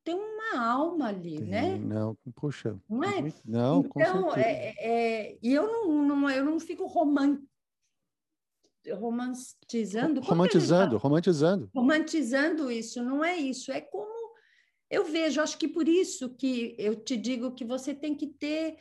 tem 0.03 0.15
uma 0.15 0.65
alma 0.65 1.09
ali, 1.09 1.37
tem, 1.37 1.49
né? 1.49 1.77
Não, 1.79 2.17
puxa. 2.37 2.79
Não 2.89 3.03
é? 3.03 3.33
Não, 3.45 3.81
então, 3.81 4.33
é, 4.37 4.73
é, 4.79 5.39
e 5.43 5.53
eu 5.53 5.67
não, 5.67 6.07
não, 6.07 6.31
eu 6.31 6.45
não 6.45 6.61
fico 6.61 6.87
romântico 6.87 7.45
romantizando. 8.94 10.20
Romantizando, 10.20 10.96
romantizando. 10.96 11.70
Romantizando 11.75 12.70
isso, 12.70 13.03
não 13.03 13.25
é 13.25 13.37
isso. 13.37 13.72
É 13.72 13.81
como 13.81 14.16
eu 14.90 15.05
vejo, 15.05 15.40
acho 15.40 15.59
que 15.59 15.66
por 15.66 15.88
isso 15.88 16.31
que 16.31 16.75
eu 16.79 16.94
te 16.94 17.16
digo 17.16 17.53
que 17.53 17.64
você 17.64 17.92
tem 17.92 18.14
que 18.14 18.27
ter 18.27 18.77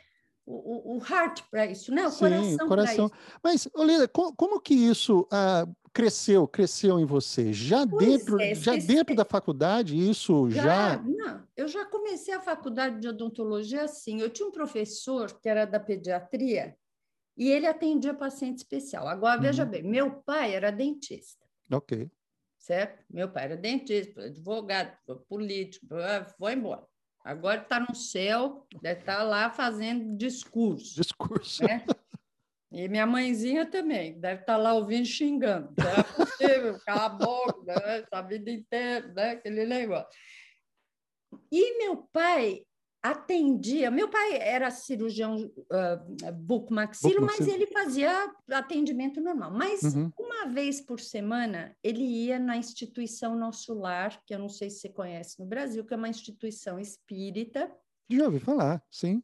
o, 0.46 0.98
o 0.98 1.00
heart 1.00 1.42
para 1.50 1.66
isso, 1.66 1.92
né? 1.92 2.06
O 2.06 2.12
Sim, 2.12 2.20
coração, 2.20 2.68
coração. 2.68 3.12
Mas, 3.44 3.68
Olívia, 3.74 4.08
como, 4.08 4.36
como, 4.36 4.62
que 4.62 4.76
isso 4.76 5.28
ah, 5.32 5.68
cresceu, 5.92 6.48
cresceu 6.48 7.00
em 7.00 7.06
você? 7.06 7.52
Já 7.52 7.88
pois 7.88 8.06
dentro, 8.06 8.40
é, 8.40 8.54
já 8.54 8.76
dentro 8.76 9.16
da 9.16 9.26
faculdade, 9.26 9.98
isso 9.98 10.50
já, 10.52 10.64
já... 10.64 11.02
Não, 11.02 11.44
eu 11.58 11.68
já 11.68 11.84
comecei 11.86 12.34
a 12.36 12.42
faculdade 12.42 13.00
de 13.00 13.08
odontologia 13.08 13.84
assim. 13.84 14.22
Eu 14.22 14.30
tinha 14.30 14.48
um 14.48 14.52
professor 14.52 15.32
que 15.42 15.50
era 15.50 15.66
da 15.66 15.80
pediatria, 15.80 16.78
e 17.38 17.50
ele 17.50 17.68
atendia 17.68 18.14
paciente 18.14 18.58
especial. 18.60 19.08
Agora, 19.08 19.40
veja 19.40 19.64
uhum. 19.64 19.70
bem, 19.70 19.84
meu 19.84 20.12
pai 20.24 20.56
era 20.56 20.72
dentista. 20.72 21.46
Ok. 21.72 22.10
Certo? 22.58 23.04
Meu 23.10 23.30
pai 23.30 23.44
era 23.46 23.58
dentista, 23.58 24.24
advogado, 24.24 24.98
político, 25.28 25.88
foi 26.38 26.54
embora. 26.54 26.86
Agora 27.24 27.62
está 27.62 27.80
no 27.80 27.96
céu, 27.96 28.68
deve 28.82 29.00
estar 29.02 29.18
tá 29.18 29.24
lá 29.24 29.50
fazendo 29.50 30.16
discurso. 30.16 30.96
Discurso. 30.96 31.64
Né? 31.64 31.84
E 32.72 32.88
minha 32.88 33.06
mãezinha 33.06 33.66
também, 33.66 34.20
deve 34.20 34.42
estar 34.42 34.56
tá 34.56 34.58
lá 34.58 34.74
ouvindo 34.74 35.06
xingando. 35.06 35.74
Não 35.78 35.90
é 35.90 36.04
possível, 36.04 36.80
cala 36.86 37.06
a 37.06 37.10
boca, 37.10 37.74
né? 37.74 38.06
a 38.12 38.22
vida 38.22 38.52
inteira, 38.52 39.08
né? 39.14 39.32
aquele 39.32 39.66
negócio. 39.66 40.10
E 41.52 41.78
meu 41.78 41.98
pai 42.12 42.66
atendia. 43.12 43.92
Meu 43.92 44.10
pai 44.10 44.38
era 44.38 44.72
cirurgião 44.72 45.36
uh, 45.36 46.34
bucomaxilo, 46.34 47.26
mas 47.26 47.48
ele 47.48 47.68
fazia 47.68 48.34
atendimento 48.50 49.22
normal. 49.22 49.52
Mas 49.52 49.84
uhum. 49.84 50.12
uma 50.18 50.48
vez 50.48 50.82
por 50.82 51.00
semana 51.00 51.76
ele 51.84 52.04
ia 52.04 52.40
na 52.40 52.58
instituição 52.58 53.36
Nosso 53.36 53.74
Lar, 53.74 54.20
que 54.26 54.34
eu 54.34 54.40
não 54.40 54.50
sei 54.50 54.70
se 54.70 54.80
você 54.80 54.90
conhece 54.90 55.40
no 55.40 55.46
Brasil, 55.46 55.86
que 55.86 55.94
é 55.94 55.98
uma 55.98 56.10
instituição 56.10 56.80
espírita. 56.80 57.72
Já 58.10 58.26
ouvi 58.26 58.40
falar, 58.40 58.84
sim. 58.90 59.22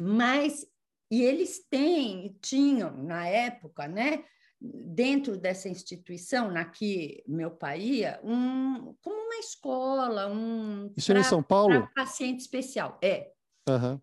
Mas 0.00 0.66
e 1.10 1.22
eles 1.22 1.64
têm, 1.70 2.36
tinham 2.42 2.96
na 3.04 3.28
época, 3.28 3.86
né? 3.86 4.24
Dentro 4.60 5.36
dessa 5.36 5.68
instituição, 5.68 6.50
na 6.50 6.64
que 6.64 7.22
meu 7.26 7.50
pai 7.50 7.80
ia, 7.80 8.20
um, 8.24 8.94
como 9.02 9.16
uma 9.16 9.36
escola, 9.36 10.28
um... 10.28 10.92
Isso 10.96 11.12
pra, 11.12 11.20
em 11.20 11.24
São 11.24 11.42
Paulo? 11.42 11.88
paciente 11.94 12.40
especial, 12.40 12.98
é. 13.02 13.30
Uhum. 13.68 14.00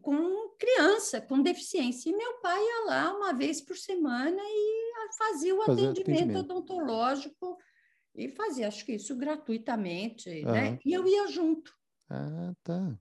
Com 0.00 0.54
criança, 0.58 1.20
com 1.20 1.40
deficiência. 1.42 2.10
E 2.10 2.16
meu 2.16 2.40
pai 2.40 2.60
ia 2.60 2.86
lá 2.86 3.16
uma 3.16 3.32
vez 3.32 3.60
por 3.60 3.76
semana 3.76 4.42
e 4.42 4.94
fazia 5.16 5.54
o 5.54 5.62
atendimento, 5.62 6.00
atendimento, 6.00 6.38
odontológico 6.40 7.56
e 8.14 8.28
fazia, 8.28 8.68
acho 8.68 8.84
que 8.84 8.92
isso 8.92 9.16
gratuitamente, 9.16 10.28
uhum. 10.28 10.52
né? 10.52 10.78
E 10.84 10.92
eu 10.92 11.06
ia 11.06 11.28
junto. 11.28 11.72
Ah, 12.08 12.52
tá. 12.62 12.98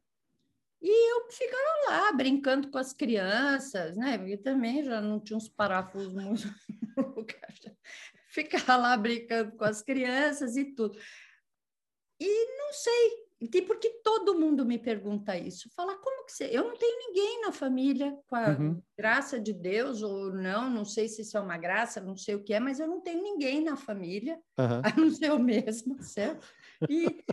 E 0.84 1.12
eu 1.12 1.32
ficava 1.32 1.90
lá 1.90 2.12
brincando 2.12 2.70
com 2.70 2.78
as 2.78 2.92
crianças, 2.92 3.96
né? 3.96 4.18
Porque 4.18 4.36
também 4.36 4.84
já 4.84 5.00
não 5.00 5.18
tinha 5.18 5.38
uns 5.38 5.48
parafusos 5.48 6.14
muito 6.14 6.44
ficar 8.28 8.76
lá 8.76 8.98
brincando 8.98 9.54
com 9.54 9.64
as 9.64 9.82
crianças 9.82 10.58
e 10.58 10.66
tudo. 10.76 11.00
E 12.20 12.58
não 12.58 12.74
sei, 12.74 13.62
porque 13.66 13.90
todo 14.04 14.38
mundo 14.38 14.66
me 14.66 14.78
pergunta 14.78 15.38
isso. 15.38 15.70
Fala, 15.76 15.96
como 15.98 16.26
que 16.26 16.32
você. 16.32 16.50
Eu 16.52 16.66
não 16.66 16.78
tenho 16.78 17.08
ninguém 17.08 17.42
na 17.42 17.52
família, 17.52 18.18
com 18.28 18.36
a 18.36 18.50
uhum. 18.50 18.82
graça 18.98 19.40
de 19.40 19.54
Deus, 19.54 20.02
ou 20.02 20.34
não, 20.34 20.70
não 20.70 20.86
sei 20.86 21.08
se 21.08 21.22
isso 21.22 21.38
é 21.38 21.42
uma 21.42 21.58
graça, 21.58 22.02
não 22.02 22.16
sei 22.16 22.36
o 22.36 22.44
que 22.44 22.54
é, 22.54 22.60
mas 22.60 22.80
eu 22.80 22.88
não 22.88 23.02
tenho 23.02 23.22
ninguém 23.22 23.64
na 23.64 23.76
família, 23.76 24.40
uhum. 24.58 24.82
a 24.84 25.00
não 25.00 25.10
ser 25.10 25.30
eu 25.30 25.40
mesma, 25.40 26.02
certo? 26.02 26.46
E, 26.90 27.24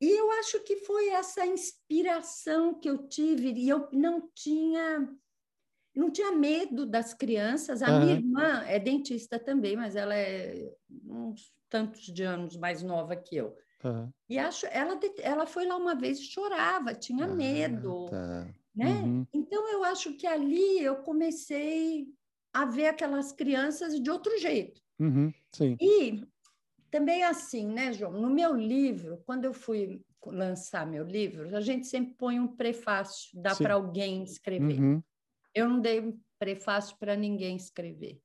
e 0.00 0.10
eu 0.10 0.30
acho 0.32 0.62
que 0.64 0.76
foi 0.76 1.10
essa 1.10 1.44
inspiração 1.46 2.74
que 2.74 2.88
eu 2.88 3.06
tive, 3.06 3.52
e 3.52 3.68
eu 3.68 3.88
não 3.92 4.28
tinha. 4.34 5.08
Não 5.94 6.08
tinha 6.08 6.30
medo 6.30 6.86
das 6.86 7.12
crianças. 7.12 7.82
A 7.82 7.90
uhum. 7.90 8.00
minha 8.00 8.12
irmã 8.14 8.62
é 8.66 8.78
dentista 8.78 9.38
também, 9.40 9.76
mas 9.76 9.96
ela 9.96 10.14
é 10.14 10.72
uns 11.04 11.52
tantos 11.68 12.02
de 12.02 12.22
anos 12.22 12.56
mais 12.56 12.80
nova 12.82 13.16
que 13.16 13.36
eu. 13.36 13.56
Uhum. 13.84 14.10
E 14.28 14.38
acho, 14.38 14.66
ela, 14.66 14.98
ela 15.18 15.46
foi 15.46 15.66
lá 15.66 15.76
uma 15.76 15.94
vez 15.94 16.18
e 16.20 16.24
chorava, 16.24 16.94
tinha 16.94 17.24
ah, 17.24 17.34
medo, 17.34 18.06
tá. 18.06 18.46
né? 18.74 19.02
Uhum. 19.02 19.26
Então 19.34 19.68
eu 19.72 19.82
acho 19.82 20.14
que 20.14 20.26
ali 20.26 20.80
eu 20.80 20.96
comecei 20.96 22.06
a 22.52 22.64
ver 22.64 22.86
aquelas 22.86 23.32
crianças 23.32 24.00
de 24.00 24.10
outro 24.10 24.38
jeito. 24.38 24.80
Uhum. 24.98 25.32
Sim. 25.52 25.76
E 25.80 26.24
também 26.90 27.22
assim, 27.22 27.66
né, 27.66 27.92
João? 27.92 28.12
No 28.12 28.30
meu 28.30 28.54
livro, 28.54 29.22
quando 29.24 29.44
eu 29.44 29.52
fui 29.52 30.04
lançar 30.26 30.86
meu 30.86 31.04
livro, 31.04 31.56
a 31.56 31.60
gente 31.60 31.86
sempre 31.86 32.14
põe 32.14 32.38
um 32.38 32.48
prefácio, 32.48 33.30
dá 33.40 33.54
para 33.54 33.74
alguém 33.74 34.22
escrever. 34.22 34.80
Uhum. 34.80 35.02
Eu 35.54 35.68
não 35.68 35.80
dei 35.80 36.14
prefácio 36.38 36.96
para 36.98 37.16
ninguém 37.16 37.56
escrever. 37.56 38.20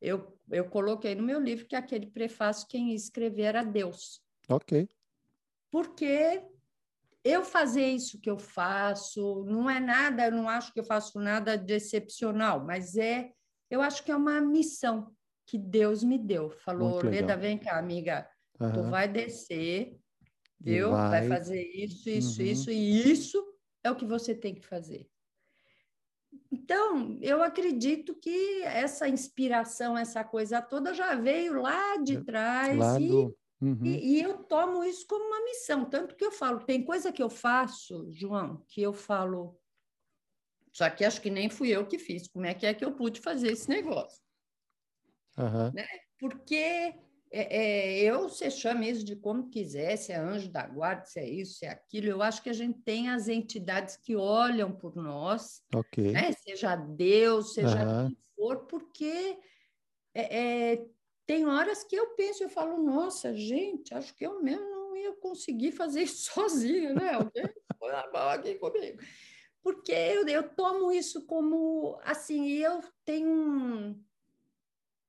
Eu, 0.00 0.36
eu 0.50 0.64
coloquei 0.68 1.14
no 1.14 1.22
meu 1.22 1.40
livro 1.40 1.66
que 1.66 1.76
aquele 1.76 2.06
prefácio 2.06 2.66
quem 2.68 2.90
ia 2.90 2.96
escrever 2.96 3.42
era 3.42 3.62
Deus. 3.62 4.20
Ok. 4.48 4.88
Porque 5.70 6.42
eu 7.24 7.44
fazer 7.44 7.86
isso 7.86 8.18
que 8.18 8.30
eu 8.30 8.38
faço 8.38 9.44
não 9.44 9.70
é 9.70 9.78
nada, 9.78 10.26
eu 10.26 10.32
não 10.32 10.48
acho 10.48 10.72
que 10.72 10.80
eu 10.80 10.84
faço 10.84 11.18
nada 11.20 11.56
de 11.56 11.74
excepcional, 11.74 12.64
mas 12.64 12.96
é, 12.96 13.30
eu 13.70 13.80
acho 13.80 14.04
que 14.04 14.10
é 14.10 14.16
uma 14.16 14.40
missão 14.40 15.14
que 15.46 15.58
Deus 15.58 16.02
me 16.02 16.18
deu. 16.18 16.50
Falou, 16.50 17.02
Leda, 17.04 17.36
vem 17.36 17.58
cá, 17.58 17.78
amiga, 17.78 18.28
uhum. 18.60 18.72
tu 18.72 18.82
vai 18.84 19.08
descer, 19.08 19.98
viu? 20.60 20.90
Vai. 20.90 21.10
vai. 21.10 21.28
fazer 21.28 21.62
isso, 21.62 22.08
isso, 22.08 22.40
uhum. 22.40 22.46
isso, 22.46 22.70
e 22.70 23.10
isso 23.10 23.44
é 23.82 23.90
o 23.90 23.96
que 23.96 24.04
você 24.04 24.34
tem 24.34 24.54
que 24.54 24.64
fazer. 24.64 25.08
Então, 26.50 27.18
eu 27.20 27.42
acredito 27.42 28.14
que 28.14 28.62
essa 28.62 29.08
inspiração, 29.08 29.96
essa 29.96 30.22
coisa 30.24 30.62
toda 30.62 30.94
já 30.94 31.14
veio 31.14 31.60
lá 31.60 31.96
de 31.96 32.22
trás 32.24 32.76
lá 32.76 33.00
e 33.00 33.08
do... 33.08 33.36
Uhum. 33.60 33.84
E, 33.84 34.16
e, 34.16 34.22
eu 34.22 34.38
tomo 34.38 34.82
isso 34.82 35.06
como 35.06 35.24
uma 35.24 35.44
missão, 35.44 35.84
tanto 35.84 36.16
que 36.16 36.24
eu 36.24 36.32
falo, 36.32 36.64
tem 36.64 36.84
coisa 36.84 37.12
que 37.12 37.22
eu 37.22 37.30
faço, 37.30 38.10
João, 38.10 38.60
que 38.66 38.82
eu 38.82 38.92
falo, 38.92 39.56
só 40.72 40.90
que 40.90 41.04
acho 41.04 41.20
que 41.20 41.30
nem 41.30 41.48
fui 41.48 41.68
eu 41.68 41.86
que 41.86 41.96
fiz, 41.96 42.26
como 42.26 42.44
é 42.44 42.54
que 42.54 42.66
é 42.66 42.74
que 42.74 42.84
eu 42.84 42.92
pude 42.92 43.20
fazer 43.20 43.52
esse 43.52 43.68
negócio? 43.68 44.21
Uhum. 45.36 45.72
Né? 45.72 45.86
Porque 46.18 46.94
é, 47.30 47.58
é, 47.58 47.98
eu, 48.00 48.28
você 48.28 48.50
chama 48.50 48.84
isso 48.84 49.04
de 49.04 49.16
como 49.16 49.48
quiser, 49.48 49.96
se 49.96 50.12
é 50.12 50.16
anjo 50.16 50.50
da 50.50 50.66
guarda, 50.66 51.04
se 51.04 51.18
é 51.18 51.28
isso, 51.28 51.58
se 51.58 51.66
é 51.66 51.70
aquilo, 51.70 52.08
eu 52.08 52.22
acho 52.22 52.42
que 52.42 52.50
a 52.50 52.54
gente 52.54 52.78
tem 52.80 53.08
as 53.08 53.28
entidades 53.28 53.96
que 53.96 54.14
olham 54.14 54.70
por 54.70 54.94
nós, 54.94 55.62
okay. 55.74 56.12
né? 56.12 56.32
seja 56.32 56.76
Deus, 56.76 57.54
seja 57.54 57.84
uhum. 57.84 58.08
quem 58.08 58.18
for, 58.36 58.66
porque 58.66 59.38
é, 60.14 60.72
é 60.72 60.86
tem 61.24 61.46
horas 61.46 61.84
que 61.84 61.96
eu 61.96 62.14
penso, 62.14 62.42
eu 62.42 62.50
falo, 62.50 62.82
nossa, 62.82 63.34
gente, 63.34 63.94
acho 63.94 64.14
que 64.14 64.26
eu 64.26 64.42
mesmo 64.42 64.68
não 64.68 64.96
ia 64.96 65.14
conseguir 65.14 65.72
fazer 65.72 66.02
isso 66.02 66.30
sozinho, 66.34 66.94
né? 66.94 67.14
Alguém 67.14 67.44
mão 68.12 68.28
aqui 68.28 68.54
comigo. 68.56 68.98
Porque 69.62 69.92
eu, 69.92 70.26
eu 70.26 70.48
tomo 70.54 70.92
isso 70.92 71.24
como, 71.26 71.98
assim, 72.04 72.48
eu 72.48 72.80
tenho 73.04 73.28
um, 73.28 74.04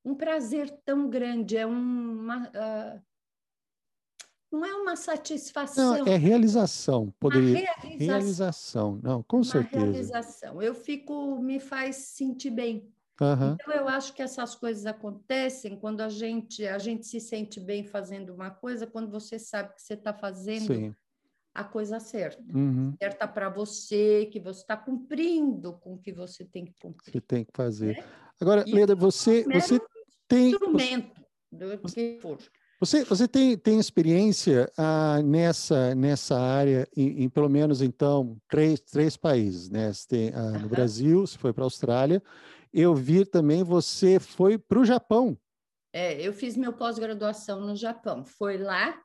um 0.03 0.15
prazer 0.15 0.69
tão 0.85 1.09
grande, 1.09 1.57
é 1.57 1.65
uma... 1.65 2.49
Uh, 2.49 3.01
não 4.51 4.63
é 4.63 4.75
uma 4.75 4.95
satisfação. 4.95 5.97
Não, 5.97 6.07
é 6.07 6.15
realização. 6.15 7.11
Poderia... 7.19 7.73
Realização. 7.81 7.97
realização. 7.97 8.99
Não, 9.01 9.23
com 9.23 9.37
uma 9.37 9.43
certeza. 9.43 9.83
realização. 9.83 10.61
Eu 10.61 10.75
fico, 10.75 11.41
me 11.41 11.59
faz 11.59 11.95
sentir 11.95 12.51
bem. 12.51 12.87
Uhum. 13.19 13.53
Então, 13.53 13.73
eu 13.73 13.87
acho 13.87 14.13
que 14.13 14.21
essas 14.21 14.53
coisas 14.53 14.85
acontecem 14.85 15.75
quando 15.75 16.01
a 16.01 16.09
gente, 16.09 16.65
a 16.67 16.77
gente 16.77 17.05
se 17.07 17.19
sente 17.19 17.59
bem 17.59 17.83
fazendo 17.83 18.33
uma 18.33 18.51
coisa, 18.51 18.85
quando 18.85 19.09
você 19.09 19.39
sabe 19.39 19.73
que 19.73 19.81
você 19.81 19.93
está 19.95 20.13
fazendo 20.13 20.73
Sim. 20.73 20.95
a 21.53 21.63
coisa 21.63 21.99
certa. 21.99 22.43
Uhum. 22.53 22.93
Certa 23.01 23.27
para 23.27 23.49
você, 23.49 24.27
que 24.31 24.39
você 24.39 24.61
está 24.61 24.77
cumprindo 24.77 25.73
com 25.73 25.93
o 25.93 25.97
que 25.97 26.11
você 26.11 26.43
tem 26.45 26.65
que 26.65 26.73
cumprir. 26.79 27.13
Você 27.13 27.21
tem 27.21 27.43
que 27.43 27.51
fazer. 27.55 27.97
Né? 27.97 28.03
Agora, 28.39 28.63
e 28.67 28.73
Leda, 28.73 28.95
você, 28.95 29.43
você 29.43 29.79
tem... 30.33 30.51
Instrumento 30.51 31.21
do 31.51 31.77
que 31.77 32.19
for. 32.21 32.37
Você, 32.79 33.03
você 33.05 33.27
tem, 33.27 33.57
tem 33.57 33.79
experiência 33.79 34.69
ah, 34.77 35.21
nessa, 35.23 35.95
nessa 35.95 36.37
área, 36.37 36.87
em, 36.97 37.23
em, 37.23 37.29
pelo 37.29 37.47
menos, 37.47 37.81
então, 37.81 38.37
três, 38.49 38.79
três 38.81 39.15
países, 39.15 39.69
né? 39.69 39.91
Tem, 40.07 40.33
ah, 40.33 40.59
no. 40.59 40.67
Brasil, 40.67 41.25
você 41.25 41.37
foi 41.37 41.53
para 41.53 41.63
a 41.63 41.67
Austrália, 41.67 42.21
eu 42.73 42.93
vi 42.93 43.25
também 43.25 43.63
você 43.63 44.19
foi 44.19 44.57
para 44.57 44.79
o 44.79 44.85
Japão. 44.85 45.37
É, 45.93 46.19
eu 46.19 46.33
fiz 46.33 46.57
meu 46.57 46.73
pós-graduação 46.73 47.61
no 47.61 47.75
Japão. 47.75 48.25
Foi 48.25 48.57
lá 48.57 48.99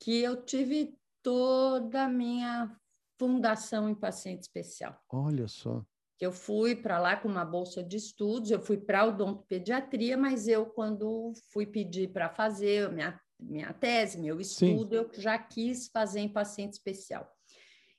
que 0.00 0.22
eu 0.22 0.42
tive 0.42 0.98
toda 1.22 2.04
a 2.04 2.08
minha 2.08 2.74
fundação 3.18 3.88
em 3.88 3.94
paciente 3.94 4.42
especial. 4.42 4.98
Olha 5.10 5.46
só. 5.46 5.84
Eu 6.20 6.32
fui 6.32 6.74
para 6.74 6.98
lá 6.98 7.16
com 7.16 7.28
uma 7.28 7.44
bolsa 7.44 7.82
de 7.82 7.96
estudos, 7.96 8.50
eu 8.50 8.60
fui 8.60 8.78
para 8.78 9.04
odontopediatria, 9.04 10.16
mas 10.16 10.48
eu, 10.48 10.66
quando 10.66 11.32
fui 11.52 11.66
pedir 11.66 12.08
para 12.12 12.30
fazer 12.30 12.90
minha, 12.90 13.20
minha 13.38 13.72
tese, 13.74 14.18
meu 14.18 14.40
estudo, 14.40 14.96
Sim. 14.96 15.02
eu 15.02 15.10
já 15.20 15.38
quis 15.38 15.88
fazer 15.88 16.20
em 16.20 16.28
paciente 16.28 16.72
especial. 16.72 17.30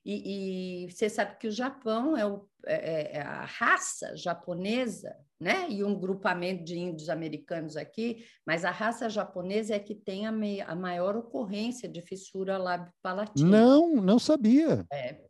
E, 0.07 0.85
e, 0.85 0.89
você 0.89 1.09
sabe 1.09 1.37
que 1.37 1.47
o 1.47 1.51
Japão 1.51 2.15
é, 2.15 2.25
o, 2.25 2.47
é, 2.65 2.75
é, 2.75 3.17
é, 3.17 3.21
a 3.21 3.43
raça 3.43 4.15
japonesa, 4.15 5.13
né? 5.37 5.69
E 5.69 5.83
um 5.83 5.99
grupamento 5.99 6.63
de 6.63 6.79
índios 6.79 7.09
americanos 7.09 7.75
aqui, 7.75 8.25
mas 8.45 8.63
a 8.63 8.71
raça 8.71 9.09
japonesa 9.09 9.75
é 9.75 9.79
que 9.79 9.93
tem 9.93 10.25
a, 10.25 10.31
me, 10.31 10.61
a 10.61 10.73
maior 10.73 11.17
ocorrência 11.17 11.89
de 11.89 12.01
fissura 12.01 12.57
lábio-palatina. 12.57 13.49
Não, 13.49 13.95
não 13.95 14.17
sabia. 14.17 14.85
É. 14.93 15.26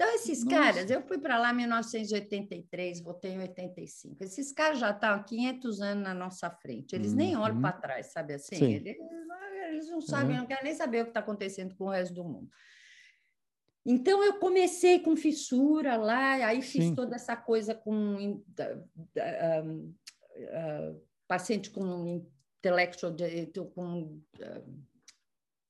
Então, 0.00 0.14
esses 0.14 0.44
Nossa. 0.44 0.56
caras, 0.56 0.90
eu 0.92 1.02
fui 1.02 1.18
para 1.18 1.36
lá 1.40 1.50
em 1.50 1.56
1983, 1.56 3.00
voltei 3.00 3.32
em 3.32 3.40
85. 3.40 4.22
Esses 4.22 4.52
caras 4.52 4.78
já 4.78 4.90
estão 4.90 5.10
há 5.10 5.24
500 5.24 5.80
anos 5.80 6.04
na 6.04 6.14
nossa 6.14 6.48
frente. 6.48 6.94
Eles 6.94 7.10
uhum. 7.10 7.16
nem 7.16 7.36
olham 7.36 7.56
uhum. 7.56 7.62
para 7.62 7.72
trás, 7.72 8.06
sabe 8.12 8.34
assim? 8.34 8.74
Eles, 8.74 8.96
eles, 9.70 9.90
não 9.90 10.00
sabem, 10.00 10.36
uhum. 10.36 10.42
não 10.42 10.46
querem 10.46 10.62
nem 10.62 10.74
saber 10.76 11.00
o 11.00 11.04
que 11.04 11.10
está 11.10 11.18
acontecendo 11.18 11.74
com 11.74 11.86
o 11.86 11.90
resto 11.90 12.14
do 12.14 12.22
mundo. 12.22 12.48
Então, 13.84 14.22
eu 14.22 14.38
comecei 14.38 15.00
com 15.00 15.16
fissura 15.16 15.96
lá, 15.96 16.46
aí 16.46 16.62
fiz 16.62 16.84
Sim. 16.84 16.94
toda 16.94 17.16
essa 17.16 17.36
coisa 17.36 17.74
com 17.74 18.40
paciente 21.26 21.70
com 21.70 22.22
intelectual, 22.60 23.12
com 23.74 24.20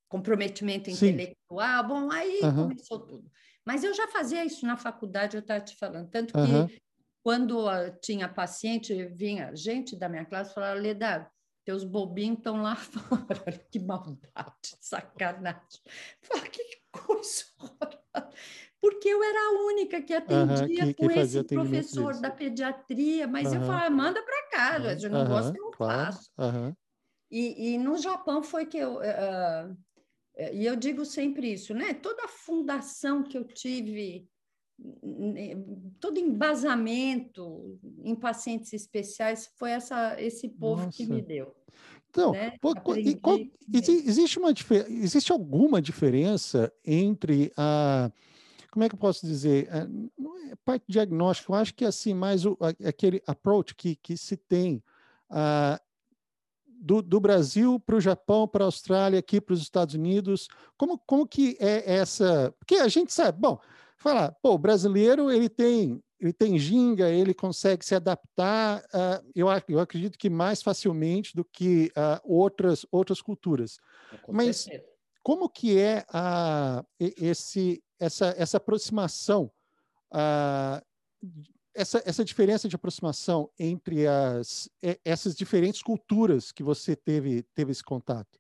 comprometimento 0.07 0.91
Sim. 0.91 1.07
intelectual. 1.07 1.89
Bom, 1.89 2.13
aí 2.13 2.41
uhum. 2.43 2.69
começou 2.69 3.01
tudo. 3.01 3.31
Mas 3.69 3.85
eu 3.85 3.93
já 3.93 4.09
fazia 4.09 4.43
isso 4.47 4.65
na 4.65 4.79
faculdade, 4.79 5.37
eu 5.37 5.43
estava 5.43 5.61
te 5.61 5.77
falando. 5.77 6.09
Tanto 6.09 6.33
que 6.33 6.39
uhum. 6.39 6.67
quando 7.23 7.69
tinha 8.01 8.27
paciente, 8.27 9.05
vinha 9.09 9.55
gente 9.55 9.95
da 9.95 10.09
minha 10.09 10.25
classe 10.25 10.53
e 10.53 10.55
falava, 10.55 10.81
Leda, 10.81 11.31
teus 11.67 11.85
bobinhos 11.85 12.39
estão 12.39 12.63
lá 12.63 12.75
fora. 12.81 13.53
que 13.71 13.79
maldade, 13.79 14.75
sacanagem. 14.81 15.83
Falei, 16.23 16.49
que 16.49 16.63
coisa 16.91 17.45
horrorosa. 17.59 18.33
Porque 18.81 19.07
eu 19.07 19.23
era 19.23 19.39
a 19.39 19.67
única 19.67 20.01
que 20.01 20.15
atendia 20.15 20.85
uhum, 20.87 20.95
que, 20.95 20.95
com 20.95 21.09
que 21.09 21.19
esse 21.19 21.45
professor 21.45 22.13
disso. 22.13 22.23
da 22.23 22.31
pediatria, 22.31 23.29
mas 23.29 23.49
uhum. 23.49 23.57
eu 23.57 23.61
falava, 23.67 23.91
manda 23.91 24.23
para 24.23 24.49
cá, 24.49 24.79
uhum. 24.79 24.97
eu 25.03 25.11
não 25.11 25.27
gosto, 25.27 25.55
eu 25.55 25.63
não 25.63 25.71
claro. 25.73 26.13
faço. 26.15 26.31
E, 27.31 27.75
e, 27.75 27.79
no 27.79 27.99
Japão 27.99 28.43
foi 28.43 28.65
que 28.65 28.79
eu. 28.79 28.95
Uh, 28.95 29.77
e 30.53 30.65
eu 30.65 30.77
digo 30.77 31.05
sempre 31.05 31.53
isso, 31.53 31.75
né? 31.75 31.95
Toda 31.95 32.25
a 32.25 32.29
fundação 32.29 33.25
que 33.25 33.37
eu 33.37 33.45
tive, 33.45 34.29
todo 35.99 36.19
embasamento 36.19 37.79
em 38.05 38.15
pacientes 38.15 38.73
especiais 38.73 39.51
foi 39.57 39.73
essa, 39.73 40.21
esse 40.21 40.49
povo 40.49 40.85
Nossa. 40.85 40.97
que 40.97 41.07
me 41.07 41.21
deu. 41.21 41.55
Então, 42.11 42.33
né? 42.33 42.53
qual, 42.61 43.39
existe, 44.07 44.39
uma, 44.39 44.51
existe 44.89 45.33
alguma 45.33 45.83
diferença 45.83 46.73
entre 46.85 47.53
a. 47.57 48.11
Como 48.71 48.85
é 48.85 48.89
que 48.89 48.95
eu 48.95 48.99
posso 48.99 49.27
dizer? 49.27 49.69
Não 50.17 50.39
é 50.39 50.55
parte 50.65 50.85
diagnóstica, 50.89 51.51
eu 51.51 51.57
acho 51.57 51.75
que 51.75 51.85
é 51.85 51.89
assim, 51.89 52.15
mais 52.15 52.47
o, 52.47 52.57
aquele 52.85 53.23
approach 53.27 53.75
que, 53.75 53.97
que 53.97 54.17
se 54.17 54.37
tem. 54.37 54.83
Uh, 55.31 55.88
do, 56.81 57.03
do 57.03 57.21
Brasil 57.21 57.81
para 57.81 57.97
o 57.97 58.01
Japão, 58.01 58.47
para 58.47 58.65
a 58.65 58.67
Austrália, 58.67 59.19
aqui 59.19 59.41
para 59.41 59.55
os 59.55 59.61
Estados 59.61 59.95
Unidos, 59.95 60.49
como, 60.77 60.99
como 60.99 61.27
que 61.27 61.57
é 61.61 61.95
essa? 61.95 62.55
Porque 62.59 62.77
a 62.77 62.89
gente 62.89 63.13
sabe, 63.13 63.39
bom, 63.39 63.59
falar, 63.97 64.33
pô, 64.41 64.55
o 64.55 64.59
brasileiro 64.59 65.31
ele 65.31 65.49
tem 65.49 66.03
ele 66.21 66.33
tem 66.33 66.59
ginga, 66.59 67.09
ele 67.09 67.33
consegue 67.33 67.85
se 67.85 67.95
adaptar, 67.95 68.81
uh, 68.87 69.31
eu, 69.37 69.47
eu 69.69 69.79
acredito 69.79 70.19
que 70.19 70.29
mais 70.29 70.61
facilmente 70.61 71.33
do 71.33 71.45
que 71.45 71.93
uh, 71.97 72.21
outras 72.25 72.85
outras 72.91 73.23
culturas. 73.23 73.79
Com 74.23 74.33
Mas 74.33 74.57
certeza. 74.57 74.85
como 75.23 75.49
que 75.49 75.79
é 75.79 76.05
a, 76.13 76.85
esse 76.99 77.81
essa 78.01 78.35
essa 78.37 78.57
aproximação 78.57 79.49
uh, 80.13 80.85
essa, 81.79 82.03
essa 82.05 82.25
diferença 82.25 82.69
de 82.69 82.75
aproximação 82.75 83.51
entre 83.59 84.07
as, 84.07 84.69
essas 85.05 85.37
diferentes 85.37 85.81
culturas 85.81 86.51
que 86.51 86.63
você 86.63 86.97
teve, 86.97 87.45
teve 87.55 87.71
esse 87.71 87.83
contato? 87.83 88.39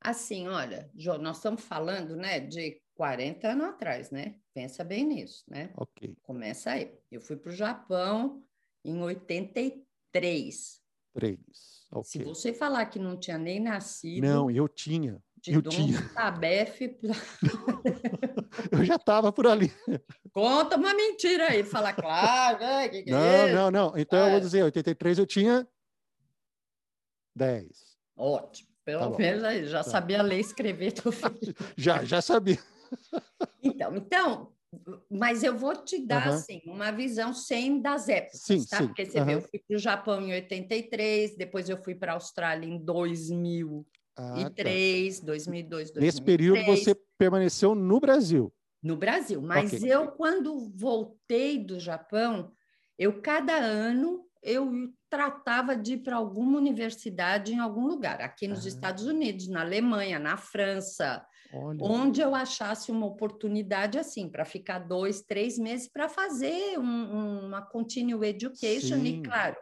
Assim, 0.00 0.48
olha, 0.48 0.90
nós 1.20 1.36
estamos 1.36 1.62
falando 1.62 2.16
né, 2.16 2.40
de 2.40 2.82
40 2.94 3.48
anos 3.48 3.66
atrás, 3.66 4.10
né? 4.10 4.34
Pensa 4.52 4.82
bem 4.82 5.04
nisso, 5.04 5.44
né? 5.48 5.72
Ok. 5.76 6.16
Começa 6.22 6.72
aí. 6.72 6.92
Eu 7.10 7.20
fui 7.20 7.36
para 7.36 7.50
o 7.50 7.54
Japão 7.54 8.42
em 8.84 9.00
83. 9.00 10.82
Três. 11.14 11.38
Okay. 11.92 12.04
Se 12.04 12.24
você 12.24 12.52
falar 12.52 12.86
que 12.86 12.98
não 12.98 13.16
tinha 13.16 13.38
nem 13.38 13.60
nascido. 13.60 14.24
Não, 14.24 14.50
eu 14.50 14.66
tinha. 14.66 15.22
Eu 15.46 15.62
Dom 15.62 15.70
tinha. 15.70 16.08
Tabefe. 16.14 16.98
eu 18.70 18.84
já 18.84 18.96
estava 18.96 19.32
por 19.32 19.46
ali. 19.46 19.72
Conta 20.32 20.76
uma 20.76 20.94
mentira 20.94 21.50
aí, 21.50 21.64
fala 21.64 21.92
claro. 21.92 22.60
Né? 22.60 22.88
Que 22.88 23.02
que 23.02 23.10
não, 23.10 23.18
é 23.18 23.52
não, 23.52 23.70
não. 23.70 23.92
Então 23.96 24.18
é. 24.18 24.26
eu 24.26 24.30
vou 24.32 24.40
dizer, 24.40 24.62
83 24.62 25.18
eu 25.18 25.26
tinha 25.26 25.66
10. 27.34 27.66
Ótimo. 28.16 28.68
Pelo 28.84 29.12
tá 29.12 29.18
menos 29.18 29.44
aí, 29.44 29.66
já 29.66 29.84
tá. 29.84 29.90
sabia 29.90 30.22
ler 30.22 30.38
e 30.38 30.40
escrever 30.40 30.92
teu 30.92 31.10
filho. 31.12 31.54
já, 31.76 32.04
já 32.04 32.20
sabia. 32.20 32.58
Então, 33.62 33.96
então, 33.96 34.52
mas 35.10 35.42
eu 35.42 35.56
vou 35.56 35.76
te 35.76 36.04
dar 36.04 36.28
uhum. 36.28 36.34
assim, 36.34 36.62
uma 36.66 36.90
visão 36.90 37.32
sem 37.32 37.80
das 37.80 38.08
épocas, 38.08 38.40
sim, 38.40 38.64
tá? 38.64 38.78
Sim. 38.78 38.86
Porque 38.88 39.06
você 39.06 39.20
uhum. 39.20 39.26
vê, 39.26 39.34
eu 39.34 39.40
fui 39.42 39.58
para 39.58 39.76
o 39.76 39.78
Japão 39.78 40.20
em 40.20 40.32
83, 40.32 41.36
depois 41.36 41.68
eu 41.68 41.76
fui 41.82 41.94
para 41.94 42.12
a 42.12 42.14
Austrália 42.14 42.66
em 42.66 42.78
2003, 42.78 44.01
ah, 44.16 44.50
tá. 44.50 44.62
2002, 44.62 45.20
2003. 45.90 46.04
Nesse 46.04 46.22
período 46.22 46.64
você 46.64 46.94
permaneceu 47.18 47.74
no 47.74 48.00
Brasil? 48.00 48.52
No 48.82 48.96
Brasil, 48.96 49.40
mas 49.40 49.72
okay. 49.72 49.92
eu 49.92 50.08
quando 50.08 50.70
voltei 50.74 51.58
do 51.58 51.78
Japão, 51.78 52.52
eu 52.98 53.22
cada 53.22 53.54
ano 53.54 54.24
eu 54.42 54.72
tratava 55.08 55.76
de 55.76 55.92
ir 55.92 55.98
para 55.98 56.16
alguma 56.16 56.58
universidade 56.58 57.54
em 57.54 57.60
algum 57.60 57.86
lugar, 57.86 58.20
aqui 58.20 58.48
nos 58.48 58.64
ah. 58.64 58.68
Estados 58.68 59.04
Unidos, 59.04 59.46
na 59.46 59.60
Alemanha, 59.60 60.18
na 60.18 60.36
França, 60.36 61.24
Olha. 61.52 61.78
onde 61.80 62.20
eu 62.20 62.34
achasse 62.34 62.90
uma 62.90 63.06
oportunidade 63.06 63.98
assim, 63.98 64.28
para 64.28 64.44
ficar 64.44 64.80
dois, 64.80 65.22
três 65.22 65.58
meses 65.58 65.88
para 65.88 66.08
fazer 66.08 66.76
um, 66.78 67.46
uma 67.46 67.62
continuing 67.62 68.26
education, 68.26 68.96
Sim. 68.96 69.06
e 69.06 69.22
claro, 69.22 69.56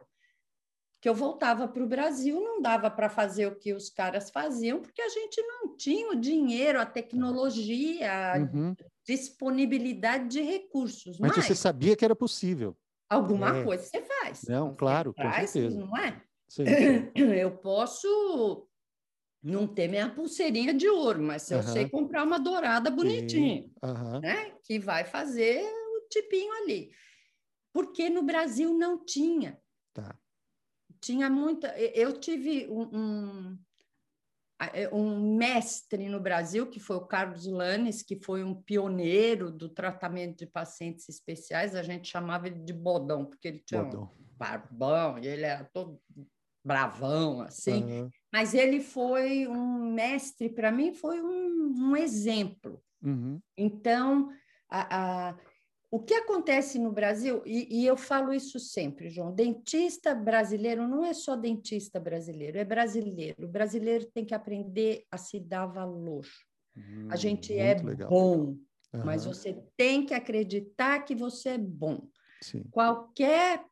que 1.01 1.09
eu 1.09 1.15
voltava 1.15 1.67
para 1.67 1.83
o 1.83 1.89
Brasil, 1.89 2.39
não 2.41 2.61
dava 2.61 2.91
para 2.91 3.09
fazer 3.09 3.47
o 3.47 3.57
que 3.57 3.73
os 3.73 3.89
caras 3.89 4.31
faziam, 4.31 4.81
porque 4.81 5.01
a 5.01 5.09
gente 5.09 5.41
não 5.43 5.75
tinha 5.75 6.11
o 6.11 6.15
dinheiro, 6.15 6.79
a 6.79 6.85
tecnologia, 6.85 8.35
uhum. 8.53 8.75
a 8.79 8.85
disponibilidade 9.07 10.29
de 10.29 10.43
recursos. 10.43 11.19
Mas, 11.19 11.37
Mas 11.37 11.47
você 11.47 11.55
sabia 11.55 11.97
que 11.97 12.05
era 12.05 12.15
possível. 12.15 12.77
Alguma 13.09 13.59
é. 13.59 13.65
coisa 13.65 13.83
você 13.83 14.03
faz. 14.03 14.43
Não, 14.47 14.75
claro, 14.75 15.15
com 15.15 15.23
certeza. 15.23 15.79
Não 15.79 15.97
é? 15.97 16.23
Sim. 16.49 16.65
Eu 17.17 17.57
posso 17.57 18.69
não 19.43 19.67
ter 19.67 19.89
minha 19.89 20.11
pulseirinha 20.11 20.75
de 20.75 20.87
ouro, 20.87 21.23
mas 21.23 21.43
se 21.43 21.55
eu 21.55 21.63
sei 21.63 21.89
comprar 21.89 22.25
uma 22.25 22.39
dourada 22.39 22.91
bonitinha, 22.91 23.71
né? 24.21 24.53
Que 24.63 24.79
vai 24.79 25.05
fazer 25.05 25.63
o 25.65 26.09
tipinho 26.11 26.53
ali. 26.63 26.91
Porque 27.73 28.11
no 28.11 28.23
Brasil 28.23 28.75
não 28.75 29.03
tinha. 29.03 29.59
Tá. 29.95 30.15
Tinha 31.01 31.31
muita. 31.31 31.69
Eu 31.79 32.19
tive 32.19 32.69
um, 32.69 32.83
um 32.93 33.59
é, 34.75 34.95
um 34.95 35.37
mestre 35.37 36.07
no 36.11 36.21
Brasil, 36.21 36.67
que 36.67 36.79
foi 36.79 36.97
o 36.97 37.07
Carlos 37.07 37.47
Lanes, 37.47 38.03
que 38.03 38.17
foi 38.17 38.45
um 38.45 38.55
pioneiro 38.55 39.51
do 39.51 39.71
tratamento 39.71 40.41
de 40.41 40.47
pacientes 40.47 41.09
especiais, 41.09 41.75
a 41.75 41.83
gente 41.83 42.09
chamava 42.09 42.47
ele 42.47 42.59
de 42.59 42.75
bodão, 42.75 43.25
porque 43.25 43.49
ele 43.49 43.63
tinha 43.65 43.83
bodão. 43.83 44.03
um 44.03 44.37
barbão, 44.37 45.19
e 45.19 45.27
ele 45.27 45.45
era 45.45 45.65
todo 45.65 45.99
bravão, 46.63 47.41
assim. 47.41 47.83
Uhum. 47.83 48.11
Mas 48.31 48.53
ele 48.53 48.81
foi 48.81 49.47
um 49.49 49.95
mestre, 49.95 50.51
para 50.51 50.71
mim, 50.71 50.93
foi 50.93 51.23
um, 51.23 51.75
um 51.79 51.97
exemplo. 51.97 52.83
Uhum. 53.03 53.41
Então, 53.57 54.29
a, 54.69 55.31
a 55.31 55.39
o 55.91 55.99
que 55.99 56.15
acontece 56.15 56.79
no 56.79 56.93
Brasil, 56.93 57.43
e, 57.45 57.81
e, 57.81 57.85
eu 57.85 57.97
falo 57.97 58.33
isso 58.33 58.61
sempre, 58.61 59.11
João, 59.11 59.35
dentista 59.35 60.15
brasileiro 60.15 60.87
não 60.87 61.05
é 61.05 61.13
só 61.13 61.35
dentista 61.35 61.99
brasileiro, 61.99 62.59
é 62.59 62.65
brasileiro. 62.65 63.45
O 63.45 63.49
brasileiro 63.49 64.07
tem 64.07 64.25
que 64.25 64.33
aprender 64.33 65.05
a 65.11 65.19
se 65.19 65.41
dar 65.41 65.67
valor. 65.67 66.25
Hum, 66.77 67.09
a 67.11 67.17
gente 67.17 67.53
é 67.53 67.75
legal. 67.75 68.09
bom, 68.09 68.37
uhum. 68.37 69.05
mas 69.05 69.25
você 69.25 69.61
tem 69.77 70.07
que 70.07 70.15
acreditar 70.15 71.01
que 71.01 71.15
você 71.15 71.51
é 71.51 71.59
bom. 71.59 72.07
Sim. 72.41 72.63
Qualquer 72.71 73.65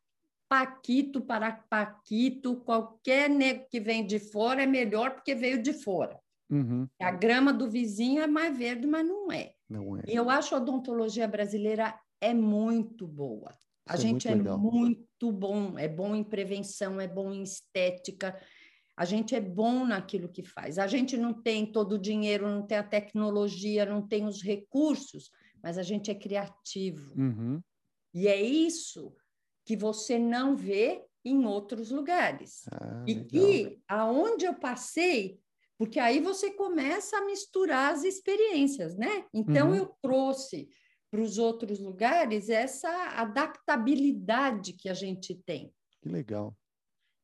paquito 0.49 1.21
para 1.21 1.53
paquito, 1.69 2.57
qualquer 2.57 3.29
nego 3.29 3.65
que 3.69 3.79
vem 3.79 4.05
de 4.05 4.19
fora 4.19 4.63
é 4.63 4.65
melhor 4.65 5.11
porque 5.11 5.33
veio 5.33 5.63
de 5.63 5.71
fora. 5.71 6.19
Uhum. 6.49 6.85
A 6.99 7.11
grama 7.11 7.53
do 7.53 7.69
vizinho 7.69 8.21
é 8.21 8.27
mais 8.27 8.57
verde, 8.57 8.85
mas 8.87 9.07
não 9.07 9.31
é. 9.31 9.53
Não 9.69 9.97
é. 9.97 10.01
E 10.07 10.15
eu 10.15 10.29
acho 10.29 10.53
a 10.53 10.57
odontologia 10.57 11.27
brasileira 11.27 11.97
é 12.21 12.33
muito 12.33 13.07
boa. 13.07 13.55
A 13.87 13.95
Isso 13.95 14.03
é 14.03 14.07
gente 14.07 14.27
é 14.27 14.35
muito, 14.35 14.49
é 14.49 14.57
muito 14.57 15.31
bom, 15.31 15.77
é 15.77 15.87
bom 15.87 16.15
em 16.15 16.23
prevenção, 16.23 17.01
é 17.01 17.07
bom 17.07 17.33
em 17.33 17.41
estética. 17.41 18.39
A 18.95 19.05
gente 19.05 19.33
é 19.33 19.41
bom 19.41 19.85
naquilo 19.85 20.29
que 20.29 20.43
faz. 20.43 20.77
A 20.77 20.85
gente 20.85 21.17
não 21.17 21.33
tem 21.33 21.65
todo 21.65 21.93
o 21.93 21.99
dinheiro, 21.99 22.47
não 22.47 22.65
tem 22.65 22.77
a 22.77 22.83
tecnologia, 22.83 23.85
não 23.85 24.05
tem 24.05 24.25
os 24.25 24.43
recursos, 24.43 25.31
mas 25.63 25.77
a 25.77 25.83
gente 25.83 26.11
é 26.11 26.15
criativo. 26.15 27.13
Uhum. 27.17 27.61
E 28.13 28.27
é 28.27 28.41
isso 28.41 29.15
que 29.65 29.75
você 29.75 30.19
não 30.19 30.55
vê 30.55 31.05
em 31.23 31.45
outros 31.45 31.91
lugares. 31.91 32.65
Ah, 32.71 33.03
e 33.07 33.23
que 33.23 33.79
aonde 33.87 34.45
eu 34.45 34.55
passei, 34.55 35.39
porque 35.77 35.99
aí 35.99 36.19
você 36.19 36.51
começa 36.51 37.17
a 37.17 37.25
misturar 37.25 37.93
as 37.93 38.03
experiências, 38.03 38.95
né? 38.95 39.25
Então 39.33 39.69
uhum. 39.69 39.75
eu 39.75 39.95
trouxe 40.01 40.69
para 41.09 41.21
os 41.21 41.37
outros 41.37 41.79
lugares 41.79 42.49
essa 42.49 42.89
adaptabilidade 43.15 44.73
que 44.73 44.89
a 44.89 44.93
gente 44.93 45.35
tem. 45.35 45.73
Que 46.01 46.09
legal. 46.09 46.55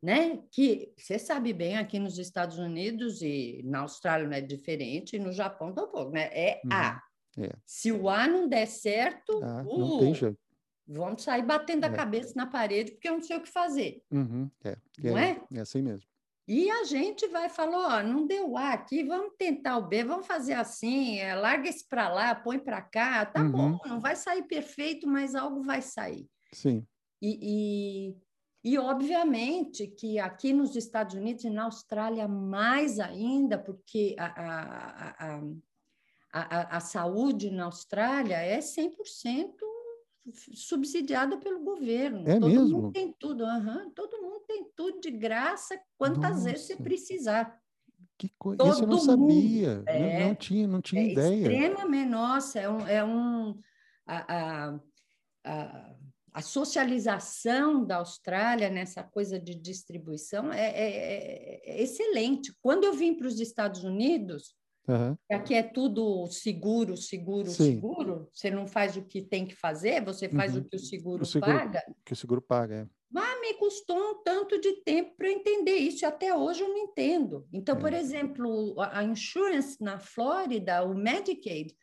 Né? 0.01 0.43
Que 0.51 0.93
você 0.97 1.17
sabe 1.17 1.53
bem, 1.53 1.77
aqui 1.77 1.97
nos 1.97 2.17
Estados 2.19 2.57
Unidos 2.57 3.21
e 3.21 3.61
na 3.63 3.79
Austrália 3.79 4.27
não 4.27 4.35
é 4.35 4.41
diferente, 4.41 5.15
e 5.15 5.19
no 5.19 5.31
Japão 5.31 5.73
tampouco, 5.73 6.11
né? 6.11 6.29
É 6.31 6.61
uhum. 6.63 6.71
A. 6.71 7.01
É. 7.37 7.49
Se 7.65 7.91
o 7.91 8.07
A 8.09 8.27
não 8.27 8.47
der 8.47 8.67
certo, 8.67 9.41
ah, 9.43 9.63
uh, 9.65 9.77
não 9.77 9.99
tem 9.99 10.13
jeito. 10.13 10.39
vamos 10.87 11.23
sair 11.23 11.43
batendo 11.43 11.85
é. 11.85 11.87
a 11.87 11.93
cabeça 11.93 12.33
na 12.35 12.45
parede 12.45 12.91
porque 12.91 13.09
eu 13.09 13.13
não 13.13 13.21
sei 13.21 13.37
o 13.37 13.41
que 13.41 13.49
fazer. 13.49 14.01
Uhum. 14.11 14.49
É. 14.63 14.77
Não 14.99 15.17
é? 15.17 15.41
É 15.53 15.59
assim 15.59 15.81
mesmo. 15.81 16.07
E 16.47 16.69
a 16.69 16.83
gente 16.83 17.27
vai 17.27 17.49
falar, 17.49 17.99
ó, 17.99 18.03
não 18.03 18.27
deu 18.27 18.55
A 18.55 18.73
aqui, 18.73 19.03
vamos 19.03 19.33
tentar 19.35 19.77
o 19.77 19.87
B, 19.87 20.03
vamos 20.03 20.27
fazer 20.27 20.53
assim, 20.53 21.17
é, 21.17 21.33
larga 21.33 21.67
esse 21.67 21.87
para 21.87 22.07
lá, 22.07 22.35
põe 22.35 22.59
para 22.59 22.81
cá, 22.81 23.25
tá 23.25 23.41
uhum. 23.41 23.51
bom, 23.51 23.79
não 23.85 23.99
vai 23.99 24.15
sair 24.15 24.43
perfeito, 24.43 25.07
mas 25.07 25.33
algo 25.33 25.63
vai 25.63 25.81
sair. 25.81 26.29
Sim. 26.53 26.85
E, 27.19 28.13
e, 28.63 28.71
e, 28.73 28.77
obviamente 28.77 29.87
que 29.87 30.19
aqui 30.19 30.53
nos 30.53 30.75
Estados 30.75 31.15
Unidos 31.15 31.43
e 31.45 31.49
na 31.49 31.63
Austrália 31.63 32.27
mais 32.27 32.99
ainda, 32.99 33.57
porque 33.57 34.15
a, 34.19 34.25
a, 34.25 35.09
a, 35.17 35.41
a, 36.31 36.77
a 36.77 36.79
saúde 36.79 37.49
na 37.49 37.65
Austrália 37.65 38.37
é 38.37 38.59
100% 38.59 38.91
subsidiada 40.33 41.37
pelo 41.37 41.63
governo. 41.63 42.27
É 42.27 42.39
todo 42.39 42.47
mesmo? 42.47 42.81
mundo 42.81 42.91
tem 42.91 43.13
tudo, 43.19 43.43
uhum, 43.43 43.89
todo 43.91 44.21
mundo 44.21 44.41
tem 44.47 44.65
tudo 44.75 44.99
de 44.99 45.11
graça, 45.11 45.79
quantas 45.97 46.31
Nossa. 46.31 46.43
vezes 46.43 46.65
você 46.65 46.75
precisar. 46.75 47.59
Que 48.17 48.29
coisa, 48.37 48.63
isso 48.63 48.83
eu 48.83 48.87
não 48.87 48.97
sabia, 48.97 49.83
é, 49.85 50.19
não, 50.19 50.27
não, 50.27 50.35
tinha, 50.35 50.67
não 50.67 50.81
tinha 50.81 51.01
é 51.01 51.11
ideia. 51.11 51.41
Extremamente, 51.41 52.09
nossa, 52.09 52.59
é 52.59 52.69
um, 52.69 52.87
é 52.87 53.03
um 53.03 53.59
a, 54.07 54.35
a, 54.35 54.79
a, 55.43 55.95
a, 56.31 56.41
socialização 56.41 57.85
da 57.85 57.97
Austrália 57.97 58.69
nessa 58.69 59.03
coisa 59.03 59.37
de 59.37 59.53
distribuição 59.53 60.51
é, 60.53 60.65
é, 60.65 60.89
é, 60.89 61.71
é 61.71 61.83
excelente. 61.83 62.55
Quando 62.61 62.85
eu 62.85 62.93
vim 62.93 63.15
para 63.15 63.27
os 63.27 63.37
Estados 63.37 63.83
Unidos, 63.83 64.55
Aham. 64.87 65.17
Aqui 65.31 65.53
é 65.55 65.63
tudo 65.63 66.27
seguro, 66.27 66.95
seguro, 66.95 67.49
Sim. 67.49 67.75
seguro. 67.75 68.29
Você 68.33 68.51
não 68.51 68.67
faz 68.67 68.95
o 68.95 69.01
que 69.03 69.21
tem 69.21 69.45
que 69.45 69.55
fazer, 69.55 70.03
você 70.03 70.29
faz 70.29 70.55
Uhum. 70.55 70.61
o 70.61 70.65
que 70.65 70.75
o 70.75 70.79
seguro, 70.79 71.23
O 71.23 71.25
seguro- 71.25 71.57
paga. 71.57 71.81
Que 72.05 72.13
o 72.13 72.15
seguro 72.15 72.41
paga, 72.41 72.75
é. 72.75 72.87
Mas 73.09 73.39
me 73.41 73.53
custou 73.55 73.97
um 73.97 74.23
tanto 74.23 74.59
de 74.59 74.83
tempo 74.83 75.15
para 75.17 75.29
entender 75.31 75.75
isso, 75.75 76.03
e 76.03 76.05
até 76.05 76.35
hoje 76.35 76.61
eu 76.61 76.67
não 76.69 76.77
entendo. 76.77 77.47
Então, 77.53 77.75
É. 77.77 77.79
por 77.79 77.93
exemplo, 77.93 78.75
a, 78.79 79.03
insurance 79.03 79.81
na 79.81 79.97
Flórida, 79.99 80.83
o 80.83 80.93
Medicaid, 80.93 81.75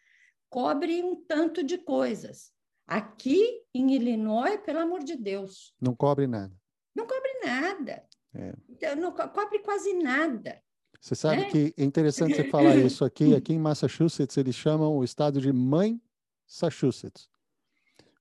cobre 0.50 1.02
um 1.02 1.16
tanto 1.26 1.62
de 1.64 1.78
coisas. 1.78 2.52
Aqui 2.86 3.62
em 3.74 3.94
Illinois, 3.94 4.60
pelo 4.60 4.80
amor 4.80 5.02
de 5.02 5.16
Deus, 5.16 5.74
Não 5.80 5.94
cobre 5.94 6.26
nada. 6.26 6.54
não 6.94 7.06
cobre 7.06 7.32
nada. 7.44 8.04
É. 8.34 8.52
Então, 8.68 8.96
Não 8.96 9.12
co- 9.12 9.28
cobre 9.28 9.58
quase 9.60 9.92
nada. 9.94 10.60
Você 11.02 11.16
sabe 11.16 11.42
É. 11.42 11.44
que 11.50 11.74
é 11.76 11.82
interessante 11.84 12.36
você 12.36 12.44
falar 12.44 12.76
isso 12.94 13.04
aqui. 13.04 13.34
Aqui 13.34 13.52
em 13.52 13.58
Massachusetts, 13.58 14.36
eles 14.36 14.54
chamam 14.54 14.96
o 14.96 15.02
estado 15.02 15.40
de 15.40 15.52
mãe 15.52 16.00
Massachusetts. 16.46 17.28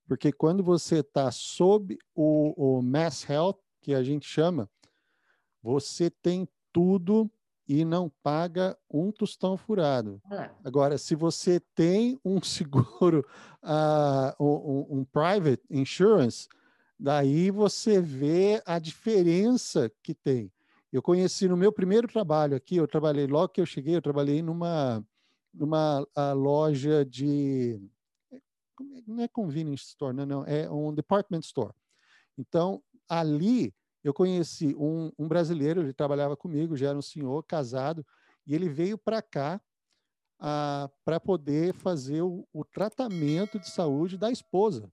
Porque 0.07 0.31
quando 0.31 0.63
você 0.63 0.97
está 0.99 1.29
sob 1.31 1.95
o, 2.15 2.77
o 2.79 2.81
Mass 2.81 3.29
Health, 3.29 3.59
que 3.81 3.93
a 3.93 4.01
gente 4.01 4.25
chama, 4.27 4.67
você 5.61 6.09
tem 6.09 6.47
tudo 6.73 7.29
e 7.67 7.85
não 7.85 8.11
paga 8.23 8.75
um 8.89 9.11
tostão 9.11 9.55
furado. 9.55 10.19
Agora, 10.63 10.97
se 10.97 11.13
você 11.13 11.59
tem 11.75 12.19
um 12.25 12.41
seguro, 12.41 13.23
ah, 13.61 14.35
um, 14.39 14.45
um- 14.45 14.87
um 14.99 15.05
private 15.05 15.61
insurance, 15.69 16.47
daí 16.99 17.51
você 17.51 18.01
vê 18.01 18.61
a 18.65 18.79
diferença 18.79 19.91
que 20.01 20.15
tem. 20.15 20.51
Eu 20.91 21.01
conheci 21.01 21.47
no 21.47 21.55
meu 21.55 21.71
primeiro 21.71 22.07
trabalho 22.07 22.55
aqui, 22.55 22.75
eu 22.75 22.87
trabalhei, 22.87 23.25
logo 23.25 23.53
que 23.53 23.61
eu 23.61 23.65
cheguei, 23.65 23.95
eu 23.95 24.01
trabalhei 24.01 24.41
numa, 24.41 25.05
numa 25.53 26.05
ah, 26.13 26.33
loja 26.33 27.05
de. 27.05 27.79
é- 28.31 28.41
Não 29.07 29.23
é 29.23 29.27
convenience 29.27 29.85
store, 29.85 30.13
não, 30.15 30.25
não, 30.25 30.45
é 30.45 30.69
um 30.69 30.93
department 30.93 31.39
store. 31.39 31.73
Então, 32.37 32.83
ali 33.07 33.73
eu 34.03 34.13
conheci 34.13 34.75
um, 34.75 35.11
um 35.17 35.27
brasileiro, 35.27 35.81
ele 35.81 35.93
trabalhava 35.93 36.35
comigo, 36.35 36.75
já 36.75 36.89
era 36.89 36.97
um 36.97 37.01
senhor 37.01 37.43
casado, 37.43 38.05
e 38.45 38.53
ele 38.53 38.67
veio 38.67 38.97
para 38.97 39.21
cá 39.21 39.61
para 41.05 41.19
poder 41.19 41.73
fazer 41.73 42.23
o, 42.23 42.47
o 42.51 42.65
tratamento 42.65 43.59
de 43.59 43.69
saúde 43.69 44.17
da 44.17 44.31
esposa, 44.31 44.91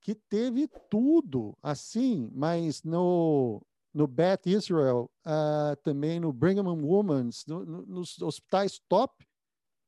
que 0.00 0.14
teve 0.14 0.68
tudo 0.88 1.58
assim, 1.60 2.30
mas 2.32 2.84
no, 2.84 3.60
no 3.94 4.06
Beth 4.06 4.46
Israel, 4.46 5.10
ah, 5.24 5.76
também 5.82 6.20
no 6.20 6.32
Brigham 6.32 6.68
and 6.68 6.82
Women's, 6.84 7.44
no- 7.46 7.64
no- 7.64 7.86
nos 7.86 8.20
hospitais 8.20 8.80
top, 8.88 9.26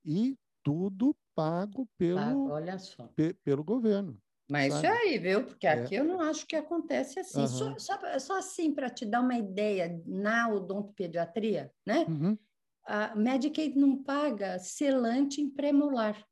e 0.04 0.36
tudo 0.64 1.16
pago 1.34 1.82
Ah, 1.82 1.88
pelo, 1.98 2.78
só. 2.78 3.08
pe- 3.16 3.34
pelo 3.44 3.64
governo. 3.64 4.20
Mas 4.48 4.74
isso 4.74 4.86
sabe? 4.86 4.98
aí, 4.98 5.18
viu? 5.18 5.44
Porque 5.46 5.66
É. 5.66 5.72
aqui 5.74 5.94
eu 5.94 6.04
não 6.04 6.20
acho 6.20 6.46
que 6.46 6.56
acontece 6.56 7.20
assim. 7.20 7.46
Só, 7.46 7.66
Aham. 7.66 7.78
só, 7.78 8.18
só 8.18 8.38
assim, 8.38 8.74
para 8.74 8.90
te 8.90 9.06
dar 9.06 9.20
uma 9.20 9.36
ideia, 9.38 10.02
na 10.06 10.48
odontopediatria, 10.48 11.72
né? 11.86 12.06
Uhum. 12.08 12.38
A 12.86 13.14
Medicaid 13.16 13.76
não 13.78 14.02
paga 14.02 14.58
selante 14.58 15.40
em 15.40 15.50
pré-molar. 15.50 16.26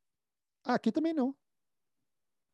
Ah, 0.63 0.75
aqui 0.75 0.91
também 0.91 1.13
não. 1.13 1.35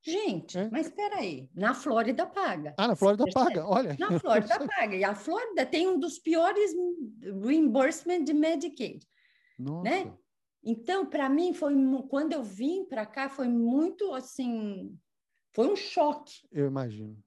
Gente, 0.05 0.57
É. 0.57 0.69
mas 0.71 0.85
espera 0.87 1.17
aí. 1.17 1.49
Na 1.55 1.73
Flórida 1.73 2.27
paga. 2.27 2.75
Ah, 2.77 2.87
na 2.89 2.95
Flórida 2.95 3.25
paga, 3.33 3.65
olha. 3.67 3.95
Na 3.99 4.07
Flórida 4.19 4.67
paga. 4.67 4.95
E 4.95 5.03
a 5.03 5.15
Flórida 5.15 5.65
tem 5.65 5.87
um 5.87 5.99
dos 5.99 6.19
piores 6.19 6.71
reimbursement 7.43 8.23
de 8.23 8.33
Medicaid. 8.33 9.05
Nossa. 9.57 9.83
né? 9.89 10.13
Então, 10.63 11.05
para 11.05 11.29
mim, 11.29 11.53
foi 11.53 11.73
quando 12.09 12.33
eu 12.33 12.43
vim 12.43 12.85
para 12.85 13.05
cá, 13.05 13.29
foi 13.29 13.47
muito 13.47 14.13
assim, 14.13 14.97
foi 15.53 15.67
um 15.67 15.75
choque, 15.75 16.33
Eu 16.51 16.65
imagino. 16.67 17.17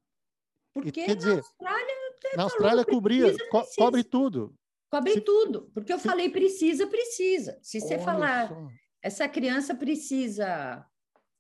porque 0.75 1.07
na 1.07 1.15
dizer, 1.15 1.39
Austrália 1.39 1.95
Na 2.37 2.43
Austrália 2.43 2.85
cobria, 2.85 3.23
precisa, 3.29 3.49
co- 3.51 3.59
precisa. 3.61 3.81
cobre 3.85 4.05
tudo. 4.05 4.55
cobre 4.91 5.13
se- 5.15 5.21
tudo, 5.21 5.71
porque 5.73 5.93
eu 5.93 5.99
se- 5.99 6.09
falei 6.09 6.29
precisa, 6.31 6.87
precisa. 6.89 7.59
Se 7.63 7.81
você 7.81 7.99
falar, 7.99 8.49
só. 8.49 8.69
essa 9.03 9.29
criança 9.29 9.75
precisa 9.75 10.85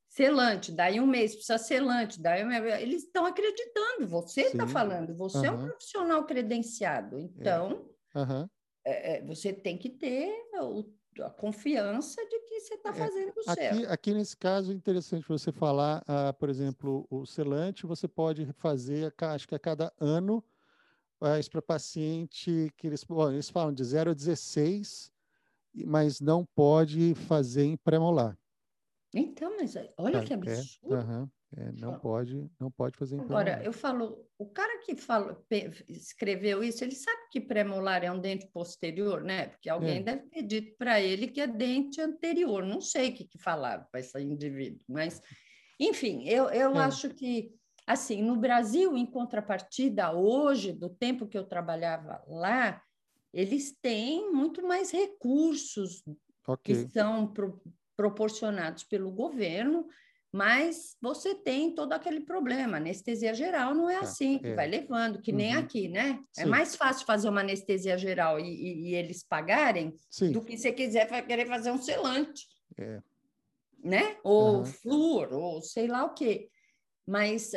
selante, 0.09 0.73
daí 0.73 1.01
um 1.01 1.07
mês 1.07 1.35
precisa 1.35 1.59
selante, 1.59 2.21
daí 2.21 2.45
um 2.45 2.53
eles 2.53 3.05
estão 3.05 3.27
acreditando. 3.27 4.09
Você 4.09 4.43
está 4.43 4.67
falando, 4.67 5.15
você 5.17 5.47
é 5.47 5.53
um 5.53 5.59
profissional 5.59 6.27
credenciado, 6.27 7.19
então 7.21 7.91
Aham. 8.15 8.51
é, 8.85 9.19
é, 9.19 9.27
você 9.27 9.53
tem 9.53 9.79
que 9.79 9.91
ter 9.91 10.31
o- 10.63 10.95
a 11.23 11.31
confiança 11.31 12.25
de 12.29 12.41
que 12.41 12.61
você 12.61 12.75
está 12.75 12.93
É, 12.93 12.93
fazendo 12.95 13.33
o 13.39 13.43
certo. 13.43 13.85
Aqui, 13.85 13.85
aqui 13.87 14.13
nesse 14.15 14.37
caso 14.37 14.73
é 14.73 14.75
interessante 14.75 15.27
você 15.27 15.51
falar, 15.53 16.03
ah, 16.07 16.33
por 16.35 16.49
exemplo, 16.51 17.07
o 17.11 17.25
selante 17.27 17.87
você 17.87 18.07
pode 18.07 18.53
fazer, 18.53 19.15
acho 19.23 19.49
que 19.49 19.55
a 19.55 19.59
cada 19.59 19.93
ano, 19.99 20.45
mas 21.21 21.49
para 21.49 21.63
paciente 21.63 22.73
que 22.77 22.87
eles, 22.89 23.05
bom, 23.05 23.31
eles 23.33 23.51
falam 23.51 23.73
de 23.75 23.85
0 23.85 24.13
a 24.13 24.15
16, 24.15 25.13
e- 25.75 25.87
mas 25.87 26.21
não 26.21 26.45
pode 26.57 27.15
fazer 27.17 27.65
em 27.65 27.77
pré-molar. 27.77 28.39
Então, 29.15 29.57
mas 29.57 29.75
olha 29.99 30.21
tá? 30.21 30.23
que 30.23 30.33
É, 30.47 30.65
absurdo. 30.65 30.89
aham, 30.91 31.31
é, 31.57 31.73
não 31.73 31.95
pode, 31.95 32.51
não 32.61 32.71
pode 32.71 32.97
fazer 32.99 33.17
em 33.17 33.21
Agora, 33.21 33.61
eu 33.65 33.73
falo, 33.73 34.29
o 34.39 34.49
cara 34.49 34.79
que 34.85 34.95
fala, 34.95 35.45
escreveu 35.89 36.63
isso, 36.63 36.85
ele 36.85 36.95
sabe 36.95 37.19
que 37.33 37.41
pré-molar 37.41 38.05
é 38.05 38.13
um 38.13 38.21
dente 38.21 38.47
posterior, 38.53 39.25
né? 39.25 39.49
Porque 39.49 39.69
alguém 39.69 40.01
É. 40.01 40.05
deve 40.05 40.29
ter 40.29 40.43
dito 40.45 40.77
para 40.79 41.01
ele 41.01 41.27
que 41.27 41.41
é 41.41 41.47
dente 41.49 42.01
anterior. 42.01 42.65
Não 42.65 42.81
sei 42.81 43.11
o 43.11 43.15
que, 43.15 43.25
que 43.27 43.39
falava 43.39 43.89
para 43.91 43.99
esse 44.01 44.21
indivíduo, 44.23 44.85
mas, 44.89 45.21
enfim, 45.81 46.29
eu, 46.29 46.49
eu 46.51 46.77
É. 46.77 46.79
acho 46.79 47.11
que, 47.11 47.51
assim, 47.87 48.23
no 48.23 48.37
Brasil, 48.37 48.97
em 48.97 49.07
contrapartida, 49.07 50.13
hoje, 50.13 50.73
do 50.73 50.89
tempo 50.89 51.27
que 51.27 51.37
eu 51.37 51.45
trabalhava 51.49 52.23
lá, 52.29 52.81
eles 53.33 53.77
têm 53.81 54.31
muito 54.33 54.63
mais 54.67 54.93
recursos 54.93 56.03
que 56.65 56.75
Ok, 56.75 56.91
são 56.93 57.33
proporcionados 57.99 58.84
pelo 58.84 59.11
governo, 59.11 59.88
mas 60.32 60.96
você 61.03 61.34
tem 61.34 61.74
todo 61.74 61.92
aquele 61.92 62.20
problema. 62.20 62.76
Anestesia 62.76 63.34
geral 63.34 63.74
não 63.74 63.90
é 63.90 63.94
Tá, 63.96 64.01
assim, 64.03 64.38
que 64.38 64.46
é. 64.46 64.55
vai 64.55 64.68
levando, 64.68 65.20
que 65.20 65.32
nem 65.32 65.53
Uhum. 65.55 65.61
aqui, 65.61 65.88
né? 65.88 66.20
É 66.38 66.44
Sim. 66.44 66.49
mais 66.49 66.76
fácil 66.76 67.05
fazer 67.05 67.28
uma 67.28 67.40
anestesia 67.40 67.99
geral 67.99 68.38
e, 68.38 68.44
e- 68.44 68.90
e 68.90 68.94
eles 68.94 69.24
pagarem 69.24 69.96
sim, 70.09 70.30
do 70.30 70.40
que 70.44 70.57
você 70.57 70.70
quiser 70.70 71.09
querer 71.26 71.46
fazer 71.49 71.72
um 71.72 71.82
selante, 71.82 72.46
é, 72.78 73.03
né? 73.82 74.16
Ou 74.22 74.59
Aham. 74.61 74.64
flúor, 74.64 75.32
ou 75.32 75.61
sei 75.61 75.88
lá 75.88 76.05
o 76.05 76.14
quê. 76.14 76.51
Mas 77.05 77.53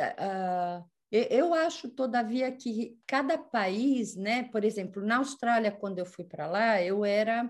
eu- 1.12 1.22
eu 1.30 1.54
acho, 1.54 1.88
todavia, 1.90 2.50
que 2.50 2.98
cada 3.06 3.38
país, 3.38 4.16
né? 4.16 4.42
Por 4.44 4.64
exemplo, 4.64 5.04
na 5.04 5.18
Austrália, 5.18 5.70
quando 5.70 6.00
eu 6.00 6.06
fui 6.06 6.24
para 6.24 6.46
lá, 6.48 6.82
eu 6.82 7.04
era. 7.04 7.48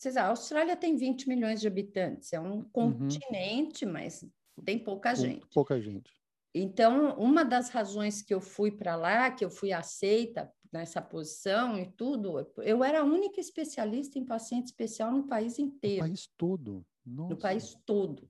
Vocês 0.00 0.16
a 0.16 0.28
Austrália 0.28 0.74
tem 0.76 0.96
20 0.96 1.28
milhões 1.28 1.60
de 1.60 1.66
habitantes, 1.68 2.32
é 2.32 2.40
um 2.40 2.62
continente, 2.62 3.84
mas 3.84 4.24
tem 4.64 4.78
pouca 4.78 5.10
com 5.10 5.16
gente. 5.20 5.46
pouca 5.52 5.78
gente. 5.78 6.10
Então, 6.54 7.14
uma 7.18 7.44
das 7.44 7.68
razões 7.68 8.22
que 8.22 8.32
eu 8.32 8.40
fui 8.40 8.70
para 8.70 8.96
lá, 8.96 9.30
que 9.30 9.44
eu 9.44 9.50
fui 9.50 9.72
aceita 9.74 10.50
nessa 10.72 11.02
posição 11.02 11.78
e 11.78 11.84
tudo, 11.92 12.50
eu 12.62 12.82
era 12.82 13.00
a 13.00 13.04
única 13.04 13.38
especialista 13.40 14.18
em 14.18 14.24
paciente 14.24 14.68
especial 14.68 15.12
no 15.12 15.26
país 15.26 15.58
No 15.58 15.66
inteiro 15.66 16.06
país 16.06 16.26
todo. 16.34 16.86
no 17.04 17.14
Nossa. 17.28 17.36
país 17.36 17.74
todo. 17.84 18.26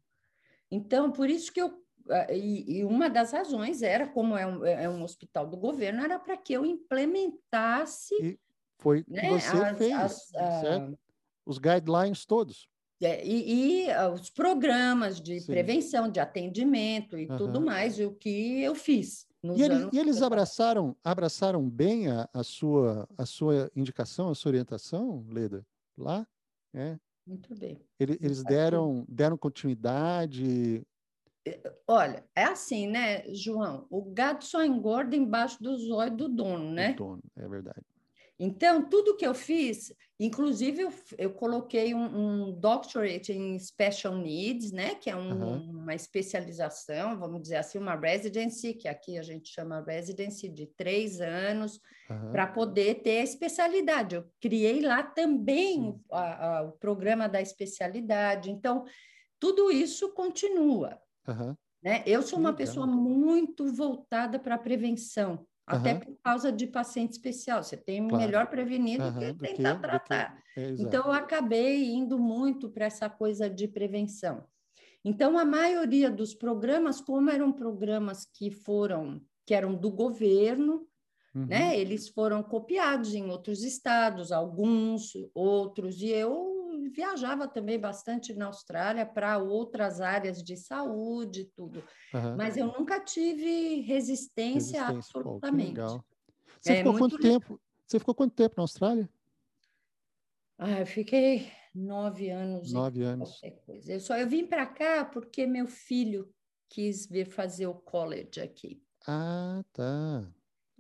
Então, 0.73 1.13
por 1.13 1.31
isso 1.31 1.53
que 1.53 1.63
eu. 1.63 1.81
E, 2.31 2.79
e 2.79 2.85
uma 2.85 3.09
das 3.09 3.31
razões 3.31 3.81
era, 3.81 4.09
como 4.09 4.37
é 4.37 4.45
um, 4.45 4.65
é 4.65 4.91
um 4.91 5.05
hospital 5.05 5.47
do 5.47 5.57
governo, 5.57 6.03
era 6.03 6.19
para 6.19 6.37
que 6.37 6.53
eu 6.53 6.67
implementasse 6.67 8.13
E 8.21 8.39
Foi 8.81 9.05
né, 9.07 9.29
você 9.29 9.57
as- 9.59 9.79
fez, 9.79 9.95
as, 9.95 10.27
certo? 10.61 10.99
Os 11.47 11.59
guidelines 11.59 12.25
todos. 12.25 12.69
é, 13.03 13.25
e, 13.27 13.85
e, 13.87 13.91
ah, 13.91 14.11
os 14.11 14.29
programas 14.31 15.21
de 15.21 15.41
Sim. 15.41 15.47
prevenção, 15.47 16.11
de 16.11 16.21
atendimento 16.21 17.19
e 17.19 17.27
tudo 17.27 17.57
Aham. 17.59 17.65
mais, 17.67 17.99
e 17.99 18.05
o 18.05 18.15
que 18.15 18.63
eu 18.63 18.75
fiz. 18.75 19.27
E 19.43 19.63
eles, 19.63 19.79
anos 19.79 19.95
e 19.95 19.99
eles 19.99 20.21
abraçaram, 20.23 20.95
abraçaram 21.03 21.69
bem 21.69 22.09
a, 22.09 22.29
a 22.33 22.43
sua, 22.45 23.09
a 23.17 23.25
sua 23.25 23.71
indicação, 23.75 24.29
a 24.29 24.35
sua 24.35 24.51
orientação, 24.51 25.25
Leda? 25.31 25.67
Lá? 25.97 26.27
É. 26.75 26.99
Muito 27.27 27.55
bem. 27.55 27.81
Ele- 27.99 28.19
Eles 28.21 28.43
deram, 28.45 29.05
deram 29.09 29.37
continuidade. 29.39 30.87
Olha, 31.89 32.25
é 32.35 32.45
assim, 32.45 32.87
né, 32.87 33.25
João? 33.35 33.87
O 33.91 34.03
gato 34.13 34.45
só 34.45 34.63
engorda 34.63 35.17
embaixo 35.17 35.63
dos 35.63 35.91
olhos 35.91 36.17
do 36.17 36.29
dono, 36.29 36.71
né? 36.71 36.93
do 36.93 36.97
dono, 36.97 37.23
é 37.35 37.49
verdade. 37.49 37.83
Então, 38.39 38.89
tudo 38.89 39.17
que 39.17 39.27
eu 39.27 39.35
fiz, 39.35 39.93
Inclusive, 40.23 40.83
eu, 40.83 40.93
eu 41.17 41.31
coloquei 41.33 41.95
um, 41.95 42.05
um, 42.49 42.53
doctorate 42.53 43.33
em 43.33 43.59
special 43.59 44.15
needs, 44.19 44.71
né, 44.71 44.95
que 44.95 45.09
é 45.09 45.17
um, 45.17 45.33
uhum. 45.33 45.71
uma 45.71 45.95
especialização, 45.95 47.19
vamos 47.19 47.41
dizer 47.41 47.57
assim, 47.57 47.79
uma 47.79 47.97
residency, 47.97 48.75
que 48.75 48.87
aqui 48.87 49.17
a 49.17 49.23
gente 49.23 49.49
chama 49.49 49.83
residency, 49.83 50.51
de 50.51 50.67
três 50.67 51.23
anos, 51.23 51.81
uhum. 52.11 52.33
para 52.33 52.47
poder 52.47 52.97
ter 52.97 53.21
a 53.21 53.25
especialidade. 53.25 54.15
Eu 54.15 54.31
criei 54.39 54.83
lá 54.83 55.03
também 55.03 55.99
a, 56.13 56.59
a, 56.59 56.63
o 56.65 56.73
programa 56.73 57.27
da 57.27 57.41
especialidade. 57.41 58.51
Então, 58.51 58.85
tudo 59.39 59.73
isso 59.73 60.13
continua. 60.13 61.01
Uhum. 61.27 61.57
Né? 61.83 62.03
Eu 62.07 62.21
sou 62.21 62.39
uma 62.39 62.53
pessoa 62.53 62.87
muito 62.87 63.73
voltada 63.73 64.39
para 64.39 64.57
a 64.57 64.59
prevenção. 64.59 65.47
Até 65.77 65.95
por 65.95 66.17
causa 66.23 66.51
de 66.53 66.67
paciente 66.67 67.13
especial. 67.13 67.63
Você 67.63 67.77
tem 67.77 68.07
claro. 68.07 68.25
melhor 68.25 68.47
prevenido 68.49 69.05
uhum, 69.05 69.19
que 69.19 69.35
tentar 69.35 69.75
que, 69.77 69.83
tratar. 69.83 70.43
Que, 70.55 70.61
é, 70.61 70.71
então, 70.79 71.07
eu 71.07 71.13
acabei 71.13 71.91
indo 71.91 72.19
muito 72.19 72.69
para 72.69 72.87
essa 72.87 73.09
coisa 73.09 73.49
de 73.49 73.69
prevenção. 73.69 74.45
Então, 75.05 75.39
a 75.39 75.45
maioria 75.45 76.11
dos 76.11 76.35
programas, 76.35 77.01
como 77.01 77.31
eram 77.31 77.53
programas 77.53 78.27
que 78.27 78.51
foram, 78.51 79.21
que 79.47 79.55
eram 79.55 79.75
do 79.75 79.91
governo, 79.91 80.87
uhum. 81.35 81.47
né? 81.47 81.79
Eles 81.79 82.09
foram 82.09 82.43
copiados 82.43 83.15
em 83.15 83.31
outros 83.31 83.63
estados, 83.63 84.31
alguns, 84.31 85.13
outros, 85.35 86.01
e 86.03 86.09
eu 86.09 86.60
viajava 86.89 87.47
também 87.47 87.79
bastante 87.79 88.33
na 88.33 88.47
Austrália 88.47 89.05
para 89.05 89.39
outras 89.39 90.01
áreas 90.01 90.43
de 90.43 90.57
saúde, 90.57 91.51
tudo. 91.55 91.85
Uhum. 92.15 92.37
Mas 92.37 92.57
eu 92.57 92.67
nunca 92.67 92.99
tive 93.01 93.81
resistência, 93.81 94.85
resistência. 94.85 94.87
absolutamente. 94.87 95.75
Pô. 95.75 96.05
Você 96.61 96.73
é, 96.73 96.77
ficou 96.77 96.99
quanto 96.99 97.19
tempo? 97.19 97.61
Você 97.87 97.99
ficou 97.99 98.15
quanto 98.15 98.35
tempo 98.35 98.55
na 98.57 98.63
Austrália? 98.63 99.09
Ah, 100.59 100.81
eu 100.81 100.87
fiquei 100.87 101.51
nove 101.75 102.31
anos. 102.31 102.73
Nove 102.73 103.03
anos. 103.03 103.41
Eu 103.87 104.01
só 104.01 104.17
eu 104.17 104.29
vim 104.29 104.47
para 104.47 104.67
cá 104.67 105.05
porque 105.05 105.47
meu 105.47 105.67
filho 105.67 106.33
quis 106.69 107.07
vir 107.07 107.27
fazer 107.27 107.67
o 107.67 107.75
college 107.75 108.41
aqui. 108.41 108.83
Ah, 109.07 109.65
tá. 109.73 110.31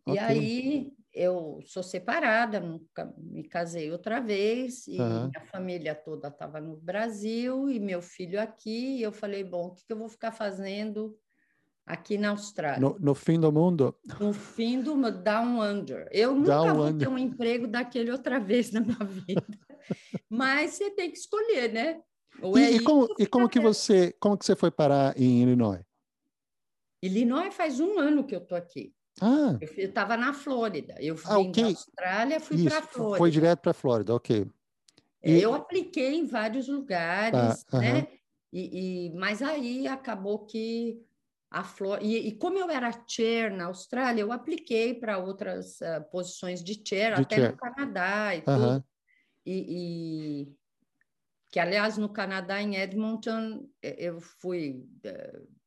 E 0.07 0.13
okay. 0.13 0.19
aí 0.21 0.93
eu 1.13 1.61
sou 1.65 1.83
separada, 1.83 2.61
nunca 2.61 3.13
me 3.17 3.43
casei 3.43 3.91
outra 3.91 4.21
vez, 4.21 4.87
e 4.87 5.01
uhum. 5.01 5.29
minha 5.29 5.45
família 5.51 5.95
toda 5.95 6.29
estava 6.29 6.61
no 6.61 6.77
Brasil, 6.77 7.69
e 7.69 7.81
meu 7.81 8.01
filho 8.01 8.41
aqui, 8.41 8.99
e 8.99 9.03
eu 9.03 9.13
falei, 9.13 9.43
bom, 9.43 9.67
o 9.67 9.71
que, 9.73 9.85
que 9.85 9.93
eu 9.93 9.99
vou 9.99 10.09
ficar 10.09 10.33
fazendo 10.33 11.17
aqui 11.85 12.17
na 12.17 12.31
Austrália? 12.31 12.81
No, 12.81 12.97
no 12.99 13.15
fim 13.15 13.41
do 13.41 13.51
mundo? 13.51 13.97
No 14.21 14.33
fim 14.33 14.81
do 14.81 14.95
Down 15.11 15.61
Under. 15.61 16.09
Eu 16.13 16.35
nunca 16.35 16.51
down 16.51 16.75
vou 16.75 16.87
under. 16.87 17.09
ter 17.09 17.13
um 17.13 17.19
emprego 17.19 17.67
daquele 17.67 18.13
outra 18.13 18.39
vez 18.39 18.71
na 18.71 18.81
minha 18.81 19.05
vida. 19.05 19.47
Mas 20.31 20.73
você 20.73 20.91
tem 20.91 21.11
que 21.11 21.19
escolher, 21.19 21.73
né? 21.73 22.01
Ou 22.41 22.57
e, 22.57 22.63
é 22.63 22.71
e 22.71 22.81
como, 22.81 23.09
e 23.19 23.27
como 23.27 23.49
que 23.49 23.59
você 23.59 24.15
como 24.21 24.39
que 24.39 24.45
você 24.45 24.55
foi 24.55 24.71
parar 24.71 25.19
em 25.21 25.43
Illinois? 25.43 25.83
Illinois 27.03 27.53
faz 27.53 27.81
um 27.81 27.99
ano 27.99 28.25
que 28.25 28.35
eu 28.35 28.41
tô 28.41 28.55
aqui. 28.55 28.95
Ah. 29.21 29.59
Eu 29.61 29.89
estava 29.89 30.16
na 30.16 30.33
Flórida. 30.33 30.95
Eu 30.99 31.16
ah, 31.27 31.37
vim 31.37 31.51
okay. 31.51 31.62
da 31.62 31.68
Austrália, 31.68 32.41
fui 32.41 32.64
para 32.64 32.79
a 32.79 32.83
Flórida. 32.83 33.18
Foi 33.18 33.31
direto 33.31 33.61
para 33.61 33.71
a 33.71 33.75
Flórida, 33.75 34.14
ok. 34.14 34.47
E... 35.23 35.41
Eu 35.41 35.55
apliquei 35.55 36.14
em 36.14 36.27
vários 36.27 36.68
lugares, 36.68 37.66
ah, 37.71 37.79
né? 37.79 38.09
E, 38.53 39.07
e, 39.07 39.11
mas 39.14 39.43
aí 39.43 39.87
acabou 39.87 40.47
que 40.47 41.05
a 41.51 41.62
Flórida. 41.62 42.07
E, 42.07 42.29
e, 42.29 42.33
como 42.33 42.59
eu 42.59 42.71
era 42.71 42.91
chair 43.07 43.53
na 43.53 43.66
Austrália, 43.66 44.23
eu 44.23 44.33
apliquei 44.33 44.95
para 44.95 45.18
outras 45.18 45.81
uh, 45.81 46.03
posições 46.11 46.62
de 46.64 46.75
chair, 46.75 47.14
de 47.14 47.23
até 47.23 47.37
chair. 47.37 47.51
no 47.51 47.57
Canadá 47.57 48.35
e 48.35 48.41
tudo. 48.41 48.85
E, 49.45 49.66
e, 49.68 50.57
que, 51.51 51.59
aliás, 51.59 51.99
no 51.99 52.09
Canadá, 52.09 52.62
em 52.62 52.77
Edmonton, 52.77 53.68
eu 53.83 54.21
fui. 54.21 54.87
Uh, 55.05 55.60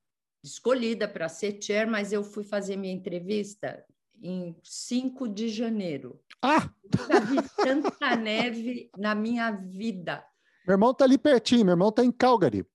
escolhida 0.44 1.08
para 1.08 1.30
ser 1.30 1.60
chair, 1.62 1.88
mas 1.88 2.12
eu 2.12 2.24
fui 2.24 2.44
fazer 2.44 2.76
minha 2.76 2.94
entrevista 2.94 3.84
em 4.22 4.56
5 4.64 5.28
de 5.28 5.50
janeiro. 5.50 6.20
Ah! 6.41 6.70
Nunca 6.84 7.20
vi 7.22 7.38
tanta 7.58 8.16
neve 8.16 8.89
na 8.98 9.16
minha 9.16 9.52
vida. 9.52 10.26
Meu 10.66 10.76
irmão 10.76 10.91
está 10.91 11.06
ali 11.06 11.18
pertinho, 11.18 11.66
meu 11.66 11.74
irmão 11.74 11.89
está 11.89 12.04
em 12.04 12.12
Calgary. 12.12 12.66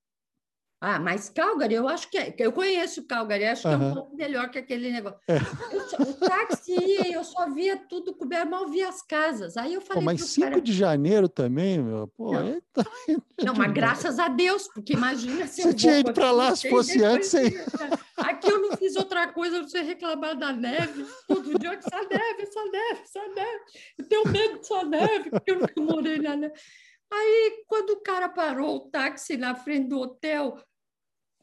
Ah, 0.81 1.01
mas 1.01 1.29
Calgary, 1.29 1.75
eu 1.75 1.89
acho 1.89 2.09
que 2.09 2.17
é, 2.17 2.35
eu 2.39 2.53
conheço 2.53 3.05
Calgary, 3.05 3.47
acho 3.47 3.63
que 3.63 3.69
é 3.69 3.77
um 3.77 3.95
pouco 3.95 4.17
melhor 4.17 4.49
que 4.49 4.59
aquele 4.59 4.93
negócio. 4.93 5.19
É. 5.27 5.39
Eu, 5.73 6.03
o 6.03 6.15
táxi 6.15 6.73
ia, 6.73 7.13
eu 7.15 7.25
só 7.25 7.51
via 7.51 7.77
tudo 7.77 8.15
coberto, 8.15 8.49
mal 8.49 8.69
via 8.69 8.89
as 8.89 9.03
casas. 9.03 9.57
Aí 9.57 9.75
eu 9.75 9.81
falei. 9.81 10.03
Pô, 10.03 10.07
mas 10.07 10.23
5 10.23 10.49
cara, 10.49 10.61
de 10.61 10.73
janeiro 10.73 11.29
também, 11.29 11.83
meu. 11.83 12.07
Pô, 12.07 12.33
não, 12.33 12.63
tá... 12.73 12.87
não 13.45 13.55
mas 13.55 13.73
graças 13.73 14.21
a 14.21 14.29
Deus, 14.29 14.69
porque 14.69 14.93
imagina 14.93 15.49
se 15.49 15.63
você 15.63 15.69
eu 15.69 15.75
tinha 15.75 15.99
ido 15.99 16.13
para 16.13 16.31
lá 16.31 16.55
se 16.55 16.71
fosse 16.71 17.03
antes. 17.03 17.29
Você... 17.29 17.65
Aqui 18.17 18.49
eu 18.49 18.61
não 18.61 18.77
fiz 18.77 18.95
outra 18.95 19.27
coisa 19.33 19.61
não 19.61 19.69
reclamar 19.83 20.39
da 20.39 20.53
neve. 20.53 21.05
Todo 21.27 21.59
dia 21.59 21.73
essa 21.73 22.03
neve, 22.03 22.43
essa 22.43 22.65
neve, 22.65 23.01
essa 23.03 23.29
neve. 23.35 23.61
Eu 23.99 24.09
tenho 24.09 24.29
medo 24.29 24.59
dessa 24.59 24.85
neve, 24.85 25.31
porque 25.31 25.51
eu 25.51 25.59
nunca 25.59 25.81
morei 25.81 26.19
na 26.19 26.37
neve. 26.37 26.55
Aí, 27.11 27.65
quando 27.67 27.91
o 27.91 28.01
cara 28.01 28.29
parou 28.29 28.77
o 28.77 28.91
táxi 28.91 29.37
na 29.37 29.55
frente 29.55 29.89
do 29.89 29.99
hotel, 29.99 30.59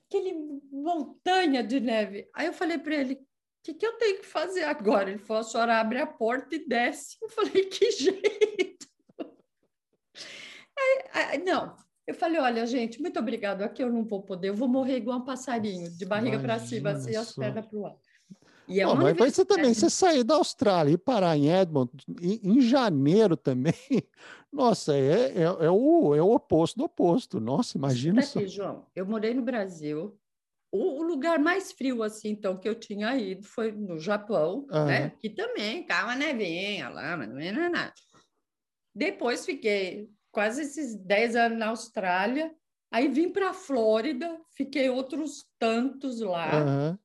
aquele 0.08 0.34
montanha 0.72 1.64
de 1.64 1.80
neve. 1.80 2.30
Aí 2.34 2.48
eu 2.48 2.54
falei 2.54 2.78
para 2.78 2.96
ele, 2.96 3.14
o 3.16 3.20
que, 3.64 3.74
que 3.74 3.86
eu 3.86 3.98
tenho 3.98 4.20
que 4.20 4.26
fazer 4.26 4.64
agora? 4.64 5.10
Ele 5.10 5.20
falou, 5.20 5.42
a 5.42 5.44
senhora 5.44 5.80
abre 5.80 6.00
a 6.00 6.08
porta 6.08 6.56
e 6.56 6.68
desce. 6.68 7.18
Eu 7.22 7.30
falei, 7.30 7.66
que 7.66 7.92
jeito? 7.92 8.88
Aí, 10.78 11.04
aí, 11.14 11.38
não, 11.44 11.76
eu 12.06 12.14
falei, 12.14 12.40
olha, 12.40 12.66
gente, 12.68 13.02
muito 13.02 13.18
obrigado, 13.18 13.64
aqui 13.64 13.82
eu 13.82 13.92
não 13.92 14.04
vou 14.04 14.22
poder, 14.22 14.50
eu 14.50 14.54
vou 14.54 14.68
morrer 14.68 14.98
igual 14.98 15.20
um 15.20 15.26
passarinho, 15.26 15.90
de 15.90 16.06
barriga 16.06 16.38
para 16.40 16.60
cima, 16.60 16.92
assim, 16.92 17.16
as 17.16 17.34
pernas 17.34 17.66
para 17.66 17.80
o 17.80 17.86
ar. 17.86 17.96
E 18.68 18.82
é 18.82 18.88
oh, 18.88 18.96
mas 18.96 19.16
você 19.36 19.46
também, 19.46 19.74
você 19.74 19.90
sair 19.90 20.24
da 20.24 20.36
Austrália 20.36 20.92
e 20.92 20.98
parar 20.98 21.38
em 21.38 21.50
Edmonton, 21.50 21.98
em, 22.22 22.40
em 22.44 22.62
janeiro 22.62 23.38
também, 23.38 23.74
nossa, 24.52 24.96
é, 24.96 25.34
é, 25.36 25.42
é, 25.44 25.70
o, 25.70 26.16
é 26.16 26.22
o 26.22 26.32
oposto 26.32 26.78
do 26.78 26.86
oposto. 26.86 27.40
Nossa, 27.40 27.78
imagina 27.78 28.22
isso. 28.22 28.40
Aqui, 28.40 28.48
João, 28.48 28.88
eu 28.96 29.06
morei 29.06 29.34
no 29.34 29.44
Brasil, 29.44 30.18
o, 30.72 31.00
o, 31.00 31.04
lugar 31.04 31.40
mais 31.40 31.72
frio, 31.72 32.02
assim, 32.04 32.30
então, 32.30 32.58
que 32.58 32.68
eu 32.68 32.76
tinha 32.76 33.16
ido 33.16 33.44
foi 33.44 33.72
no 33.72 34.00
Japão, 34.00 34.66
né? 34.70 35.12
Que 35.20 35.30
também, 35.30 35.86
calma, 35.86 36.16
nevinha 36.16 36.90
lá, 36.90 37.16
mas 37.16 37.30
não 37.30 37.40
é 37.40 37.70
nada. 37.70 37.94
Depois 38.94 39.46
fiquei 39.46 40.10
quase 40.32 40.64
esses 40.64 40.96
10 40.96 41.36
anos 41.36 41.58
na 41.58 41.68
Austrália, 41.68 42.54
aí 42.92 43.08
vim 43.08 43.30
para 43.30 43.52
a 43.52 43.54
Flórida, 43.54 44.38
fiquei 44.52 44.90
outros 44.90 45.46
tantos 45.58 46.20
lá. 46.20 46.64
Uhum. 46.64 46.98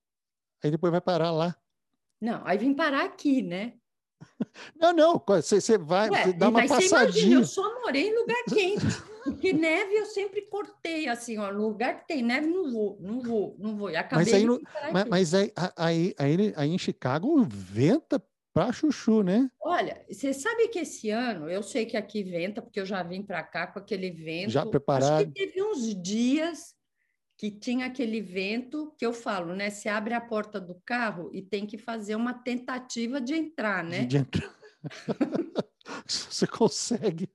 Aí 0.63 0.71
depois 0.71 0.91
vai 0.91 1.01
parar 1.01 1.31
lá. 1.31 1.57
Não, 2.21 2.43
aí 2.45 2.59
vim 2.59 2.75
parar 2.75 3.05
aqui, 3.05 3.43
né? 3.43 3.75
Não, 4.79 4.93
não, 4.93 5.23
você, 5.27 5.79
vai 5.79 6.11
Ué, 6.11 6.33
dar 6.33 6.49
uma 6.49 6.67
passadinha. 6.67 7.03
Imagina, 7.03 7.41
eu 7.41 7.45
só 7.47 7.81
morei 7.81 8.09
em 8.09 8.19
lugar 8.19 8.45
quente, 8.49 8.87
porque 9.25 9.53
neve 9.53 9.95
eu 9.95 10.07
sempre 10.07 10.43
cortei, 10.43 11.09
assim, 11.09 11.39
ó, 11.39 11.53
no 11.53 11.69
lugar 11.69 12.01
que 12.01 12.09
tem 12.09 12.23
neve 12.23 12.47
não 12.47 12.71
vou, 12.71 12.99
não 13.01 13.21
vou, 13.21 13.57
não 13.59 13.77
vou. 13.77 13.89
Acabei 13.89 14.25
mas 14.25 14.35
aí, 14.35 14.45
no, 14.45 14.61
mas, 14.93 15.05
mas 15.09 15.35
aí, 15.35 15.53
aí, 15.77 16.15
aí, 16.19 16.55
aí, 16.57 16.71
em 16.71 16.79
Chicago 16.79 17.43
venta 17.49 18.23
para 18.53 18.73
chuchu, 18.73 19.23
né? 19.23 19.51
Olha, 19.61 20.05
você 20.11 20.35
sabe 20.35 20.69
que 20.69 20.81
esse 20.81 21.11
ano, 21.11 21.49
eu 21.49 21.63
sei 21.63 21.87
que 21.87 21.97
aqui 21.97 22.23
venta, 22.23 22.61
porque 22.61 22.81
eu 22.81 22.87
já 22.87 23.03
vim 23.03 23.23
para 23.23 23.43
cá 23.43 23.67
com 23.67 23.79
aquele 23.79 24.11
vento. 24.11 24.51
Já 24.51 24.67
preparado. 24.67 25.23
Acho 25.23 25.27
que 25.27 25.33
teve 25.33 25.63
uns 25.63 25.95
dias 25.95 26.75
que 27.41 27.51
tinha 27.51 27.86
aquele 27.86 28.20
vento 28.20 28.95
que 28.99 29.07
eu 29.07 29.14
falo, 29.14 29.55
né? 29.55 29.70
Se 29.70 29.88
abre 29.88 30.12
a 30.12 30.20
porta 30.20 30.61
do 30.61 30.74
carro 30.84 31.30
e 31.32 31.41
tem 31.41 31.66
que 31.66 31.78
fazer 31.78 32.14
uma 32.14 32.34
tentativa 32.34 33.18
de 33.18 33.32
entrar, 33.32 33.82
né? 33.82 34.05
De 34.05 34.18
entrar. 34.18 34.55
Você 36.07 36.47
consegue. 36.47 37.30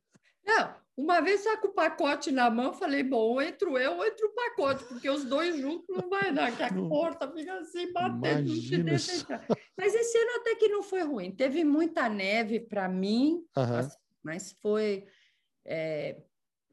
Não, 0.45 0.75
uma 0.95 1.21
vez 1.21 1.41
só 1.41 1.57
com 1.57 1.69
o 1.69 1.73
pacote 1.73 2.31
na 2.31 2.51
mão, 2.51 2.71
falei, 2.71 3.01
bom, 3.01 3.17
ou 3.17 3.41
entro 3.41 3.79
eu 3.79 3.93
ou 3.93 4.05
entro 4.05 4.27
o 4.27 4.35
pacote, 4.35 4.83
porque 4.83 5.09
os 5.09 5.25
dois 5.25 5.59
juntos 5.59 5.87
não 5.89 6.07
vai 6.07 6.31
dar, 6.31 6.55
que 6.55 6.61
a 6.61 6.69
não, 6.69 6.87
porta 6.87 7.27
fica 7.31 7.57
assim 7.57 7.91
batendo, 7.91 8.47
não 8.47 8.61
te 8.61 8.77
deixa 8.77 9.15
entrar. 9.15 9.43
Mas 9.75 9.95
esse 9.95 10.15
ano 10.19 10.39
até 10.39 10.53
que 10.53 10.67
não 10.67 10.83
foi 10.83 11.01
ruim. 11.01 11.31
Teve 11.31 11.63
muita 11.63 12.07
neve 12.07 12.59
para 12.59 12.87
mim, 12.87 13.43
assim, 13.55 13.97
mas 14.23 14.51
foi. 14.61 15.07
É, 15.65 16.21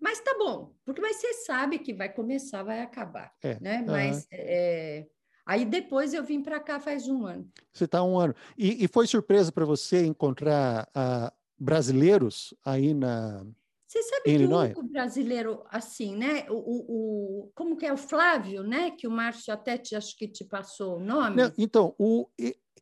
mas 0.03 0.19
tá 0.19 0.35
bom, 0.37 0.75
porque 0.85 1.01
mas 1.01 1.17
você 1.17 1.33
sabe 1.45 1.79
que 1.79 1.95
vai 1.95 2.13
começar, 2.13 2.65
vai 2.65 2.81
acabar, 2.81 3.33
é. 3.41 3.57
né? 3.61 3.85
Mas 3.87 4.27
é, 4.33 5.07
aí 5.47 5.65
depois 5.65 6.13
eu 6.13 6.25
vim 6.25 6.43
para 6.43 6.59
cá 6.59 6.81
faz 6.81 7.07
um 7.09 7.25
ano. 7.25 7.49
Você 7.73 7.85
está 7.85 8.03
um 8.03 8.19
ano. 8.19 8.35
E, 8.59 8.85
e 8.85 8.89
foi 8.89 9.07
surpresa 9.07 9.53
para 9.53 9.65
você 9.65 10.05
encontrar 10.05 10.89
uh, 10.89 11.33
brasileiros 11.57 12.53
aí 12.65 12.93
na 12.93 13.47
você 13.87 14.03
sabe 14.05 14.23
que 14.25 14.45
o 14.47 14.59
único 14.59 14.83
brasileiro 14.85 15.63
assim, 15.69 16.17
né? 16.17 16.47
O, 16.49 16.55
o, 16.55 16.87
o, 16.89 17.53
como 17.55 17.77
que 17.77 17.85
é 17.85 17.93
o 17.93 17.97
Flávio, 17.99 18.63
né? 18.63 18.91
Que 18.91 19.07
o 19.07 19.11
Márcio 19.11 19.53
até 19.53 19.77
te, 19.77 19.95
acho 19.95 20.17
que 20.17 20.27
te 20.27 20.47
passou 20.47 20.97
o 20.97 21.01
nome. 21.01 21.37
Não, 21.37 21.53
então, 21.59 21.95
o, 21.99 22.27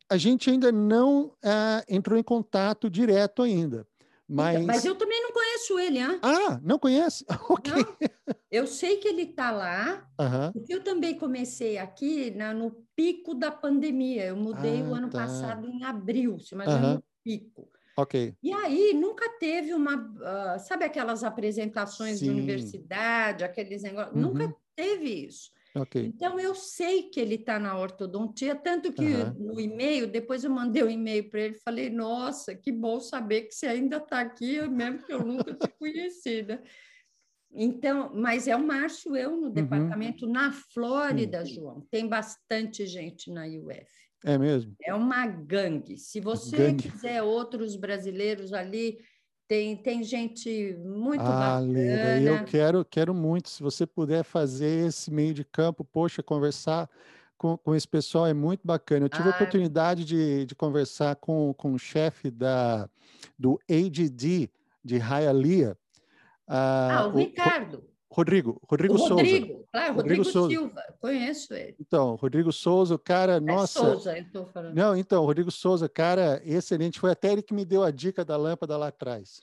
a 0.09 0.15
gente 0.15 0.49
ainda 0.49 0.71
não 0.71 1.25
uh, 1.25 1.83
entrou 1.89 2.17
em 2.17 2.23
contato 2.23 2.89
direto 2.89 3.41
ainda 3.43 3.85
Mas... 4.33 4.65
Mas 4.65 4.85
eu 4.85 4.95
também 4.95 5.21
não 5.21 5.31
conheço 5.33 5.77
ele, 5.79 5.99
hein? 5.99 6.19
Ah, 6.21 6.59
não 6.63 6.79
conhece? 6.79 7.25
Ok. 7.49 7.71
Não, 7.73 7.97
eu 8.49 8.65
sei 8.67 8.97
que 8.97 9.07
ele 9.07 9.23
está 9.23 9.51
lá, 9.51 10.09
Aham. 10.19 10.51
porque 10.53 10.73
eu 10.73 10.81
também 10.83 11.17
comecei 11.17 11.77
aqui 11.77 12.31
na- 12.31 12.53
no 12.53 12.71
pico 12.95 13.33
da 13.35 13.51
pandemia. 13.51 14.25
Eu 14.27 14.35
mudei 14.37 14.81
o 14.83 14.93
Ah, 14.93 14.97
ano 14.99 15.09
tá. 15.09 15.19
passado 15.19 15.67
em 15.67 15.83
abril, 15.83 16.39
se 16.39 16.53
imagina 16.55 16.77
Aham. 16.79 16.93
no 16.95 17.03
pico. 17.23 17.69
Ok. 17.97 18.33
E 18.41 18.53
aí 18.53 18.93
nunca 18.93 19.29
teve 19.37 19.73
uma, 19.73 20.13
ah, 20.23 20.59
sabe 20.59 20.85
aquelas 20.85 21.23
apresentações 21.23 22.19
de 22.19 22.25
Sim. 22.25 22.31
universidade, 22.31 23.43
aqueles 23.43 23.83
negócios, 23.83 24.15
Uhum. 24.15 24.21
nunca 24.21 24.55
teve 24.75 25.25
isso. 25.27 25.51
Ok. 25.75 26.03
Então 26.03 26.39
eu 26.39 26.53
sei 26.53 27.03
que 27.03 27.19
ele 27.19 27.35
está 27.35 27.57
na 27.57 27.77
ortodontia, 27.77 28.55
tanto 28.55 28.91
que 28.91 29.13
Aham. 29.13 29.35
no 29.39 29.59
e-mail, 29.59 30.07
depois 30.07 30.43
eu 30.43 30.51
mandei 30.51 30.83
um 30.83 30.89
e-mail 30.89 31.29
para 31.29 31.41
ele, 31.41 31.55
falei, 31.55 31.89
nossa, 31.89 32.55
que 32.55 32.71
bom 32.71 32.99
saber 32.99 33.43
que 33.43 33.55
você 33.55 33.67
ainda 33.67 33.97
está 33.97 34.19
aqui, 34.19 34.61
mesmo 34.67 35.03
que 35.05 35.13
eu 35.13 35.23
nunca 35.25 35.53
te 35.53 35.69
conhecida. 35.79 36.61
Então, 37.53 38.11
mas 38.13 38.47
é 38.47 38.55
o 38.55 38.65
Márcio 38.65 39.15
eu 39.15 39.31
Uhum. 39.31 39.41
no 39.41 39.49
departamento 39.49 40.27
na 40.27 40.51
Flórida, 40.51 41.45
João. 41.45 41.85
Tem 41.91 42.07
bastante 42.07 42.85
gente 42.85 43.29
na 43.29 43.45
UF. 43.45 43.89
É 44.23 44.37
mesmo? 44.37 44.73
É 44.81 44.93
uma 44.93 45.27
gangue. 45.27 45.97
Se 45.97 46.19
você 46.19 46.71
Gangue. 46.71 46.89
quiser 46.89 47.23
outros 47.23 47.75
brasileiros 47.75 48.53
ali, 48.53 48.99
tem, 49.51 49.75
tem 49.75 50.01
gente 50.01 50.77
muito 50.77 51.19
Ah, 51.19 51.59
bacana. 51.59 52.21
eu 52.21 52.45
quero, 52.45 52.85
quero 52.85 53.13
muito. 53.13 53.49
Se 53.49 53.61
você 53.61 53.85
puder 53.85 54.23
fazer 54.23 54.87
esse 54.87 55.11
meio 55.11 55.33
de 55.33 55.43
campo, 55.43 55.83
poxa, 55.83 56.23
conversar 56.23 56.89
com, 57.37 57.57
com 57.57 57.75
esse 57.75 57.85
pessoal 57.85 58.25
é 58.25 58.33
muito 58.33 58.65
bacana. 58.65 59.07
Eu 59.07 59.09
tive 59.09 59.23
a 59.23 59.25
Ah. 59.25 59.35
oportunidade 59.35 60.05
de, 60.05 60.45
de 60.45 60.55
conversar 60.55 61.17
com, 61.17 61.53
com 61.53 61.73
o 61.73 61.77
chefe 61.77 62.31
da, 62.31 62.89
do 63.37 63.59
AGD 63.69 64.49
de 64.81 64.95
Hialeah, 64.95 65.75
Ah, 66.47 66.99
ah, 67.01 67.07
o 67.07 67.17
Ricardo. 67.17 67.83
Rodrigo, 68.13 68.59
O 68.61 68.67
Rodrigo 68.69 68.97
Souza. 68.97 69.13
Rodrigo, 69.15 69.65
claro, 69.71 69.93
Rodrigo 69.95 70.17
Rodrigo, 70.23 70.23
Souza. 70.25 70.49
Silva, 70.49 70.83
conheço 70.99 71.53
ele. 71.53 71.75
Então, 71.79 72.15
Rodrigo 72.15 72.51
Souza, 72.51 72.95
o 72.95 72.99
cara, 72.99 73.37
É 73.37 73.39
nossa, 73.39 73.79
Souza, 73.79 74.17
eu 74.17 74.21
estou 74.23 74.45
falando. 74.47 74.75
Não, 74.75 74.97
então, 74.97 75.23
Rodrigo 75.25 75.49
Souza, 75.49 75.87
cara, 75.87 76.41
excelente. 76.43 76.99
Foi 76.99 77.11
até 77.11 77.31
ele 77.31 77.41
que 77.41 77.53
me 77.53 77.63
deu 77.63 77.83
a 77.83 77.89
dica 77.91 78.25
da 78.25 78.35
lâmpada 78.35 78.75
lá 78.77 78.87
atrás. 78.87 79.41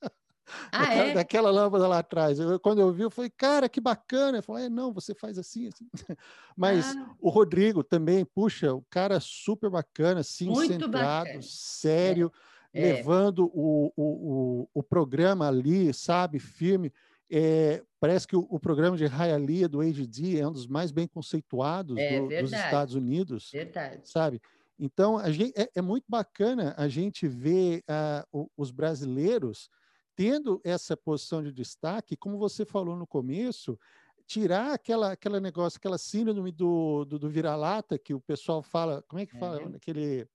Ah, 0.00 0.08
daquela, 0.86 1.04
é? 1.10 1.14
daquela 1.14 1.50
lâmpada 1.50 1.88
lá 1.88 1.98
atrás. 1.98 2.38
Eu- 2.38 2.60
quando 2.60 2.80
eu 2.80 2.92
vi, 2.92 3.02
eu 3.02 3.10
falei, 3.10 3.30
cara, 3.30 3.68
que 3.68 3.80
bacana. 3.80 4.38
Eu 4.38 4.42
falei, 4.42 4.66
"É, 4.66 4.68
não, 4.68 4.92
você 4.92 5.12
faz 5.14 5.36
assim, 5.38 5.66
assim. 5.68 5.88
Mas 6.56 6.94
Ah, 6.96 7.14
o 7.20 7.30
Rodrigo 7.30 7.82
também, 7.82 8.24
puxa, 8.24 8.72
o 8.74 8.84
cara 8.90 9.18
super 9.18 9.70
bacana, 9.70 10.20
assim, 10.20 10.46
Muito 10.46 10.72
centrado, 10.72 10.92
bacana. 11.26 11.40
sério, 11.42 12.30
é. 12.72 12.80
levando 12.94 13.46
o, 13.52 13.92
o, 13.96 14.02
o, 14.04 14.68
o 14.72 14.82
programa 14.84 15.48
ali, 15.48 15.92
sabe, 15.92 16.38
firme. 16.38 16.92
É, 17.30 17.82
parece 17.98 18.26
que 18.28 18.36
o, 18.36 18.46
o 18.50 18.60
programa 18.60 18.96
de 18.96 19.04
Hialeah 19.04 19.68
do 19.68 19.80
AGD 19.80 20.38
é 20.38 20.46
um 20.46 20.52
dos 20.52 20.66
mais 20.66 20.92
bem 20.92 21.06
conceituados 21.08 21.98
É 21.98 22.20
do- 22.20 22.28
dos. 22.28 22.52
Estados 22.52 22.94
Unidos 22.94 23.50
verdade. 23.52 24.08
sabe? 24.08 24.40
Então, 24.78 25.18
gente, 25.32 25.58
é, 25.58 25.68
é 25.76 25.82
muito 25.82 26.04
bacana 26.08 26.74
a 26.76 26.88
gente 26.88 27.26
ver 27.28 27.82
ah, 27.88 28.26
o- 28.32 28.48
os 28.56 28.70
brasileiros 28.70 29.68
tendo 30.16 30.60
essa 30.64 30.96
posição 30.96 31.42
de 31.42 31.52
destaque, 31.52 32.16
como 32.16 32.38
você 32.38 32.64
falou 32.64 32.96
no 32.96 33.06
começo, 33.06 33.78
tirar 34.26 34.72
aquela, 34.72 35.12
aquela 35.12 35.40
negócio, 35.40 35.76
aquela 35.78 35.98
síndrome 35.98 36.50
do, 36.52 37.04
do, 37.04 37.18
do 37.18 37.28
vira-lata 37.28 37.98
que 37.98 38.14
o 38.14 38.20
pessoal 38.20 38.62
fala, 38.62 39.02
como 39.08 39.20
é 39.20 39.26
que 39.26 39.36
fala? 39.36 39.60
É. 39.60 39.76
Aquele, 39.76 40.26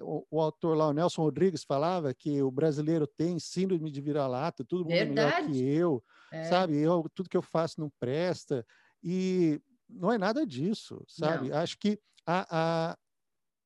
o, 0.00 0.24
o 0.30 0.40
autor 0.40 0.76
lá, 0.76 0.88
o 0.88 0.92
Nelson 0.92 1.22
Rodrigues, 1.22 1.64
falava 1.64 2.14
que 2.14 2.42
o 2.42 2.50
brasileiro 2.50 3.06
tem 3.06 3.38
síndrome 3.38 3.90
de 3.90 4.00
vira-lata, 4.00 4.64
todo 4.64 4.84
mundo 4.84 4.92
é 4.92 5.04
melhor 5.04 5.30
que 5.32 5.40
Verdade. 5.42 5.64
eu, 5.64 6.02
É. 6.30 6.44
sabe? 6.44 6.78
Eu, 6.78 7.06
tudo 7.14 7.28
que 7.28 7.36
eu 7.36 7.42
faço 7.42 7.80
não 7.80 7.90
presta. 8.00 8.66
E 9.02 9.60
não 9.88 10.10
é 10.12 10.16
nada 10.18 10.46
disso, 10.46 11.02
sabe? 11.06 11.48
Não. 11.50 11.56
Acho 11.58 11.76
que 11.78 11.98
a, 12.26 12.46
a- 12.92 12.98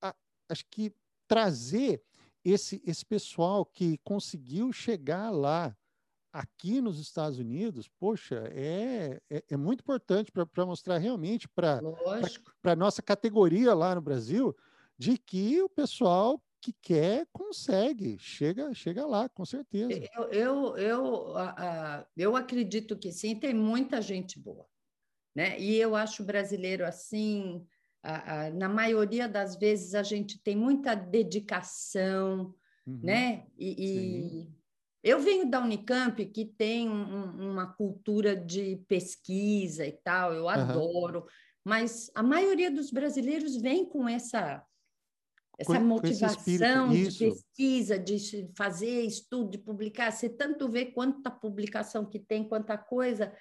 a- 0.02 0.14
acho 0.48 0.64
que 0.70 0.92
trazer 1.28 2.02
esse, 2.44 2.80
esse 2.84 3.04
pessoal 3.04 3.64
que 3.64 3.98
conseguiu 4.04 4.72
chegar 4.72 5.30
lá 5.30 5.76
aqui 6.32 6.80
nos 6.80 6.98
Estados 7.00 7.38
Unidos, 7.38 7.88
poxa, 7.98 8.42
é, 8.52 9.20
é, 9.30 9.44
é 9.50 9.56
muito 9.56 9.80
importante 9.80 10.30
para 10.30 10.66
mostrar 10.66 10.98
realmente 10.98 11.48
para 11.48 11.80
a 12.64 12.76
nossa 12.76 13.00
categoria 13.02 13.72
lá 13.74 13.94
no 13.94 14.00
Brasil 14.02 14.54
de 14.98 15.18
que 15.18 15.60
o 15.62 15.68
pessoal 15.68 16.42
que 16.60 16.72
quer 16.82 17.26
consegue, 17.32 18.18
chega, 18.18 18.72
chega 18.74 19.06
lá, 19.06 19.28
com 19.28 19.44
certeza. 19.44 20.08
Eu, 20.14 20.28
eu, 20.32 20.76
eu, 20.78 21.36
a- 21.36 21.54
a- 22.00 22.06
eu 22.16 22.34
acredito 22.36 22.98
que 22.98 23.12
sim, 23.12 23.38
tem 23.38 23.54
muita 23.54 24.00
gente 24.02 24.38
boa. 24.40 24.66
Né? 25.34 25.60
E 25.60 25.76
eu 25.76 25.96
acho 25.96 26.22
o 26.22 26.26
brasileiro 26.26 26.84
assim, 26.86 27.66
a- 28.02 28.50
na 28.50 28.68
maioria 28.68 29.28
das 29.28 29.56
vezes 29.56 29.94
a 29.94 30.02
gente 30.02 30.42
tem 30.42 30.56
muita 30.56 30.94
dedicação, 30.94 32.54
Uhum. 32.86 33.00
né? 33.02 33.46
E, 33.58 34.46
e 34.46 34.52
eu 35.02 35.20
venho 35.20 35.48
da 35.50 35.60
Unicamp, 35.62 36.24
que 36.26 36.44
tem 36.46 36.88
um- 36.88 36.94
um- 36.94 37.52
uma 37.52 37.72
cultura 37.74 38.36
de 38.36 38.76
pesquisa 38.88 39.86
e 39.86 39.92
tal, 39.92 40.32
eu 40.34 40.48
Aham. 40.54 40.62
adoro, 40.78 41.26
mas 41.64 42.10
a 42.14 42.22
maioria 42.22 42.70
dos 42.70 42.90
brasileiros 42.90 43.56
vem 43.56 43.84
com 43.88 44.08
essa 44.08 44.64
essa 45.58 45.72
Com- 45.72 45.78
com 45.80 45.84
motivação 45.86 46.88
de 46.90 47.02
isso. 47.02 47.18
pesquisa, 47.18 47.98
de 47.98 48.50
fazer 48.56 49.02
estudo, 49.02 49.50
de 49.50 49.58
publicar. 49.58 50.10
Você 50.12 50.28
tanto 50.28 50.68
vê 50.68 50.86
quanta 50.86 51.30
publicação 51.30 52.04
que 52.04 52.18
tem, 52.18 52.46
quanta 52.46 52.76
coisa, 52.76 53.32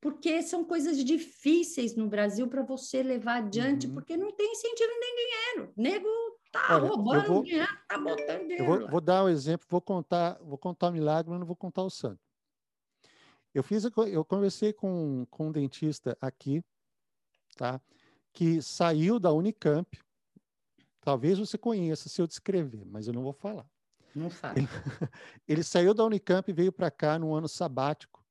porque 0.00 0.42
são 0.42 0.64
coisas 0.64 1.02
difíceis 1.04 1.94
no 1.96 2.08
Brasil 2.08 2.48
para 2.48 2.62
você 2.62 3.02
levar 3.02 3.36
adiante, 3.42 3.86
Uhum. 3.86 3.94
porque 3.94 4.16
não 4.16 4.32
tem 4.34 4.50
incentivo 4.52 4.92
nem 4.98 5.14
dinheiro. 5.16 5.72
O 5.76 5.82
nego 5.82 6.08
tá 6.52 6.76
Olha, 6.76 6.88
roubando 6.88 7.26
vou- 7.26 7.42
dinheiro, 7.42 7.68
tá 7.88 7.98
botando 7.98 8.40
dinheiro 8.42 8.64
Eu 8.64 8.66
vou, 8.66 8.88
vou 8.88 9.00
dar 9.00 9.24
um 9.24 9.28
exemplo, 9.28 9.66
vou 9.68 9.80
contar, 9.82 10.38
vou 10.42 10.56
contar 10.56 10.88
um 10.88 10.92
milagre, 10.92 11.30
mas 11.30 11.40
não 11.40 11.46
vou 11.46 11.56
contar 11.56 11.82
o 11.82 11.90
santo. 11.90 12.20
Eu 13.54 13.62
fiz, 13.62 13.82
eu 13.84 14.24
conversei 14.24 14.72
com, 14.72 15.26
com 15.30 15.48
um 15.48 15.52
dentista 15.52 16.16
aqui, 16.20 16.62
tá? 17.56 17.80
Que 18.32 18.62
saiu 18.62 19.18
da 19.18 19.32
Unicamp. 19.32 19.98
Talvez 21.08 21.38
você 21.38 21.56
conheça 21.56 22.06
se 22.06 22.20
eu 22.20 22.26
descrever, 22.26 22.84
mas 22.84 23.06
eu 23.06 23.14
não 23.14 23.22
vou 23.22 23.32
falar. 23.32 23.66
Não 24.14 24.28
fala. 24.28 24.56
Ele 25.48 25.62
saiu 25.62 25.94
da 25.94 26.04
Unicamp 26.04 26.50
e 26.50 26.52
veio 26.52 26.70
para 26.70 26.90
cá 26.90 27.18
no 27.18 27.34
ano 27.34 27.48
sabático, 27.48 28.22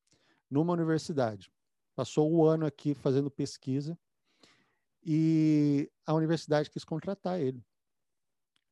numa 0.47 0.73
universidade. 0.73 1.51
Passou 1.95 2.31
o 2.31 2.45
ano 2.45 2.67
aqui 2.67 2.93
fazendo 2.93 3.31
pesquisa 3.31 3.97
e 5.03 5.91
a 6.05 6.13
universidade 6.13 6.69
quis 6.69 6.85
contratar 6.85 7.41
ele. 7.41 7.65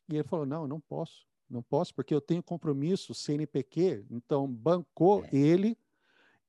E 0.07 0.13
ele 0.13 0.23
falou: 0.23 0.45
não, 0.45 0.61
eu 0.61 0.67
não 0.67 0.79
posso, 0.79 1.25
não 1.49 1.63
posso, 1.63 1.91
porque 1.95 2.13
eu 2.13 2.21
tenho 2.21 2.43
compromisso 2.43 3.11
CNPq, 3.11 4.05
então 4.11 4.47
bancou 4.47 5.25
É. 5.25 5.35
ele 5.35 5.75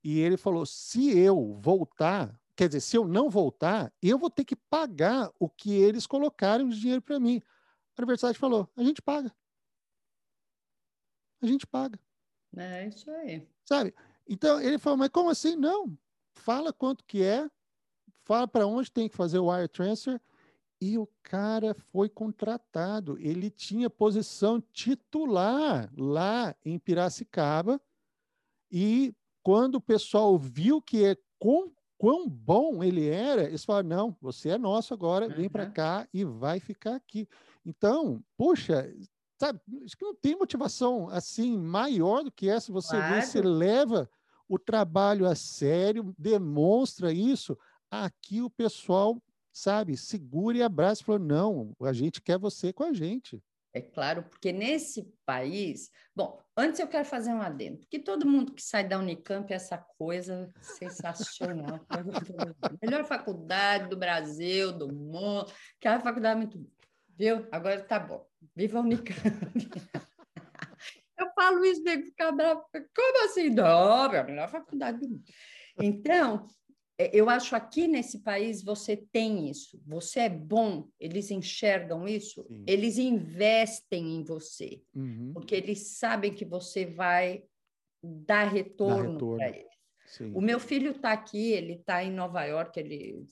e 0.05 0.21
ele 0.21 0.37
falou: 0.37 0.67
se 0.67 1.19
eu 1.19 1.55
voltar, 1.55 2.39
quer 2.57 2.69
dizer, 2.69 2.81
se 2.81 2.97
eu 2.97 3.07
não 3.07 3.29
voltar, 3.29 3.93
eu 4.03 4.19
vou 4.19 4.31
ter 4.31 4.45
que 4.45 4.57
pagar 4.57 5.31
o 5.39 5.49
que 5.49 5.73
eles 5.75 6.07
colocaram 6.07 6.69
de 6.69 6.81
dinheiro 6.81 7.03
para 7.03 7.21
mim. 7.21 7.43
A 7.97 8.01
universidade 8.03 8.39
falou: 8.39 8.69
a 8.77 8.83
gente 8.83 9.03
paga. 9.03 9.35
A 11.41 11.47
gente 11.47 11.67
paga 11.67 11.99
É 12.57 12.89
isso 12.89 13.11
aí. 13.11 13.47
sabe? 13.65 13.95
Então 14.27 14.61
ele 14.61 14.79
falou, 14.79 14.97
mas 14.97 15.11
como 15.11 15.31
assim? 15.31 15.55
Não, 15.55 15.97
fala 16.35 16.73
quanto 16.73 17.05
que 17.05 17.23
é, 17.23 17.49
fala 18.25 18.49
para 18.49 18.67
onde 18.67 18.91
tem 18.91 19.09
que 19.09 19.17
fazer 19.17 19.39
o 19.39 19.51
wire 19.53 19.69
transfer 19.69 20.21
e 20.81 20.99
o 20.99 21.07
cara 21.23 21.75
foi 21.75 22.09
contratado. 22.09 23.19
Ele 23.19 23.51
tinha 23.51 23.89
posição 23.89 24.61
titular 24.61 25.91
lá 25.97 26.55
em 26.65 26.79
Piracicaba 26.79 27.81
e 28.71 29.15
quando 29.43 29.77
o 29.77 29.81
pessoal 29.81 30.37
viu 30.37 30.83
que 30.83 31.05
é 31.05 31.17
quão, 31.39 31.73
quão 31.99 32.29
bom 32.29 32.83
ele 32.85 33.09
era, 33.09 33.45
eles 33.45 33.65
falaram, 33.65 33.89
não, 33.89 34.17
você 34.21 34.51
é 34.51 34.59
nosso 34.59 34.93
agora, 34.95 35.29
vem 35.31 35.49
para 35.49 35.67
Uhum. 35.67 35.73
cá 35.73 36.09
e 36.13 36.25
vai 36.25 36.61
ficar 36.61 36.97
aqui. 36.97 37.29
Então, 37.65 38.23
poxa, 38.37 38.93
sabe, 39.41 39.61
acho 39.85 39.97
que 39.97 40.05
não 40.05 40.15
tem 40.15 40.37
motivação 40.37 41.09
assim 41.09 41.57
maior 41.59 42.23
do 42.25 42.33
que 42.33 42.49
essa. 42.49 42.73
Você 42.73 43.03
vê, 43.03 43.21
você 43.21 43.41
Claro. 43.41 43.43
leva 43.43 44.09
o 44.49 44.59
trabalho 44.59 45.27
a 45.27 45.35
sério, 45.35 46.15
demonstra 46.19 47.13
isso. 47.13 47.57
Aqui 47.91 48.43
o 48.43 48.51
pessoal, 48.51 49.23
sabe, 49.53 49.97
segura 49.97 50.59
e 50.59 50.63
abraça 50.63 51.03
e 51.03 51.05
fala: 51.05 51.19
não, 51.19 51.75
a 51.83 51.93
gente 51.93 52.21
quer 52.23 52.39
você 52.39 52.73
com 52.73 52.85
a 52.85 52.93
gente. 52.93 53.43
É 53.77 53.83
claro, 53.83 54.23
porque 54.23 54.53
nesse 54.53 55.03
país. 55.27 55.91
Bom, 56.15 56.43
antes 56.57 56.81
eu 56.81 56.89
quero 56.89 57.05
fazer 57.05 57.29
um 57.29 57.43
adendo, 57.43 57.77
porque 57.81 57.99
todo 57.99 58.27
mundo 58.27 58.55
que 58.55 58.63
sai 58.63 58.89
da 58.89 58.99
Unicamp 58.99 59.53
é 59.53 59.57
essa 59.57 59.77
coisa 59.77 60.51
sensacional. 60.63 61.85
Melhor 62.83 63.05
faculdade 63.05 63.91
do 63.91 63.97
Brasil, 63.99 64.73
do 64.73 64.91
mundo, 64.91 65.53
aquela 65.79 66.01
faculdade 66.01 66.37
é 66.37 66.39
muito 66.39 66.57
boa, 66.57 66.73
viu? 67.19 67.47
Agora 67.53 67.79
tá 67.83 68.01
bom. 68.01 68.27
Viva 68.55 68.79
a 68.79 68.81
Unicamp! 68.81 69.21
Eu 71.19 71.31
falo 71.35 71.63
isso, 71.67 71.83
nego 71.83 72.07
fica 72.07 72.33
bravo. 72.33 72.65
Como 72.73 73.25
assim? 73.27 73.51
Não, 73.51 74.11
é 74.11 74.21
a 74.21 74.25
melhor 74.25 74.49
faculdade 74.49 75.01
do 75.01 75.09
mundo. 75.09 75.25
Então, 75.79 76.47
eu 76.99 77.29
acho 77.29 77.55
aqui 77.55 77.87
nesse 77.87 78.21
país 78.21 78.63
você 78.63 78.97
tem 78.97 79.51
isso. 79.51 79.81
Você 79.87 80.21
é 80.21 80.29
bom, 80.29 80.89
eles 80.99 81.31
enxergam 81.31 82.09
isso, 82.09 82.45
Sim. 82.49 82.65
eles 82.67 82.99
investem 82.99 84.17
em 84.17 84.25
você, 84.25 84.83
uhum. 84.95 85.33
porque 85.35 85.55
eles 85.55 85.99
sabem 85.99 86.33
que 86.33 86.45
você 86.45 86.87
vai 86.87 87.45
dar 88.03 88.45
retorno, 88.45 89.13
retorno. 89.13 89.37
para 89.37 89.49
eles. 89.51 89.77
Sim. 90.07 90.33
O 90.35 90.41
meu 90.41 90.61
filho 90.61 90.93
está 90.93 91.13
aqui, 91.13 91.53
ele 91.53 91.75
está 91.75 92.03
em 92.03 92.13
Nova 92.13 92.45
York, 92.45 92.79
ele 92.79 93.27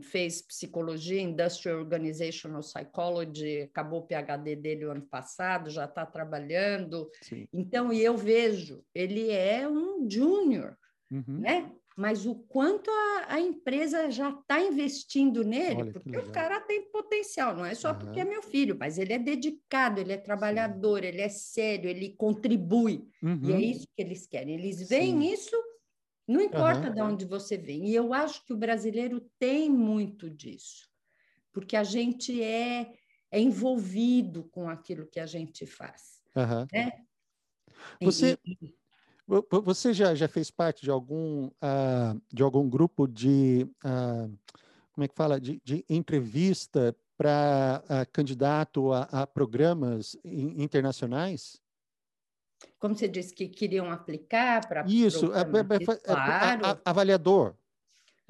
fez 0.00 0.40
psicologia, 0.42 1.20
Industrial 1.20 1.78
Organizational 1.78 2.60
Psychology, 2.60 3.62
acabou 3.62 4.00
o 4.00 4.06
PhD 4.06 4.54
dele 4.54 4.84
o 4.84 4.92
ano 4.92 5.02
passado, 5.02 5.68
já 5.70 5.86
está 5.86 6.06
trabalhando. 6.06 7.10
Sim. 7.20 7.48
Então, 7.52 7.92
e 7.92 8.02
eu 8.02 8.16
vejo, 8.16 8.84
ele 8.94 9.30
é 9.30 9.68
um 9.68 10.08
júnior, 10.08 10.78
uhum. 11.10 11.40
né? 11.40 11.72
Mas 11.96 12.24
o 12.24 12.34
quanto 12.34 12.90
a, 12.90 13.34
a 13.34 13.40
empresa 13.40 14.10
já 14.10 14.30
está 14.30 14.60
investindo 14.60 15.44
nele, 15.44 15.82
Olha, 15.82 15.92
porque 15.92 16.16
o 16.16 16.30
cara 16.30 16.60
tem 16.60 16.90
potencial, 16.90 17.54
não 17.54 17.64
é 17.64 17.74
só 17.74 17.90
uhum. 17.90 17.98
porque 17.98 18.20
é 18.20 18.24
meu 18.24 18.42
filho, 18.42 18.76
mas 18.78 18.96
ele 18.96 19.12
é 19.12 19.18
dedicado, 19.18 20.00
ele 20.00 20.12
é 20.12 20.16
trabalhador, 20.16 21.00
Sim. 21.00 21.06
ele 21.06 21.20
é 21.20 21.28
sério, 21.28 21.90
ele 21.90 22.14
contribui. 22.16 23.08
Uhum. 23.22 23.40
E 23.42 23.52
é 23.52 23.54
uhum. 23.54 23.60
isso 23.60 23.86
que 23.94 24.02
eles 24.02 24.26
querem. 24.26 24.54
Eles 24.54 24.88
veem 24.88 25.20
Sim. 25.20 25.32
isso 25.32 25.56
não 26.30 26.40
importa 26.40 26.88
uhum. 26.88 26.94
de 26.94 27.02
onde 27.02 27.24
você 27.24 27.58
vem. 27.58 27.88
E 27.88 27.94
eu 27.94 28.14
acho 28.14 28.44
que 28.44 28.52
o 28.52 28.56
brasileiro 28.56 29.20
tem 29.36 29.68
muito 29.68 30.30
disso, 30.30 30.88
porque 31.52 31.76
a 31.76 31.82
gente 31.82 32.40
é, 32.40 32.92
é 33.32 33.40
envolvido 33.40 34.44
com 34.44 34.68
aquilo 34.68 35.08
que 35.08 35.18
a 35.18 35.26
gente 35.26 35.66
faz. 35.66 36.22
Né? 36.72 36.92
Você, 38.00 38.38
e, 38.44 38.74
você 39.62 39.92
já, 39.94 40.14
já 40.14 40.26
fez 40.26 40.50
parte 40.50 40.82
de 40.82 40.90
algum, 40.90 41.46
uh, 41.46 42.20
de 42.32 42.42
algum 42.42 42.68
grupo 42.68 43.06
de, 43.06 43.66
uh, 43.84 44.38
como 44.92 45.04
é 45.04 45.08
que 45.08 45.14
fala, 45.14 45.40
de, 45.40 45.60
de 45.64 45.84
entrevista 45.88 46.94
para 47.16 47.82
uh, 47.84 48.10
candidato 48.12 48.92
a, 48.92 49.02
a 49.04 49.26
programas 49.26 50.16
internacionais? 50.24 51.60
como 52.78 52.94
você 52.94 53.08
disse 53.08 53.34
que 53.34 53.48
queriam 53.48 53.90
aplicar 53.90 54.66
para 54.68 54.84
isso 54.86 55.32
é, 55.32 55.38
é, 55.38 55.82
é, 55.82 55.98
claro. 55.98 56.80
avaliador 56.84 57.54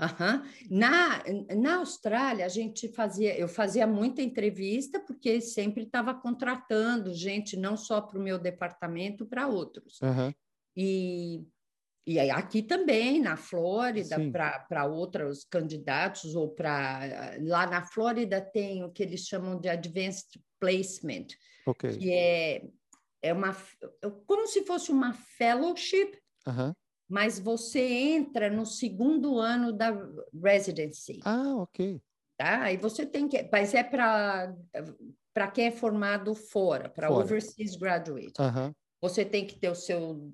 Uhum. 0.01 0.43
Na, 0.71 1.23
na 1.55 1.77
Austrália, 1.77 2.47
a 2.47 2.49
gente 2.49 2.89
fazia, 2.89 3.39
eu 3.39 3.47
fazia 3.47 3.87
muita 3.87 4.23
entrevista, 4.23 4.99
porque 4.99 5.43
sempre 5.43 5.83
estava 5.83 6.15
contratando 6.15 7.13
gente, 7.13 7.55
não 7.55 7.77
só 7.77 8.01
para 8.01 8.19
o 8.19 8.23
meu 8.23 8.39
departamento, 8.39 9.27
para 9.27 9.47
outros. 9.47 10.01
Uhum. 10.01 10.33
E, 10.77 11.45
e 12.07 12.19
aqui 12.19 12.63
também, 12.63 13.21
na 13.21 13.37
Flórida, 13.37 14.17
para 14.69 14.87
outros 14.87 15.45
candidatos, 15.45 16.35
ou 16.35 16.49
para. 16.51 17.37
Lá 17.41 17.67
na 17.67 17.83
Flórida 17.83 18.41
tem 18.41 18.85
o 18.85 18.91
que 18.91 19.03
eles 19.03 19.27
chamam 19.27 19.61
de 19.61 19.69
Advanced 19.69 20.41
Placement, 20.59 21.27
okay. 21.67 21.97
que 21.97 22.13
é 22.13 22.63
é 23.23 23.33
uma 23.33 23.55
como 24.27 24.47
se 24.47 24.65
fosse 24.65 24.91
uma 24.91 25.13
fellowship, 25.13 26.19
uhum. 26.47 26.73
mas 27.09 27.39
você 27.39 27.81
entra 27.81 28.51
no 28.51 28.65
segundo 28.65 29.39
ano 29.39 29.73
da 29.73 29.91
residency. 30.43 31.21
Ah, 31.25 31.55
ok. 31.57 32.01
Tá? 32.37 32.73
E 32.73 32.79
você 32.79 33.05
tem 33.05 33.29
que, 33.29 33.49
mas 33.53 33.75
é 33.75 33.83
para 33.83 34.55
para 35.33 35.49
quem 35.49 35.67
é 35.67 35.71
formado 35.71 36.35
fora, 36.35 36.89
para 36.89 37.11
overseas 37.11 37.77
graduate. 37.77 38.41
Uhum. 38.41 38.75
Você 39.01 39.25
tem 39.25 39.47
que 39.47 39.57
ter 39.57 39.71
o 39.71 39.75
seu 39.75 40.31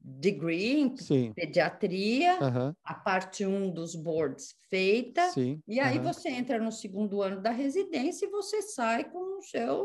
degree 0.00 0.80
em 0.80 0.96
Sim. 0.96 1.32
pediatria, 1.34 2.38
uhum. 2.40 2.74
a 2.84 2.94
parte 2.94 3.44
1 3.44 3.52
um 3.52 3.70
dos 3.70 3.96
boards 3.96 4.54
feita, 4.70 5.30
Sim. 5.30 5.60
e 5.66 5.80
aí 5.80 5.98
uhum. 5.98 6.04
você 6.04 6.28
entra 6.28 6.58
no 6.58 6.70
segundo 6.70 7.20
ano 7.22 7.42
da 7.42 7.50
residência 7.50 8.26
e 8.26 8.30
você 8.30 8.62
sai 8.62 9.04
com 9.04 9.38
o 9.38 9.42
seu 9.42 9.84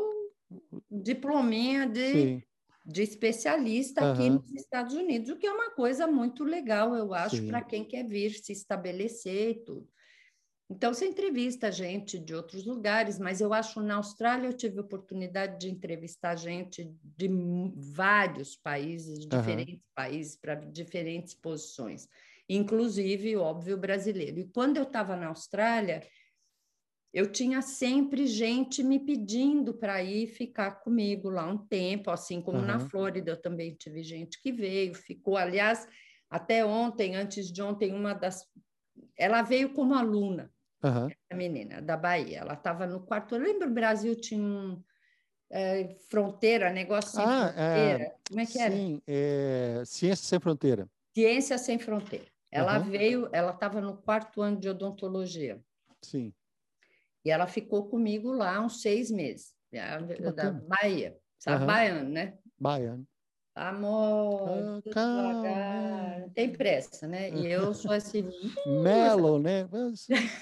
diplominha 0.88 1.86
de, 1.86 2.40
de 2.86 3.02
especialista 3.02 4.04
uhum. 4.04 4.12
aqui 4.12 4.30
nos 4.30 4.52
Estados 4.54 4.94
Unidos, 4.94 5.30
o 5.30 5.36
que 5.36 5.46
é 5.46 5.52
uma 5.52 5.70
coisa 5.72 6.06
muito 6.06 6.44
legal, 6.44 6.94
eu 6.94 7.12
acho, 7.12 7.44
para 7.46 7.62
quem 7.62 7.84
quer 7.84 8.06
vir 8.06 8.30
se 8.30 8.52
estabelecer 8.52 9.50
e 9.50 9.64
tudo. 9.64 9.88
Então, 10.70 10.94
você 10.94 11.04
entrevista 11.04 11.72
gente 11.72 12.16
de 12.16 12.32
outros 12.32 12.64
lugares, 12.64 13.18
mas 13.18 13.40
eu 13.40 13.52
acho 13.52 13.82
na 13.82 13.96
Austrália 13.96 14.46
eu 14.46 14.52
tive 14.52 14.78
oportunidade 14.78 15.58
de 15.58 15.68
entrevistar 15.68 16.36
gente 16.36 16.94
de 17.02 17.28
vários 17.74 18.54
países, 18.54 19.26
diferentes 19.26 19.74
uhum. 19.74 19.92
países, 19.92 20.36
para 20.36 20.54
diferentes 20.54 21.34
posições, 21.34 22.08
inclusive, 22.48 23.36
óbvio, 23.36 23.76
brasileiro. 23.76 24.38
E 24.38 24.44
quando 24.44 24.76
eu 24.76 24.84
estava 24.84 25.16
na 25.16 25.26
Austrália, 25.26 26.06
eu 27.12 27.32
tinha 27.32 27.60
sempre 27.62 28.24
gente 28.28 28.80
me 28.84 29.00
pedindo 29.00 29.74
para 29.74 30.00
ir 30.04 30.28
ficar 30.28 30.70
comigo 30.82 31.28
lá 31.28 31.44
um 31.48 31.58
tempo, 31.58 32.12
assim 32.12 32.40
como 32.40 32.58
uhum. 32.58 32.66
na 32.66 32.78
Flórida 32.78 33.32
eu 33.32 33.42
também 33.42 33.74
tive 33.74 34.04
gente 34.04 34.40
que 34.40 34.52
veio, 34.52 34.94
ficou. 34.94 35.36
Aliás, 35.36 35.84
até 36.30 36.64
ontem, 36.64 37.16
antes 37.16 37.50
de 37.50 37.60
ontem, 37.60 37.92
uma 37.92 38.14
das. 38.14 38.46
Ela 39.16 39.42
veio 39.42 39.74
como 39.74 39.94
aluna, 39.94 40.48
uhum. 40.82 41.08
a 41.30 41.34
menina 41.34 41.82
da 41.82 41.96
Bahia. 41.96 42.38
Ela 42.38 42.54
estava 42.54 42.86
no 42.86 43.00
quarto. 43.00 43.34
Eu 43.34 43.40
lembro 43.40 43.68
o 43.68 43.74
Brasil 43.74 44.14
tinha 44.18 44.42
um. 44.42 44.82
É, 45.52 45.96
fronteira, 46.08 46.72
negócio 46.72 47.10
sem 47.10 47.24
ah, 47.24 47.52
fronteira. 47.52 48.04
É, 48.04 48.14
como 48.28 48.40
é 48.40 48.46
que 48.46 48.58
era? 48.60 48.72
Sim, 48.72 49.02
é, 49.04 49.82
Ciência 49.84 50.24
Sem 50.24 50.38
Fronteira. 50.38 50.88
Ciência 51.12 51.58
Sem 51.58 51.76
Fronteira. 51.76 52.26
Ela 52.52 52.78
uhum. 52.78 52.90
veio, 52.90 53.28
ela 53.32 53.50
estava 53.50 53.80
no 53.80 53.96
quarto 53.96 54.42
ano 54.42 54.60
de 54.60 54.68
odontologia. 54.68 55.60
Sim. 56.02 56.32
E 57.24 57.30
ela 57.30 57.46
ficou 57.46 57.88
comigo 57.88 58.32
lá 58.32 58.60
uns 58.60 58.80
seis 58.80 59.10
meses, 59.10 59.52
da 60.34 60.50
Bahia, 60.52 61.16
sabe? 61.38 61.60
Uhum. 61.60 61.66
Baiano, 61.66 62.08
né? 62.08 62.38
Baiano. 62.58 63.06
Amor, 63.60 64.80
ah, 64.86 64.90
calma. 64.90 66.30
tem 66.34 66.50
pressa, 66.50 67.06
né? 67.06 67.28
E 67.28 67.46
eu 67.46 67.74
sou 67.74 67.92
assim. 67.92 68.26
Melo, 68.66 69.38
né? 69.38 69.68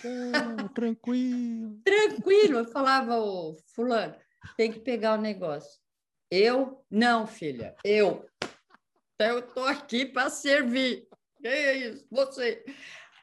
Calma, 0.00 0.68
tranquilo. 0.72 1.80
Tranquilo. 1.84 2.58
Eu 2.60 2.64
falava, 2.66 3.18
ô, 3.18 3.56
Fulano, 3.74 4.14
tem 4.56 4.70
que 4.70 4.78
pegar 4.78 5.18
o 5.18 5.20
negócio. 5.20 5.80
Eu? 6.30 6.84
Não, 6.88 7.26
filha, 7.26 7.74
eu. 7.82 8.24
Eu 9.18 9.40
estou 9.40 9.64
aqui 9.64 10.06
para 10.06 10.30
servir. 10.30 11.08
Que 11.40 11.48
é 11.48 11.76
isso? 11.76 12.06
Você. 12.12 12.64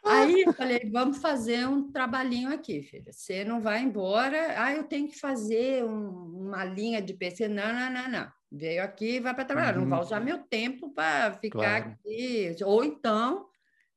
Aí 0.04 0.41
eu 0.41 0.52
falei, 0.54 0.89
vamos 0.91 1.20
fazer 1.20 1.66
um 1.70 1.89
trabalhinho 1.89 2.54
aqui, 2.54 2.82
filha. 2.82 3.14
Você 3.14 3.46
não 3.46 3.62
vai 3.62 3.82
embora. 3.82 4.62
Ah, 4.62 4.74
eu 4.74 4.84
tenho 4.84 5.08
que 5.08 5.18
fazer 5.18 5.86
um, 5.86 6.48
uma 6.48 6.66
linha 6.66 7.02
de 7.02 7.14
PC. 7.14 7.48
Não, 7.48 7.72
não, 7.72 7.89
não, 7.89 8.10
não. 8.10 8.32
Veio 8.56 8.82
aqui 8.82 9.16
e 9.16 9.20
vai 9.20 9.36
para 9.36 9.43
trabalhar. 9.43 9.76
Uhum. 9.76 9.82
Não 9.82 9.89
vai 9.89 9.99
usar 9.99 10.22
meu 10.22 10.39
tempo 10.39 10.89
para 10.93 11.34
ficar 11.34 11.82
claro. 11.82 11.91
aqui. 11.91 12.56
Ou 12.64 12.86
então, 12.86 13.49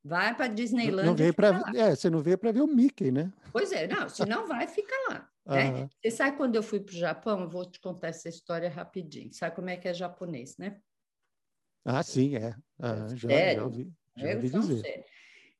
vai 0.03 0.35
para 0.35 0.47
Disneyland. 0.47 1.07
Não 1.07 1.15
veio 1.15 1.33
pra, 1.33 1.63
é, 1.73 1.95
você 1.95 2.09
não 2.09 2.19
veio 2.19 2.37
para 2.37 2.51
ver 2.51 2.61
o 2.61 2.67
Mickey, 2.67 3.09
né? 3.09 3.31
Pois 3.53 3.71
é, 3.71 3.87
não. 3.87 4.09
Se 4.09 4.25
não 4.25 4.45
vai, 4.45 4.67
fica 4.67 4.93
lá. 5.09 5.29
Uhum. 5.45 5.55
Né? 5.55 5.89
Você 6.01 6.11
sabe 6.11 6.35
quando 6.35 6.55
eu 6.55 6.63
fui 6.63 6.81
para 6.81 6.93
o 6.93 6.97
Japão? 6.97 7.41
Eu 7.41 7.49
vou 7.49 7.65
te 7.65 7.79
contar 7.79 8.09
essa 8.09 8.27
história 8.27 8.69
rapidinho. 8.69 9.31
Sabe 9.33 9.55
como 9.55 9.69
é 9.69 9.77
que 9.77 9.87
é 9.87 9.93
japonês, 9.93 10.57
né? 10.57 10.77
Ah, 11.85 12.03
sim, 12.03 12.35
é. 12.35 12.53
Ah, 12.77 13.07
já, 13.15 13.29
já 13.53 13.63
ouvi, 13.63 13.89
já 14.17 14.27
ouvi 14.35 14.49
dizer. 14.49 14.81
Sério. 14.81 15.05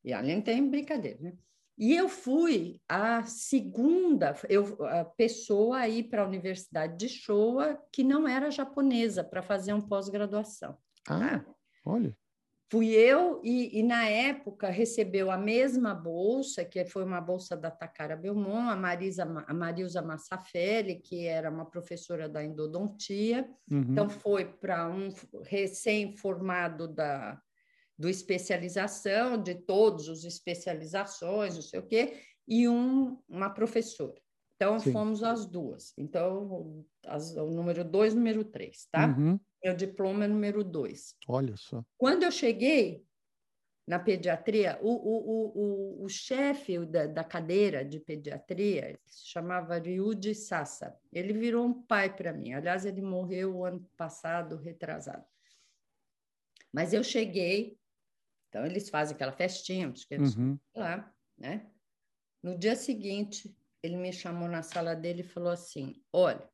E 0.04 0.14
não 0.14 0.41
tem 0.41 0.70
brincadeira, 0.70 1.20
né? 1.22 1.34
E 1.80 1.96
eu 1.96 2.10
fui 2.10 2.82
a 2.90 3.24
segunda 3.24 4.36
eu, 4.50 4.86
a 4.86 5.06
pessoa 5.06 5.78
a 5.78 5.88
ir 5.88 6.04
para 6.04 6.24
a 6.24 6.28
Universidade 6.28 6.98
de 6.98 7.08
Showa 7.08 7.82
que 7.90 8.04
não 8.04 8.28
era 8.28 8.52
japonesa 8.52 9.24
para 9.24 9.42
fazer 9.42 9.72
um 9.74 9.80
pós-graduação. 9.80 10.78
Ah, 11.08 11.40
tá? 11.40 11.46
olha. 11.86 12.14
Fui 12.72 12.90
eu 12.90 13.42
e, 13.44 13.80
e, 13.80 13.82
na 13.82 14.08
época 14.08 14.70
recebeu 14.70 15.32
a 15.32 15.38
mesma 15.38 15.96
bolsa, 15.96 16.64
que 16.64 16.86
foi 16.86 17.04
uma 17.04 17.20
bolsa 17.20 17.58
da 17.58 17.72
Takara 17.72 18.16
Belmont, 18.16 18.70
a, 18.70 18.76
Marisa, 18.76 19.24
a 19.24 19.54
Marilza 19.56 20.04
Massafelli, 20.04 21.00
que 21.00 21.26
era 21.26 21.50
uma 21.50 21.66
professora 21.66 22.30
da 22.30 22.44
endodontia. 22.44 23.50
Uhum. 23.72 23.88
Então 23.90 24.08
foi 24.08 24.46
para 24.46 24.88
um 24.88 25.10
recém-formado 25.46 26.88
da 26.88 27.42
do 28.00 28.08
especialização, 28.08 29.41
de 29.41 29.54
todos 29.54 30.08
os 30.08 30.24
especializações, 30.24 31.56
não 31.56 31.62
sei 31.62 31.82
o 31.82 31.86
quê, 31.86 32.24
e 32.47 32.66
um, 32.70 33.20
uma 33.28 33.50
professora. 33.50 34.20
Então, 34.56 34.80
Sim. 34.80 34.93
fomos 34.93 35.22
as 35.22 35.45
duas. 35.45 35.93
Então, 35.97 36.86
as, 37.06 37.36
o 37.36 37.52
número 37.52 37.84
dois, 37.84 38.16
número 38.16 38.45
três, 38.45 38.88
tá? 38.89 39.08
Uhum. 39.08 39.38
Meu 39.62 39.76
diploma 39.76 40.24
é 40.24 40.28
número 40.30 40.64
dois. 40.64 41.14
Olha 41.28 41.56
só. 41.58 41.84
Quando 41.97 42.24
eu 42.24 42.32
cheguei, 42.32 43.06
na 43.86 44.00
pediatria, 44.00 44.78
o, 44.82 44.91
o, 44.91 46.02
o, 46.02 46.06
o 46.06 46.10
chefe 46.10 46.86
da, 46.86 47.08
da, 47.08 47.24
cadeira 47.24 47.84
de 47.84 48.00
pediatria 48.00 49.00
se 49.08 49.28
chamava 49.28 49.80
Ryuji 49.80 50.36
Sassa. 50.36 50.95
Ele 51.12 51.34
virou 51.34 51.66
um 51.66 51.74
pai 51.74 52.16
para 52.16 52.32
mim. 52.32 52.54
Aliás, 52.54 52.86
ele 52.86 53.02
morreu 53.02 53.58
o 53.58 53.66
ano 53.66 53.84
passado, 53.97 54.58
retrasado. 54.58 55.26
Mas 56.72 56.93
eu 56.93 57.04
cheguei, 57.04 57.79
então 58.50 58.66
eles 58.66 58.89
fazem 58.89 59.16
aquela 59.16 59.32
festinha, 59.32 59.93
eles 60.10 60.36
uhum. 60.36 60.58
lá, 60.76 61.14
né? 61.38 61.70
No 62.41 62.58
dia 62.58 62.76
seguinte, 62.76 63.56
ele 63.82 63.95
me 63.95 64.12
chamou 64.12 64.50
na 64.50 64.64
sala 64.64 64.95
dele 64.95 65.22
e 65.22 65.28
falou 65.28 65.52
assim: 65.52 66.02
Olha, 66.12 66.50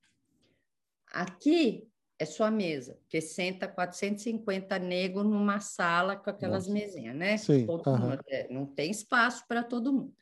aqui 1.07 1.89
é 2.19 2.25
sua 2.25 2.51
mesa, 2.51 2.95
porque 3.01 3.21
senta 3.21 3.67
450 3.67 4.77
negros 4.79 5.25
numa 5.25 5.59
sala 5.59 6.15
com 6.15 6.29
aquelas 6.29 6.67
Nossa. 6.67 6.79
mesinhas, 6.79 7.15
né? 7.15 7.37
Sim, 7.37 7.65
mundo, 7.65 8.19
é, 8.27 8.51
não 8.51 8.65
tem 8.65 8.91
espaço 8.91 9.45
para 9.47 9.63
todo 9.63 9.93
mundo. 9.93 10.15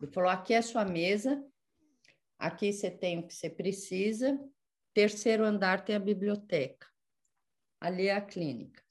Ele 0.00 0.10
falou: 0.10 0.30
aqui 0.30 0.54
é 0.54 0.62
sua 0.62 0.84
mesa, 0.84 1.44
aqui 2.38 2.72
você 2.72 2.90
tem 2.90 3.18
o 3.18 3.26
que 3.26 3.34
você 3.34 3.48
precisa, 3.48 4.38
terceiro 4.92 5.44
andar 5.44 5.84
tem 5.84 5.94
a 5.94 6.00
biblioteca, 6.00 6.86
ali 7.80 8.08
é 8.08 8.16
a 8.16 8.20
clínica. 8.20 8.82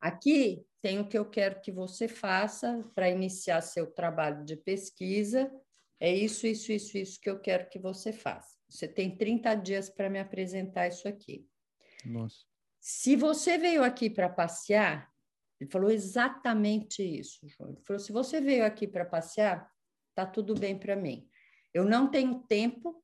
Aqui 0.00 0.66
tem 0.84 1.00
o 1.00 1.08
que 1.08 1.16
eu 1.16 1.24
quero 1.24 1.62
que 1.62 1.72
você 1.72 2.06
faça 2.06 2.84
para 2.94 3.08
iniciar 3.08 3.62
seu 3.62 3.86
trabalho 3.86 4.44
de 4.44 4.54
pesquisa. 4.54 5.50
É 5.98 6.14
isso, 6.14 6.46
isso, 6.46 6.70
isso, 6.72 6.98
isso 6.98 7.18
que 7.18 7.30
eu 7.30 7.40
quero 7.40 7.70
que 7.70 7.78
você 7.78 8.12
faça. 8.12 8.58
Você 8.68 8.86
tem 8.86 9.16
30 9.16 9.54
dias 9.54 9.88
para 9.88 10.10
me 10.10 10.20
apresentar 10.20 10.86
isso 10.86 11.08
aqui. 11.08 11.48
Nossa. 12.04 12.36
Se 12.78 13.16
você 13.16 13.56
veio 13.56 13.82
aqui 13.82 14.10
para 14.10 14.28
passear, 14.28 15.10
ele 15.58 15.70
falou 15.70 15.90
exatamente 15.90 17.02
isso, 17.02 17.38
João. 17.48 17.70
Ele 17.70 17.80
falou: 17.80 17.98
se 17.98 18.12
você 18.12 18.38
veio 18.38 18.66
aqui 18.66 18.86
para 18.86 19.06
passear, 19.06 19.66
tá 20.14 20.26
tudo 20.26 20.52
bem 20.54 20.78
para 20.78 20.94
mim. 20.94 21.26
Eu 21.72 21.86
não 21.86 22.10
tenho 22.10 22.40
tempo 22.40 23.02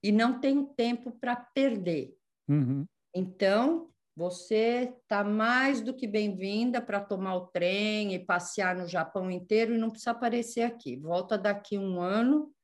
e 0.00 0.12
não 0.12 0.40
tenho 0.40 0.64
tempo 0.76 1.10
para 1.10 1.34
perder. 1.34 2.16
Uhum. 2.48 2.86
Então, 3.12 3.92
você 4.16 4.94
está 5.02 5.24
mais 5.24 5.80
do 5.80 5.94
que 5.94 6.06
bem-vinda 6.06 6.80
para 6.80 7.00
tomar 7.00 7.34
o 7.36 7.46
trem 7.48 8.14
e 8.14 8.24
passear 8.24 8.76
no 8.76 8.86
Japão 8.86 9.30
inteiro 9.30 9.74
e 9.74 9.78
não 9.78 9.90
precisa 9.90 10.12
aparecer 10.12 10.62
aqui. 10.62 10.96
Volta 10.96 11.36
daqui 11.36 11.76
um 11.76 12.00
ano 12.00 12.54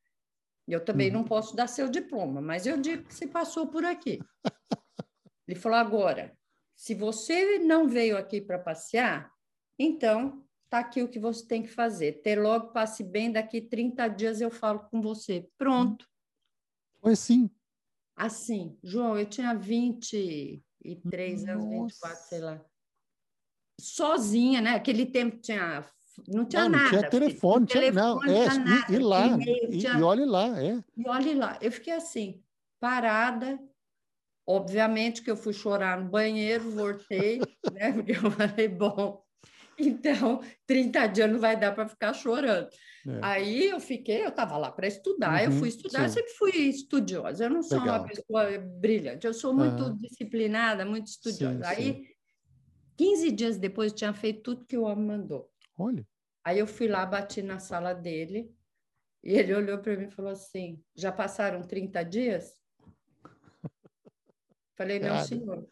eu 0.67 0.83
também 0.83 1.07
uhum. 1.09 1.15
não 1.15 1.23
posso 1.23 1.55
dar 1.55 1.67
seu 1.67 1.89
diploma, 1.89 2.41
mas 2.41 2.65
eu 2.65 2.79
digo 2.79 3.03
que 3.03 3.13
você 3.13 3.27
passou 3.27 3.67
por 3.67 3.83
aqui. 3.83 4.19
Ele 5.47 5.59
falou: 5.59 5.77
agora, 5.77 6.37
se 6.75 6.95
você 6.95 7.59
não 7.59 7.87
veio 7.87 8.17
aqui 8.17 8.39
para 8.39 8.57
passear, 8.57 9.31
então 9.77 10.45
tá 10.69 10.79
aqui 10.79 11.01
o 11.01 11.09
que 11.09 11.19
você 11.19 11.45
tem 11.45 11.61
que 11.61 11.67
fazer. 11.67 12.21
Ter 12.21 12.39
logo 12.39 12.71
passe 12.71 13.03
bem, 13.03 13.31
daqui 13.31 13.59
30 13.59 14.07
dias 14.07 14.39
eu 14.39 14.49
falo 14.49 14.79
com 14.89 15.01
você. 15.01 15.49
Pronto. 15.57 16.07
Foi 17.01 17.13
assim. 17.13 17.49
Assim, 18.15 18.77
João, 18.81 19.17
eu 19.17 19.25
tinha 19.25 19.53
23 20.83 21.47
anos, 21.47 21.69
24, 21.69 22.27
sei 22.27 22.39
lá. 22.39 22.61
Sozinha, 23.79 24.61
né? 24.61 24.75
Aquele 24.75 25.05
tempo 25.05 25.37
tinha 25.37 25.85
não 26.27 26.45
tinha 26.45 26.63
não, 26.63 26.69
nada. 26.69 26.83
Não 26.83 26.89
tinha 26.89 27.09
telefone, 27.09 27.65
tinha, 27.65 27.81
telefone, 27.81 28.05
não, 28.05 28.23
é, 28.23 28.45
nada, 28.57 28.91
e, 28.91 28.95
e 28.95 28.99
lá, 28.99 29.27
e, 29.37 29.77
tinha... 29.77 29.93
e 29.93 30.03
olhe 30.03 30.25
lá, 30.25 30.61
é. 30.61 30.83
E 30.97 31.09
olhe 31.09 31.33
lá. 31.33 31.57
Eu 31.61 31.71
fiquei 31.71 31.93
assim, 31.93 32.43
parada, 32.79 33.59
obviamente 34.45 35.21
que 35.21 35.31
eu 35.31 35.37
fui 35.37 35.53
chorar 35.53 35.99
no 35.99 36.09
banheiro, 36.09 36.69
voltei, 36.71 37.39
né? 37.71 37.93
Porque 37.93 38.11
eu 38.11 38.31
falei, 38.31 38.67
bom, 38.67 39.23
então 39.79 40.41
30 40.65 41.07
dias 41.07 41.31
não 41.31 41.39
vai 41.39 41.59
dar 41.59 41.73
para 41.73 41.87
ficar 41.87 42.13
chorando. 42.13 42.69
É. 43.07 43.19
Aí 43.21 43.69
eu 43.69 43.79
fiquei, 43.79 44.23
eu 44.23 44.29
estava 44.29 44.57
lá 44.57 44.71
para 44.71 44.87
estudar, 44.87 45.39
uhum, 45.39 45.45
eu 45.45 45.51
fui 45.51 45.69
estudar, 45.69 46.07
sim. 46.07 46.15
sempre 46.15 46.33
fui 46.33 46.51
estudiosa, 46.51 47.45
eu 47.45 47.49
não 47.49 47.63
sou 47.63 47.79
Legal. 47.79 47.99
uma 47.99 48.07
pessoa 48.07 48.59
brilhante, 48.59 49.25
eu 49.25 49.33
sou 49.33 49.53
muito 49.53 49.83
uhum. 49.83 49.97
disciplinada, 49.97 50.85
muito 50.85 51.07
estudiosa. 51.07 51.63
Sim, 51.63 51.69
Aí, 51.69 51.83
sim. 51.83 52.07
15 52.97 53.31
dias 53.31 53.57
depois, 53.57 53.91
eu 53.91 53.97
tinha 53.97 54.13
feito 54.13 54.43
tudo 54.43 54.65
que 54.65 54.77
o 54.77 54.83
homem 54.83 55.05
mandou. 55.05 55.49
Olha. 55.77 56.05
Aí 56.43 56.59
eu 56.59 56.67
fui 56.67 56.87
lá, 56.87 57.05
bati 57.05 57.41
na 57.41 57.59
sala 57.59 57.93
dele, 57.93 58.53
e 59.23 59.33
ele 59.33 59.53
olhou 59.53 59.77
para 59.79 59.95
mim 59.95 60.05
e 60.05 60.11
falou 60.11 60.31
assim: 60.31 60.83
Já 60.95 61.11
passaram 61.11 61.61
30 61.61 62.03
dias? 62.03 62.53
Falei: 64.75 64.99
Não, 64.99 65.23
senhor. 65.23 65.67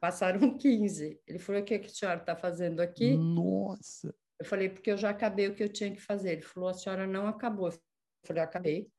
Passaram 0.00 0.40
15. 0.58 1.20
Ele 1.26 1.38
falou: 1.38 1.60
O 1.60 1.64
que, 1.64 1.78
que 1.78 1.86
a 1.86 1.90
senhora 1.90 2.20
está 2.20 2.34
fazendo 2.34 2.80
aqui? 2.80 3.16
Nossa! 3.16 4.14
Eu 4.38 4.46
falei: 4.46 4.68
Porque 4.68 4.90
eu 4.90 4.96
já 4.96 5.10
acabei 5.10 5.48
o 5.48 5.54
que 5.54 5.62
eu 5.62 5.68
tinha 5.68 5.92
que 5.92 6.00
fazer. 6.00 6.32
Ele 6.32 6.42
falou: 6.42 6.70
A 6.70 6.74
senhora 6.74 7.06
não 7.06 7.26
acabou. 7.26 7.68
Eu 7.68 7.78
falei: 8.26 8.42
Acabei. 8.42 8.90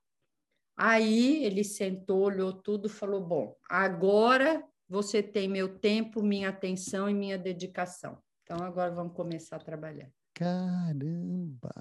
Aí 0.77 1.43
ele 1.43 1.63
sentou, 1.63 2.21
olhou 2.21 2.53
tudo, 2.53 2.87
falou: 2.87 3.21
Bom, 3.21 3.57
agora 3.69 4.63
você 4.87 5.21
tem 5.23 5.47
meu 5.47 5.79
tempo, 5.79 6.21
minha 6.21 6.49
atenção 6.49 7.09
e 7.09 7.13
minha 7.13 7.37
dedicação. 7.37 8.21
Então 8.43 8.65
agora 8.65 8.91
vamos 8.91 9.13
começar 9.13 9.57
a 9.57 9.59
trabalhar. 9.59 10.11
Caramba! 10.33 11.71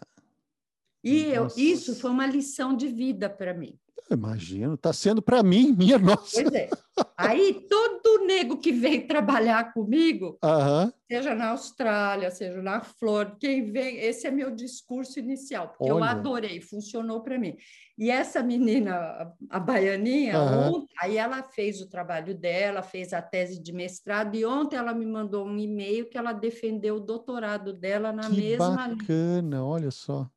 E 1.02 1.24
eu, 1.24 1.46
isso 1.56 1.94
foi 1.94 2.10
uma 2.10 2.26
lição 2.26 2.76
de 2.76 2.88
vida 2.88 3.28
para 3.28 3.54
mim. 3.54 3.78
Eu 4.10 4.16
imagino, 4.16 4.74
está 4.74 4.92
sendo 4.92 5.22
para 5.22 5.40
mim, 5.40 5.72
minha 5.78 5.98
nossa. 5.98 6.42
Pois 6.42 6.52
é. 6.52 6.68
Aí 7.16 7.64
todo 7.68 8.26
nego 8.26 8.58
que 8.58 8.72
vem 8.72 9.00
trabalhar 9.06 9.72
comigo, 9.72 10.36
uhum. 10.42 10.92
seja 11.10 11.34
na 11.34 11.50
Austrália, 11.50 12.30
seja 12.30 12.60
na 12.60 12.80
Flórida, 12.80 13.36
quem 13.40 13.70
vem, 13.70 13.98
esse 13.98 14.26
é 14.26 14.30
meu 14.30 14.50
discurso 14.50 15.18
inicial, 15.18 15.68
porque 15.68 15.92
Olha. 15.92 16.00
eu 16.00 16.04
adorei, 16.04 16.60
funcionou 16.60 17.20
para 17.22 17.38
mim. 17.38 17.56
E 17.96 18.10
essa 18.10 18.42
menina, 18.42 18.94
a, 18.96 19.32
a 19.50 19.60
baianinha, 19.60 20.40
uhum. 20.40 20.74
ontem, 20.74 20.94
aí 21.00 21.16
ela 21.16 21.42
fez 21.42 21.80
o 21.80 21.88
trabalho 21.88 22.34
dela, 22.36 22.82
fez 22.82 23.12
a 23.12 23.22
tese 23.22 23.62
de 23.62 23.72
mestrado, 23.72 24.34
e 24.34 24.44
ontem 24.44 24.76
ela 24.76 24.92
me 24.92 25.06
mandou 25.06 25.46
um 25.46 25.56
e-mail 25.56 26.08
que 26.08 26.18
ela 26.18 26.32
defendeu 26.32 26.96
o 26.96 27.00
doutorado 27.00 27.72
dela 27.72 28.12
na 28.12 28.28
que 28.28 28.36
mesma. 28.36 28.88
Que 28.88 28.96
bacana, 28.96 29.64
olha 29.64 29.90
só. 29.90 30.28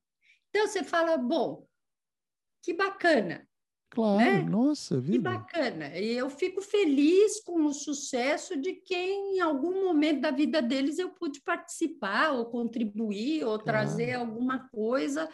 Então 0.54 0.68
você 0.68 0.84
fala, 0.84 1.18
bom, 1.18 1.66
que 2.62 2.74
bacana. 2.76 3.47
Claro, 3.89 4.18
né? 4.18 4.41
nossa 4.41 5.01
vida. 5.01 5.18
Que 5.18 5.20
bacana. 5.20 5.97
E 5.97 6.14
eu 6.14 6.30
fico 6.30 6.62
feliz 6.62 7.41
com 7.43 7.66
o 7.66 7.74
sucesso 7.74 8.56
de 8.56 8.74
quem, 8.74 9.38
em 9.38 9.39
algum 9.39 9.84
momento 9.84 10.22
da 10.22 10.32
vida 10.32 10.62
deles, 10.62 10.99
eu 10.99 11.10
pude 11.10 11.41
participar, 11.41 12.32
ou 12.32 12.45
contribuir, 12.45 13.43
ou 13.43 13.58
claro. 13.58 13.64
trazer 13.64 14.14
alguma 14.14 14.68
coisa 14.70 15.28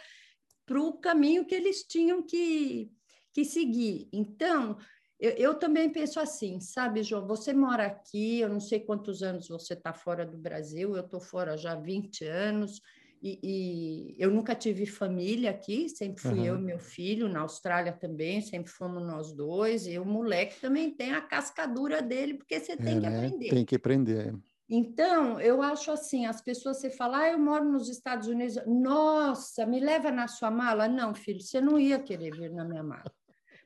para 0.64 0.80
o 0.80 0.94
caminho 0.94 1.44
que 1.44 1.54
eles 1.54 1.82
tinham 1.82 2.22
que, 2.22 2.90
que 3.34 3.44
seguir. 3.44 4.08
Então, 4.12 4.78
eu, 5.18 5.32
eu, 5.32 5.54
também 5.54 5.90
penso 5.90 6.18
assim, 6.18 6.60
sabe, 6.60 7.02
João? 7.02 7.26
Você 7.26 7.52
mora 7.52 7.86
aqui, 7.86 8.40
eu 8.40 8.48
não 8.48 8.60
sei 8.60 8.80
quantos 8.80 9.22
anos 9.22 9.48
você 9.48 9.74
está 9.74 9.92
fora 9.92 10.24
do 10.24 10.38
Brasil, 10.38 10.96
eu 10.96 11.04
estou 11.04 11.20
fora 11.20 11.58
já 11.58 11.72
há 11.72 11.76
20 11.76 12.24
anos. 12.24 12.80
E, 13.22 13.38
e, 13.42 14.16
eu 14.18 14.30
nunca 14.30 14.54
tive 14.54 14.86
família 14.86 15.50
aqui, 15.50 15.90
sempre 15.90 16.22
fui 16.22 16.38
uhum. 16.38 16.44
eu 16.44 16.56
e 16.56 16.62
meu 16.62 16.78
filho, 16.78 17.28
na 17.28 17.40
Austrália 17.40 17.92
também, 17.92 18.40
sempre 18.40 18.72
fomos 18.72 19.02
nós 19.02 19.30
dois, 19.32 19.86
e 19.86 19.98
o 19.98 20.06
moleque 20.06 20.58
também 20.58 20.90
tem 20.90 21.12
a 21.12 21.20
cascadura 21.20 22.00
dele, 22.00 22.34
porque 22.34 22.58
você 22.58 22.76
tem 22.78 22.96
é, 22.96 23.00
que 23.00 23.08
né? 23.08 23.16
aprender. 23.18 23.48
Tem 23.50 23.64
que 23.64 23.76
aprender. 23.76 24.34
Então, 24.66 25.38
eu 25.38 25.60
acho 25.60 25.90
assim, 25.90 26.24
as 26.24 26.40
pessoas, 26.40 26.78
você 26.78 26.88
fala, 26.88 27.18
ah, 27.18 27.30
eu 27.30 27.38
moro 27.38 27.70
nos 27.70 27.90
Estados 27.90 28.26
Unidos, 28.26 28.56
nossa, 28.66 29.66
me 29.66 29.80
leva 29.80 30.10
na 30.10 30.26
sua 30.26 30.50
mala? 30.50 30.88
Não, 30.88 31.12
filho, 31.12 31.42
você 31.42 31.60
não 31.60 31.78
ia 31.78 31.98
querer 31.98 32.30
vir 32.30 32.50
na 32.50 32.64
minha 32.64 32.82
mala. 32.82 33.12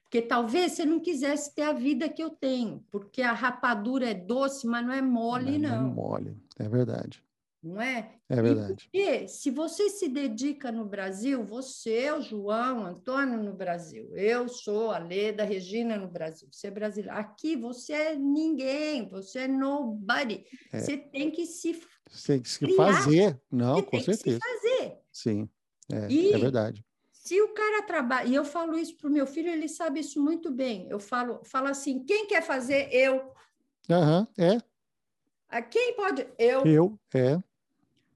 Porque 0.02 0.20
talvez 0.22 0.72
você 0.72 0.84
não 0.84 0.98
quisesse 0.98 1.54
ter 1.54 1.62
a 1.62 1.72
vida 1.72 2.08
que 2.08 2.22
eu 2.22 2.30
tenho, 2.30 2.84
porque 2.90 3.22
a 3.22 3.32
rapadura 3.32 4.10
é 4.10 4.14
doce, 4.14 4.66
mas 4.66 4.84
não 4.84 4.92
é 4.92 5.02
mole, 5.02 5.58
não. 5.58 5.82
Não 5.82 5.90
é 5.90 5.94
mole, 5.94 6.36
é 6.58 6.68
verdade 6.68 7.22
não 7.64 7.80
é? 7.80 8.14
É 8.28 8.42
verdade. 8.42 8.88
E 8.92 9.26
se 9.28 9.50
você 9.50 9.88
se 9.90 10.08
dedica 10.08 10.70
no 10.70 10.84
Brasil, 10.84 11.44
você 11.44 11.94
é 12.04 12.14
o 12.14 12.20
João 12.20 12.86
Antônio 12.86 13.42
no 13.42 13.52
Brasil, 13.52 14.14
eu 14.14 14.48
sou 14.48 14.90
a 14.90 14.98
Leda 14.98 15.44
Regina 15.44 15.96
no 15.96 16.08
Brasil, 16.08 16.48
você 16.50 16.68
é 16.68 16.70
brasileiro. 16.70 17.16
Aqui 17.16 17.56
você 17.56 17.92
é 17.92 18.16
ninguém, 18.16 19.08
você 19.08 19.40
é 19.40 19.48
nobody. 19.48 20.44
É. 20.72 20.80
Você 20.80 20.96
tem 20.96 21.30
que 21.30 21.46
se 21.46 21.80
você 22.10 22.34
tem 22.34 22.42
que 22.42 22.48
se 22.48 22.76
fazer, 22.76 23.40
não, 23.50 23.76
você 23.76 23.82
com 23.82 24.00
certeza. 24.00 24.38
fazer. 24.38 24.98
Sim, 25.10 25.48
é, 25.90 26.10
e, 26.10 26.32
é 26.32 26.38
verdade. 26.38 26.84
Se 27.10 27.40
o 27.40 27.54
cara 27.54 27.82
trabalha, 27.82 28.28
e 28.28 28.34
eu 28.34 28.44
falo 28.44 28.76
isso 28.76 28.96
para 28.96 29.08
o 29.08 29.12
meu 29.12 29.26
filho, 29.26 29.48
ele 29.48 29.66
sabe 29.66 30.00
isso 30.00 30.22
muito 30.22 30.50
bem. 30.50 30.86
Eu 30.90 31.00
falo, 31.00 31.40
falo 31.44 31.68
assim: 31.68 32.04
quem 32.04 32.26
quer 32.26 32.42
fazer? 32.42 32.88
Eu. 32.92 33.32
Aham, 33.88 34.28
uhum, 34.38 34.44
é. 34.44 34.58
A 35.48 35.62
quem 35.62 35.94
pode? 35.94 36.26
Eu. 36.38 36.66
Eu, 36.66 36.98
é. 37.14 37.42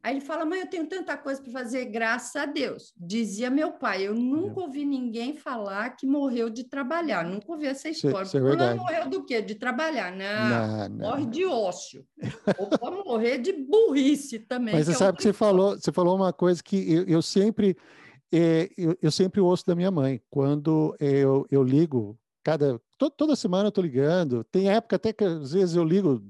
Aí 0.02 0.14
ele 0.14 0.20
fala, 0.20 0.44
mãe, 0.44 0.60
eu 0.60 0.66
tenho 0.68 0.86
tanta 0.86 1.16
coisa 1.16 1.42
para 1.42 1.50
fazer, 1.50 1.86
graças 1.86 2.34
a 2.36 2.46
Deus. 2.46 2.92
Dizia 2.96 3.50
meu 3.50 3.72
pai, 3.72 4.06
eu 4.06 4.14
nunca 4.14 4.60
ouvi 4.60 4.84
ninguém 4.84 5.36
falar 5.36 5.90
que 5.96 6.06
morreu 6.06 6.48
de 6.48 6.64
trabalhar, 6.64 7.24
nunca 7.24 7.50
ouvi 7.50 7.66
essa 7.66 7.88
história. 7.88 8.22
Isso, 8.22 8.38
isso 8.38 8.62
é 8.62 8.74
morreu 8.74 9.08
do 9.08 9.24
quê? 9.24 9.42
De 9.42 9.56
trabalhar? 9.56 10.12
Não, 10.12 10.88
não 10.88 11.08
morre 11.08 11.26
de 11.26 11.44
ócio. 11.44 12.06
Ou 12.58 12.68
pode 12.68 12.96
morrer 13.04 13.38
de 13.38 13.52
burrice 13.52 14.38
também. 14.38 14.74
Mas 14.74 14.86
você 14.86 14.92
é 14.92 14.94
sabe 14.94 15.18
que 15.18 15.24
você 15.24 15.32
falou, 15.32 15.76
você 15.76 15.90
falou 15.90 16.14
uma 16.14 16.32
coisa 16.32 16.62
que 16.62 16.92
eu, 16.92 17.04
eu 17.04 17.20
sempre 17.20 17.76
é, 18.32 18.70
eu, 18.76 18.96
eu, 19.00 19.10
sempre 19.10 19.40
ouço 19.40 19.66
da 19.66 19.74
minha 19.74 19.90
mãe. 19.90 20.20
Quando 20.30 20.94
eu, 21.00 21.46
eu 21.50 21.62
ligo, 21.62 22.18
cada 22.44 22.80
to, 22.96 23.10
toda 23.10 23.34
semana 23.34 23.66
eu 23.66 23.70
estou 23.70 23.82
ligando. 23.82 24.44
Tem 24.44 24.70
época 24.70 24.96
até 24.96 25.12
que 25.12 25.24
às 25.24 25.52
vezes 25.52 25.74
eu 25.74 25.84
ligo 25.84 26.22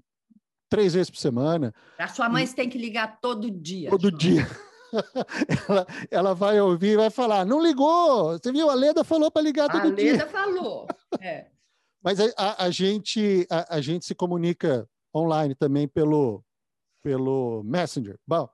três 0.69 0.95
vezes 0.95 1.11
por 1.11 1.19
semana. 1.19 1.75
A 1.99 2.09
sua 2.09 2.29
mãe 2.29 2.47
tem 2.47 2.69
que 2.69 2.79
ligar 2.79 3.21
todo 3.21 3.51
dia. 3.51 3.91
Todo 3.91 4.11
dia. 4.11 4.47
ela, 5.69 5.87
ela 6.11 6.35
vai 6.35 6.61
ouvir 6.61 6.93
e 6.93 6.97
vai 6.97 7.11
falar: 7.11 7.45
não 7.45 7.63
ligou, 7.63 8.33
você 8.33 8.53
viu? 8.53 8.71
A 8.71 8.75
Leda 8.75 9.05
falou 9.05 9.31
para 9.31 9.43
ligar 9.43 9.69
todo 9.69 9.89
a 9.89 9.91
dia. 9.91 10.11
A 10.11 10.17
Leda 10.17 10.27
falou. 10.27 10.87
É. 11.21 11.47
Mas 12.03 12.21
a, 12.21 12.33
a, 12.37 12.65
a 12.65 12.71
gente, 12.71 13.47
a, 13.51 13.77
a, 13.77 13.81
gente 13.81 14.07
se 14.07 14.15
comunica 14.15 14.89
online 15.15 15.55
também 15.55 15.89
pelo, 15.89 16.45
pelo 17.03 17.63
Messenger. 17.65 18.19
Bom, 18.27 18.49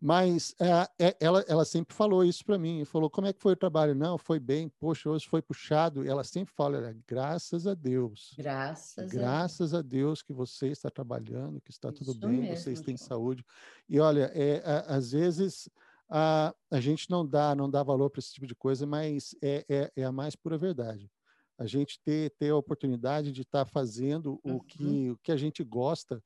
mas 0.00 0.54
é, 0.98 1.16
ela, 1.20 1.44
ela 1.48 1.64
sempre 1.64 1.94
falou 1.94 2.24
isso 2.24 2.44
para 2.44 2.58
mim. 2.58 2.84
Falou: 2.84 3.08
como 3.08 3.26
é 3.26 3.32
que 3.32 3.40
foi 3.40 3.52
o 3.52 3.56
trabalho? 3.56 3.94
Não, 3.94 4.18
foi 4.18 4.38
bem. 4.38 4.68
Poxa, 4.80 5.08
hoje 5.08 5.26
foi 5.26 5.40
puxado. 5.40 6.04
E 6.04 6.08
ela 6.08 6.24
sempre 6.24 6.52
fala: 6.54 6.94
graças 7.06 7.66
a 7.66 7.74
Deus. 7.74 8.34
Graças, 8.36 9.10
graças 9.10 9.74
a, 9.74 9.82
Deus. 9.82 10.22
que 10.22 10.32
você 10.32 10.68
está 10.68 10.90
trabalhando, 10.90 11.60
que 11.60 11.70
está 11.70 11.90
isso 11.90 12.04
tudo 12.04 12.28
bem, 12.28 12.40
mesmo, 12.40 12.56
vocês 12.56 12.80
têm 12.80 12.96
João. 12.96 13.08
saúde. 13.08 13.44
E 13.88 13.98
olha, 14.00 14.30
é, 14.34 14.62
às 14.86 15.12
vezes 15.12 15.68
a, 16.08 16.54
a 16.70 16.80
gente 16.80 17.10
não 17.10 17.26
dá, 17.26 17.54
não 17.54 17.70
dá 17.70 17.82
valor 17.82 18.10
para 18.10 18.20
esse 18.20 18.32
tipo 18.32 18.46
de 18.46 18.54
coisa, 18.54 18.86
mas 18.86 19.34
é, 19.42 19.64
é, 19.68 19.92
é, 19.96 20.04
a 20.04 20.12
mais 20.12 20.36
pura 20.36 20.58
verdade. 20.58 21.10
A 21.58 21.66
gente 21.66 22.00
ter, 22.04 22.30
ter 22.38 22.50
a 22.50 22.56
oportunidade 22.56 23.32
de 23.32 23.42
estar 23.42 23.64
tá 23.64 23.70
fazendo 23.70 24.40
uhum. 24.44 24.56
o, 24.56 24.60
que, 24.60 25.10
o 25.10 25.16
que 25.18 25.32
a 25.32 25.36
gente 25.36 25.62
gosta 25.62 26.22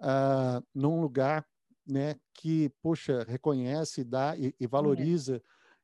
uh, 0.00 0.64
num 0.74 1.00
lugar 1.00 1.46
né, 1.86 2.16
que, 2.34 2.70
poxa, 2.82 3.24
reconhece, 3.28 4.02
dá 4.02 4.36
e, 4.36 4.54
e 4.58 4.64
é. 4.64 4.68
valoriza, 4.68 5.42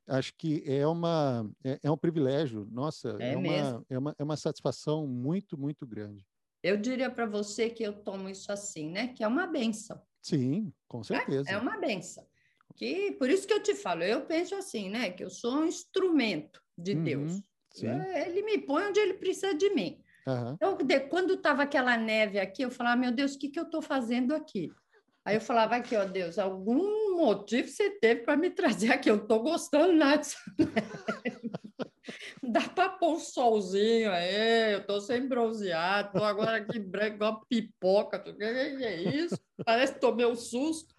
é. 0.09 0.17
acho 0.17 0.35
que 0.37 0.63
é, 0.67 0.87
uma, 0.87 1.49
é, 1.63 1.79
é, 1.83 1.91
um 1.91 1.97
privilégio, 1.97 2.67
nossa, 2.71 3.17
é, 3.21 3.33
é 3.33 3.37
uma, 3.37 3.87
é, 3.89 3.99
uma, 3.99 4.17
é 4.19 4.25
uma 4.25 4.37
satisfação 4.37 5.07
muito, 5.07 5.57
muito 5.57 5.87
grande. 5.87 6.27
Eu 6.63 6.77
diria 6.77 7.11
para 7.11 7.27
você 7.27 7.69
que 7.71 7.83
eu 7.83 7.93
tomo 7.93 8.29
isso 8.29 8.51
assim, 8.53 8.91
né, 8.91 9.09
que 9.09 9.23
é 9.23 9.29
uma 9.29 9.47
benção. 9.47 10.01
Sim, 10.21 10.73
com 10.89 10.99
né? 10.99 11.05
certeza. 11.05 11.51
É, 11.51 11.57
uma 11.57 11.79
benção. 11.79 12.27
Que, 12.75 13.13
por 13.13 13.29
isso 13.29 13.47
que 13.47 13.53
eu 13.53 13.63
te 13.63 13.75
falo, 13.75 14.03
eu 14.03 14.23
penso 14.23 14.55
assim, 14.55 14.89
né, 14.89 15.11
que 15.11 15.23
eu 15.23 15.31
sou 15.31 15.59
um 15.59 15.67
instrumento 15.67 16.63
de 16.77 16.95
uhum, 16.95 17.05
Deus. 17.05 17.33
Sim. 17.71 17.89
Ele 17.89 18.43
me 18.43 18.59
põe 18.59 18.89
onde 18.89 19.01
ele 19.01 19.15
precisa 19.15 19.55
de 19.55 19.71
mim. 19.71 20.03
Uhum. 20.27 20.53
Então, 20.55 20.79
quando 21.09 21.35
estava 21.35 21.63
aquela 21.63 21.97
neve 21.97 22.39
aqui, 22.39 22.63
eu 22.63 22.71
falava, 22.71 22.97
meu 22.97 23.13
Deus, 23.13 23.35
o 23.35 23.39
que, 23.39 23.49
que 23.49 23.59
eu 23.59 23.65
estou 23.65 23.83
fazendo 23.83 24.35
aqui? 24.35 24.73
Aí 25.25 25.37
eu 25.37 25.41
falava 25.41 25.77
aqui, 25.77 25.97
ó 25.97 26.05
Deus, 26.05 26.39
algum 26.39 27.17
motivo 27.17 27.69
você 27.69 27.91
teve 27.91 28.23
para 28.23 28.37
me 28.37 28.51
trazer 28.51 28.93
aqui, 28.93 29.09
eu 29.09 29.17
estou 29.17 29.41
gostando 29.43 29.93
nada 29.93 30.21
disso. 30.23 30.37
Dá 32.43 32.69
para 32.69 32.89
pôr 32.91 33.15
um 33.15 33.19
solzinho 33.21 34.11
aí, 34.11 34.73
eu 34.73 34.81
estou 34.81 35.01
sem 35.01 35.29
bronzeado, 35.29 36.09
estou 36.09 36.25
agora 36.25 36.57
aqui 36.57 36.79
branco 36.81 37.15
igual 37.15 37.47
pipoca, 37.49 38.19
o 38.19 38.37
que 38.37 38.43
é 38.43 39.01
isso? 39.01 39.39
Parece 39.65 39.95
que 39.95 40.01
tomei 40.01 40.27
um 40.27 40.35
susto. 40.35 40.93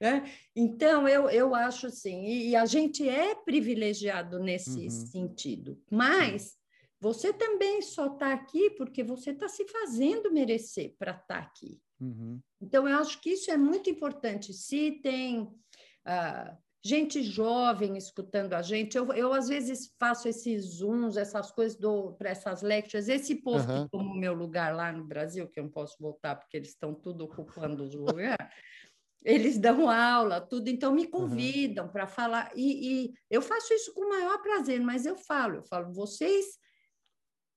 Né? 0.00 0.30
Então, 0.54 1.06
eu, 1.06 1.28
eu 1.28 1.54
acho 1.54 1.88
assim, 1.88 2.24
e, 2.24 2.50
e 2.50 2.56
a 2.56 2.64
gente 2.64 3.06
é 3.06 3.34
privilegiado 3.34 4.38
nesse 4.38 4.84
uhum. 4.84 4.90
sentido, 4.90 5.82
mas 5.90 6.56
você 6.98 7.32
também 7.32 7.82
só 7.82 8.06
está 8.06 8.32
aqui 8.32 8.70
porque 8.70 9.02
você 9.04 9.30
está 9.30 9.48
se 9.48 9.66
fazendo 9.68 10.32
merecer 10.32 10.94
para 10.98 11.12
estar 11.12 11.26
tá 11.26 11.38
aqui. 11.38 11.78
Uhum. 12.00 12.40
Então, 12.60 12.88
eu 12.88 12.98
acho 12.98 13.20
que 13.20 13.30
isso 13.30 13.50
é 13.50 13.56
muito 13.56 13.88
importante. 13.90 14.52
Se 14.52 14.92
tem 15.02 15.42
uh, 15.42 16.56
gente 16.86 17.22
jovem 17.22 17.96
escutando 17.96 18.54
a 18.54 18.62
gente, 18.62 18.96
eu, 18.96 19.12
eu 19.12 19.32
às 19.32 19.48
vezes 19.48 19.92
faço 19.98 20.28
esses 20.28 20.64
zooms, 20.76 21.16
essas 21.16 21.50
coisas 21.50 21.78
para 22.16 22.30
essas 22.30 22.62
lectures. 22.62 23.08
Esse 23.08 23.34
povo 23.34 23.70
uhum. 23.70 23.84
que 23.84 23.90
toma 23.90 24.12
o 24.12 24.16
meu 24.16 24.34
lugar 24.34 24.74
lá 24.74 24.92
no 24.92 25.04
Brasil, 25.04 25.48
que 25.48 25.58
eu 25.58 25.64
não 25.64 25.70
posso 25.70 25.96
voltar 25.98 26.36
porque 26.36 26.56
eles 26.56 26.70
estão 26.70 26.94
tudo 26.94 27.24
ocupando 27.24 27.82
os 27.82 27.94
lugares. 27.94 28.36
eles 29.24 29.58
dão 29.58 29.90
aula, 29.90 30.40
tudo, 30.40 30.68
então 30.68 30.94
me 30.94 31.06
convidam 31.08 31.86
uhum. 31.86 31.92
para 31.92 32.06
falar, 32.06 32.52
e, 32.54 33.06
e, 33.06 33.14
eu 33.28 33.42
faço 33.42 33.74
isso 33.74 33.92
com 33.92 34.02
o 34.02 34.08
maior 34.08 34.40
prazer, 34.40 34.80
mas 34.80 35.04
eu 35.04 35.16
falo, 35.16 35.56
eu 35.56 35.64
falo, 35.64 35.92
vocês 35.92 36.46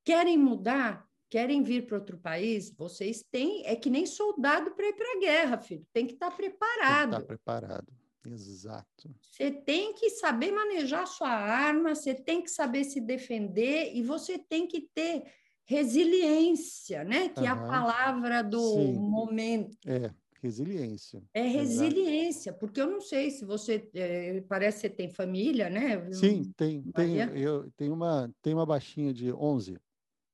querem 0.03 0.35
mudar, 0.35 1.07
querem 1.29 1.61
vir 1.61 1.85
para 1.85 1.97
outro 1.97 2.17
país, 2.17 2.71
vocês 2.71 3.23
têm, 3.29 3.65
é 3.65 3.75
que 3.75 3.89
nem 3.89 4.05
soldado 4.05 4.71
para 4.71 4.87
ir 4.87 4.93
para 4.93 5.17
a 5.17 5.19
guerra, 5.19 5.57
filho, 5.59 5.85
tem 5.93 6.07
que 6.07 6.13
estar 6.13 6.31
tá 6.31 6.35
preparado. 6.35 7.11
Tem 7.11 7.19
que 7.19 7.21
estar 7.21 7.21
tá 7.21 7.25
preparado, 7.25 7.93
exato. 8.25 9.15
Você 9.31 9.51
tem 9.51 9.93
que 9.93 10.09
saber 10.09 10.51
manejar 10.51 11.05
sua 11.05 11.29
arma, 11.29 11.93
você 11.93 12.15
tem 12.15 12.41
que 12.41 12.49
saber 12.49 12.83
se 12.83 12.99
defender 12.99 13.91
e 13.93 14.01
você 14.01 14.37
tem 14.39 14.67
que 14.67 14.89
ter 14.93 15.23
resiliência, 15.65 17.03
né? 17.03 17.29
Que 17.29 17.41
uhum. 17.41 17.45
é 17.45 17.49
a 17.49 17.55
palavra 17.55 18.41
do 18.41 18.59
Sim. 18.59 18.93
momento. 18.93 19.77
É, 19.85 20.09
resiliência. 20.41 21.21
É 21.31 21.43
resiliência, 21.43 22.49
Exato. 22.49 22.59
porque 22.59 22.81
eu 22.81 22.89
não 22.89 22.99
sei 22.99 23.29
se 23.29 23.45
você 23.45 23.87
é, 23.93 24.41
parece 24.49 24.77
que 24.77 24.87
você 24.87 24.89
tem 24.89 25.09
família, 25.11 25.69
né? 25.69 26.11
Sim, 26.11 26.51
tem, 26.57 26.81
tem 26.81 27.17
eu 27.39 27.69
tenho 27.77 27.93
uma 27.93 28.33
tem 28.41 28.53
uma 28.53 28.65
baixinha 28.65 29.13
de 29.13 29.31
11. 29.31 29.77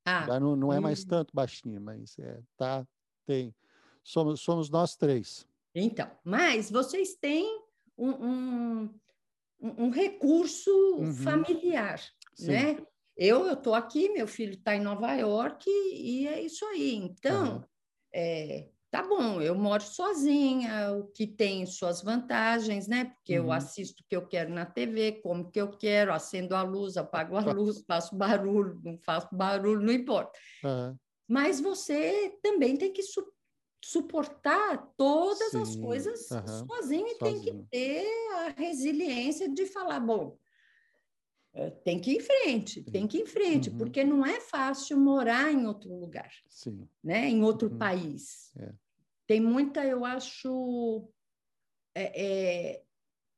Ah, 0.05 0.39
não, 0.39 0.55
não 0.55 0.71
é 0.71 0.79
mais 0.79 1.03
tanto 1.03 1.33
baixinha, 1.33 1.79
mas 1.79 2.17
é, 2.19 2.39
tá, 2.55 2.87
tem. 3.25 3.53
Somos, 4.03 4.39
somos 4.41 4.69
nós 4.69 4.95
três. 4.95 5.47
Então, 5.73 6.09
mas 6.23 6.69
vocês 6.69 7.15
têm 7.15 7.59
um, 7.97 8.11
um, 8.11 8.99
um 9.59 9.89
recurso 9.89 10.71
uhum. 10.97 11.11
familiar, 11.11 11.99
Sim. 12.35 12.51
né? 12.51 12.85
Eu 13.17 13.53
estou 13.53 13.73
aqui, 13.73 14.09
meu 14.09 14.27
filho 14.27 14.53
está 14.53 14.75
em 14.75 14.81
Nova 14.81 15.13
York 15.13 15.67
e, 15.67 16.23
e, 16.23 16.27
é 16.27 16.41
isso 16.41 16.65
aí. 16.65 16.95
Então, 16.95 17.55
uhum. 17.55 17.63
é, 18.13 18.69
tá 18.95 19.03
bom, 19.03 19.41
eu 19.41 19.53
moro 19.53 19.83
sozinha, 19.83 20.93
o 20.93 21.03
que 21.07 21.27
tem 21.27 21.65
suas 21.65 22.01
vantagens, 22.01 22.87
né? 22.87 23.03
Porque 23.03 23.37
uhum. 23.37 23.47
eu 23.47 23.51
assisto 23.51 24.01
o 24.01 24.05
que 24.07 24.15
eu 24.15 24.25
quero 24.25 24.53
na 24.53 24.65
TV, 24.65 25.19
como 25.21 25.51
que 25.51 25.59
eu 25.59 25.69
quero, 25.69 26.13
acendo 26.13 26.55
a 26.55 26.61
luz, 26.61 26.95
apago 26.95 27.35
a 27.35 27.41
luz, 27.51 27.83
faço 27.85 28.15
barulho, 28.15 28.79
não 28.85 28.97
faço 28.99 29.27
barulho, 29.35 29.81
não 29.81 29.91
importa. 29.91 30.31
Uhum. 30.63 30.95
Mas 31.27 31.59
você 31.59 32.37
também 32.41 32.77
tem 32.77 32.93
que 32.93 33.03
su 33.03 33.21
suportar 33.83 34.91
todas 34.97 35.51
Sim. 35.51 35.61
as 35.61 35.75
coisas 35.75 36.31
uhum. 36.31 36.65
sozinho 36.65 37.05
e 37.05 37.17
sozinho. 37.17 37.17
tem 37.19 37.41
que 37.41 37.53
ter 37.69 38.07
a 38.33 38.49
resiliência 38.57 39.47
de 39.47 39.67
falar, 39.67 39.99
bom, 39.99 40.39
é, 41.53 41.69
tem 41.69 41.99
que 41.99 42.13
ir 42.13 42.15
em 42.15 42.19
frente, 42.21 42.81
tem 42.81 43.05
que 43.05 43.17
ir 43.17 43.21
em 43.21 43.27
frente, 43.27 43.69
uhum. 43.69 43.77
porque 43.77 44.03
não 44.03 44.25
é 44.25 44.39
fácil 44.39 44.97
morar 44.97 45.51
em 45.51 45.67
outro 45.67 45.93
lugar, 45.93 46.31
Sim. 46.47 46.87
né? 47.03 47.29
em 47.29 47.43
outro 47.43 47.69
uhum. 47.69 47.77
país. 47.77 48.51
É 48.57 48.84
tem 49.28 49.41
muita, 49.41 49.84
eu 49.84 50.05
acho, 50.05 51.07
é, 51.95 52.26
é, 52.26 52.84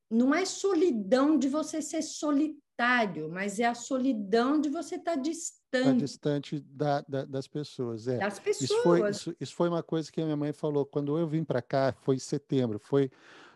não 0.09 0.33
é 0.33 0.45
solidão 0.45 1.37
de 1.37 1.47
você 1.47 1.81
ser 1.81 2.01
solitário, 2.01 3.29
mas 3.29 3.59
é 3.59 3.65
a 3.65 3.75
solidão 3.75 4.59
de 4.59 4.69
você 4.69 4.95
estar 4.95 5.15
tá 5.15 5.21
distante. 5.21 5.57
Tá 5.71 5.93
distante 5.93 6.59
da, 6.59 7.01
da, 7.01 7.25
das 7.25 7.47
pessoas, 7.47 8.07
é. 8.07 8.17
Das 8.17 8.39
pessoas. 8.39 8.69
Isso 8.69 8.83
foi, 8.83 9.09
isso, 9.09 9.35
isso 9.39 9.55
foi 9.55 9.69
uma 9.69 9.83
coisa 9.83 10.11
que 10.11 10.21
a 10.21 10.25
minha 10.25 10.37
mãe 10.37 10.53
falou 10.53 10.85
quando 10.85 11.17
eu 11.17 11.27
vim 11.27 11.43
para 11.43 11.61
cá, 11.61 11.93
foi 12.01 12.15
em 12.15 12.19
setembro, 12.19 12.79
foi 12.79 13.09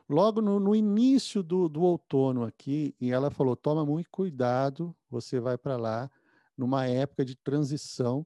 logo 0.10 0.42
no, 0.42 0.60
no 0.60 0.76
início 0.76 1.42
do, 1.42 1.70
do 1.70 1.82
outono 1.84 2.44
aqui, 2.44 2.96
e 3.00 3.12
ela 3.12 3.30
falou: 3.32 3.56
toma 3.56 3.86
muito 3.86 4.10
cuidado, 4.10 4.96
você 5.10 5.40
vai 5.40 5.58
para 5.58 5.78
lá 5.78 6.10
numa 6.58 6.86
época 6.86 7.26
de 7.26 7.36
transição 7.36 8.26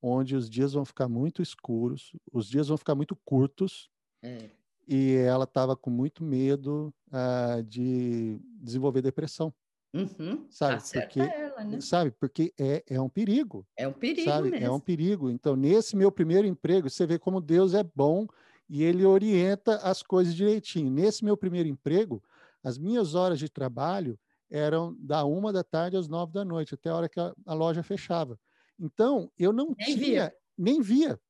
onde 0.00 0.36
os 0.36 0.48
dias 0.48 0.72
vão 0.72 0.84
ficar 0.84 1.08
muito 1.08 1.42
escuros, 1.42 2.12
os 2.32 2.48
dias 2.48 2.68
vão 2.68 2.76
ficar 2.76 2.94
muito 2.94 3.16
curtos, 3.24 3.90
é. 4.22 4.50
e 4.86 5.14
ela 5.14 5.44
estava 5.44 5.76
com 5.76 5.90
muito 5.90 6.22
medo 6.24 6.92
uh, 7.08 7.62
de 7.62 8.40
desenvolver 8.60 9.02
depressão. 9.02 9.52
Uhum. 9.94 10.46
Sabe? 10.50 10.82
Tá 10.82 11.00
porque, 11.00 11.20
ela, 11.20 11.64
né? 11.64 11.80
sabe? 11.80 12.10
Porque 12.10 12.52
é, 12.58 12.84
é 12.86 13.00
um 13.00 13.08
perigo. 13.08 13.66
É 13.76 13.88
um 13.88 13.92
perigo 13.92 14.30
sabe? 14.30 14.50
Mesmo. 14.50 14.66
É 14.66 14.70
um 14.70 14.80
perigo. 14.80 15.30
Então, 15.30 15.56
nesse 15.56 15.96
meu 15.96 16.12
primeiro 16.12 16.46
emprego, 16.46 16.90
você 16.90 17.06
vê 17.06 17.18
como 17.18 17.40
Deus 17.40 17.74
é 17.74 17.82
bom 17.82 18.26
e 18.68 18.82
ele 18.82 19.04
orienta 19.04 19.76
as 19.76 20.02
coisas 20.02 20.34
direitinho. 20.34 20.90
Nesse 20.90 21.24
meu 21.24 21.36
primeiro 21.36 21.68
emprego, 21.68 22.22
as 22.62 22.76
minhas 22.76 23.14
horas 23.14 23.38
de 23.38 23.48
trabalho 23.48 24.18
eram 24.50 24.94
da 24.98 25.24
uma 25.24 25.52
da 25.52 25.64
tarde 25.64 25.96
às 25.96 26.08
nove 26.08 26.32
da 26.32 26.44
noite, 26.44 26.74
até 26.74 26.90
a 26.90 26.94
hora 26.94 27.08
que 27.08 27.18
a, 27.18 27.32
a 27.46 27.54
loja 27.54 27.82
fechava. 27.82 28.38
Então, 28.78 29.30
eu 29.38 29.52
não 29.52 29.74
nem 29.76 29.86
tinha, 29.86 29.96
via. 29.96 30.36
nem 30.56 30.80
via, 30.80 31.20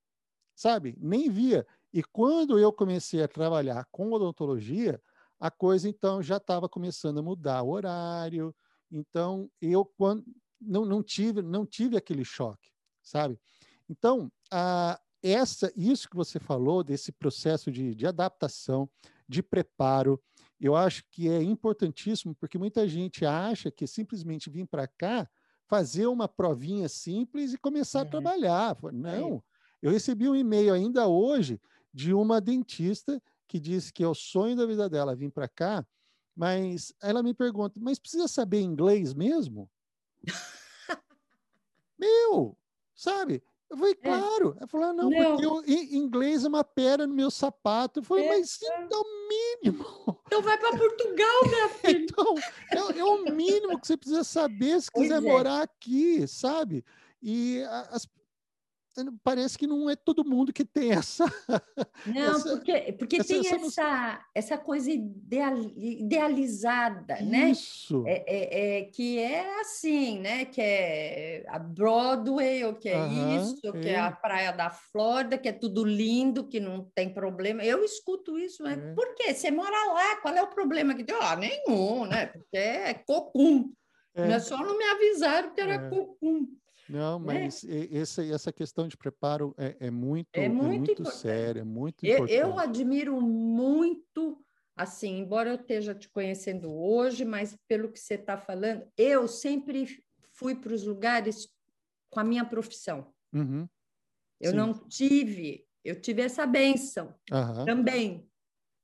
sabe? 0.55 0.97
Nem 1.01 1.31
via. 1.31 1.67
E 1.93 2.03
quando 2.03 2.59
eu 2.59 2.73
comecei 2.73 3.23
a 3.23 3.29
trabalhar 3.29 3.87
com 3.91 4.13
odontologia, 4.13 5.01
a 5.41 5.51
coisa 5.51 5.89
então 5.89 6.23
já 6.23 6.37
estava 6.37 6.69
começando 6.69 7.19
a 7.19 7.23
mudar 7.23 7.63
o 7.63 7.71
horário. 7.71 8.55
Então 8.91 9.51
eu 9.61 9.85
quando 9.85 10.25
não, 10.61 10.85
não 10.85 11.03
tive 11.03 11.43
não 11.43 11.65
tive 11.65 11.97
aquele 11.97 12.25
choque, 12.25 12.71
sabe? 13.03 13.39
Então 13.89 14.31
a, 14.51 15.01
essa 15.23 15.73
isso 15.77 16.09
que 16.09 16.17
você 16.17 16.39
falou 16.39 16.83
desse 16.83 17.13
processo 17.13 17.71
de, 17.71 17.95
de 17.95 18.07
adaptação, 18.07 18.89
de 19.29 19.43
preparo, 19.43 20.21
eu 20.61 20.75
acho 20.75 21.05
que 21.11 21.29
é 21.29 21.43
importantíssimo 21.43 22.35
porque 22.35 22.59
muita 22.59 22.87
gente 22.89 23.25
acha 23.25 23.71
que 23.71 23.87
simplesmente 23.87 24.51
vir 24.51 24.67
para 24.67 24.89
cá 24.89 25.29
fazer 25.69 26.07
uma 26.07 26.27
provinha 26.27 26.89
simples 26.89 27.53
e 27.53 27.59
começar 27.59 28.01
uhum. 28.01 28.07
a 28.07 28.11
trabalhar. 28.11 28.77
Não, 28.93 29.43
eu 29.81 29.93
recebi 29.93 30.29
um 30.29 30.35
e-mail 30.35 30.73
ainda 30.73 31.07
hoje 31.07 31.61
de 31.93 32.13
uma 32.13 32.41
dentista 32.41 33.23
que 33.47 33.61
disse 33.61 33.93
que 33.93 34.03
é 34.03 34.09
o 34.09 34.15
sonho 34.15 34.57
da 34.57 34.67
vida 34.67 34.89
dela 34.89 35.15
vir 35.15 35.31
para 35.31 35.47
cá, 35.47 35.87
mas 36.35 36.93
ela 37.03 37.23
me 37.23 37.35
pergunta, 37.35 37.79
mas 37.81 37.99
precisa 37.99 38.27
saber 38.27 38.61
inglês 38.61 39.15
mesmo? 39.15 39.71
Meu, 41.99 42.57
sabe? 42.95 43.43
Eu 43.71 43.77
falei, 43.77 43.93
é. 43.93 44.09
claro. 44.09 44.57
Ela 44.57 44.67
falou, 44.67 44.87
ah, 44.87 44.93
não, 44.93 45.11
não, 45.11 45.37
porque 45.37 45.47
eu, 45.47 45.63
inglês 45.67 46.45
é 46.45 46.49
uma 46.49 46.65
pedra 46.65 47.07
no 47.07 47.15
meu 47.15 47.31
sapato. 47.31 48.01
Eu 48.01 48.05
falei, 48.05 48.25
é. 48.25 48.39
mas 48.39 48.59
é 48.63 48.97
o 48.97 49.29
mínimo. 49.29 49.85
Então 50.27 50.43
vai 50.43 50.57
para 50.59 50.77
Portugal, 50.77 51.47
minha 51.47 51.69
filha. 51.81 51.99
então, 52.05 52.35
é, 52.73 52.99
é, 52.99 53.05
o 53.05 53.25
mínimo 53.25 53.79
que 53.79 53.87
você 53.87 53.97
precisa 53.97 54.25
saber 54.25 54.81
se 54.81 54.91
quiser 54.91 55.19
é. 55.19 55.21
morar 55.21 55.63
aqui, 55.63 56.27
sabe? 56.27 56.85
E 57.23 57.63
as, 57.91 58.09
parece 59.23 59.59
que 59.59 59.67
não 59.67 59.89
é 59.89 59.97
todo 59.97 60.25
mundo 60.25 60.53
que 60.53 60.65
tem 60.65 60.93
essa. 60.93 61.25
Não, 62.07 62.37
essa, 62.37 62.51
porque, 62.51 62.93
porque 62.99 63.17
essa, 63.17 63.29
tem 63.29 63.47
essa, 63.47 64.25
essa, 64.35 64.59
coisa 64.59 64.91
ideal, 64.91 65.57
idealizada, 65.77 67.21
né? 67.21 67.51
Isso. 67.51 68.03
né? 68.03 68.13
É, 68.13 68.25
é, 68.27 68.79
é, 68.79 68.83
que 68.85 69.19
é 69.19 69.61
assim, 69.61 70.21
né? 70.21 70.45
Que 70.45 70.61
é 70.61 71.45
a 71.49 71.59
Broadway, 71.59 72.65
ou 72.65 72.75
que 72.75 72.89
é 72.89 73.07
isso, 73.37 73.73
que 73.73 73.89
é. 73.89 73.99
a 73.99 74.13
Praia 74.13 74.53
da 74.53 74.71
Flórida, 74.71 75.39
que 75.39 75.49
é 75.49 75.53
tudo 75.53 75.85
lindo, 75.85 76.49
que 76.49 76.61
não 76.61 76.89
tem 76.95 77.13
problema. 77.13 77.65
Eu 77.65 77.85
escuto 77.85 78.39
isso, 78.39 78.63
mas 78.63 78.79
é. 78.79 78.95
por 78.95 79.15
quê? 79.15 79.35
Você 79.35 79.51
mora 79.51 79.93
lá, 79.93 80.17
qual 80.17 80.35
é 80.35 80.43
o 80.43 80.49
problema 80.49 80.95
que 80.95 81.05
tem? 81.05 81.17
Ah, 81.21 81.37
nenhum, 81.37 82.07
né? 82.07 82.27
Porque 82.27 82.57
é 82.57 82.95
cocum. 82.95 83.73
É. 84.15 84.33
É 84.33 84.39
só 84.41 84.59
não 84.59 84.77
me 84.77 84.85
avisaram 84.85 85.55
que 85.55 85.61
era 85.61 85.75
é. 85.75 85.89
cocum. 85.91 86.47
Não, 86.89 87.19
né? 87.19 87.43
mas 87.45 87.65
é. 87.65 87.97
essa, 87.97 88.25
essa 88.25 88.53
questão 88.53 88.89
de 88.89 88.97
preparo 88.97 89.55
é, 89.59 89.77
é 89.81 89.91
muito, 89.91 90.29
é 90.33 90.49
muito, 90.49 90.91
é 90.91 90.95
muito 90.95 91.11
séria, 91.11 91.61
é 91.61 91.65
muito 91.65 92.05
eu, 92.05 92.17
importante. 92.17 92.35
Eu 92.35 92.59
admiro 92.59 93.21
muito, 93.21 94.43
assim, 94.77 95.19
embora 95.19 95.51
eu 95.51 95.57
esteja 95.57 95.95
te 95.95 96.09
conhecendo 96.09 96.73
hoje, 96.73 97.25
mas 97.25 97.57
pelo 97.69 97.91
que 97.91 97.99
você 97.99 98.15
está 98.15 98.37
falando, 98.39 98.87
eu 98.97 99.29
sempre 99.29 100.03
fui 100.33 100.55
para 100.55 100.73
os 100.73 100.85
lugares 100.85 101.49
com 102.11 102.21
a 102.21 102.25
minha 102.25 102.45
profissão. 102.45 103.13
Uhum. 103.33 103.69
Eu 104.41 104.53
Sim. 104.53 104.57
não 104.57 104.73
tive, 104.73 105.67
eu 105.85 106.01
tive 106.01 106.23
essa 106.23 106.47
benção 106.47 107.15
uhum. 107.31 107.65
também 107.65 108.29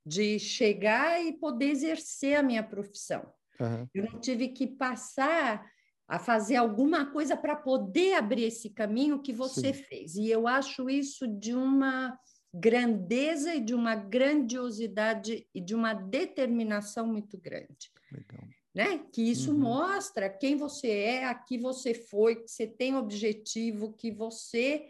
de 0.05 0.37
chegar 0.37 1.23
e 1.23 1.33
poder 1.33 1.69
exercer 1.69 2.37
a 2.37 2.43
minha 2.43 2.61
profissão. 2.61 3.33
Uhum. 3.59 3.87
Eu 3.93 4.11
não 4.11 4.19
tive 4.19 4.49
que 4.49 4.67
passar 4.67 5.65
a 6.07 6.19
fazer 6.19 6.55
alguma 6.55 7.05
coisa 7.05 7.35
para 7.35 7.55
poder 7.55 8.13
abrir 8.13 8.43
esse 8.43 8.69
caminho 8.69 9.21
que 9.21 9.33
você 9.33 9.73
Sim. 9.73 9.83
fez. 9.83 10.15
E 10.15 10.29
eu 10.29 10.47
acho 10.47 10.89
isso 10.89 11.27
de 11.27 11.53
uma 11.53 12.17
grandeza 12.53 13.55
e 13.55 13.59
de 13.59 13.73
uma 13.73 13.95
grandiosidade 13.95 15.47
e 15.53 15.59
de 15.59 15.75
uma 15.75 15.93
determinação 15.93 17.07
muito 17.07 17.37
grande. 17.37 17.91
Legal. 18.11 18.47
Né? 18.73 19.05
Que 19.11 19.21
isso 19.21 19.51
uhum. 19.51 19.59
mostra 19.59 20.29
quem 20.29 20.55
você 20.55 20.89
é, 20.89 21.25
a 21.25 21.33
que 21.33 21.57
você 21.57 21.93
foi, 21.93 22.35
que 22.35 22.51
você 22.51 22.67
tem 22.67 22.95
objetivo, 22.95 23.93
que 23.93 24.11
você 24.11 24.89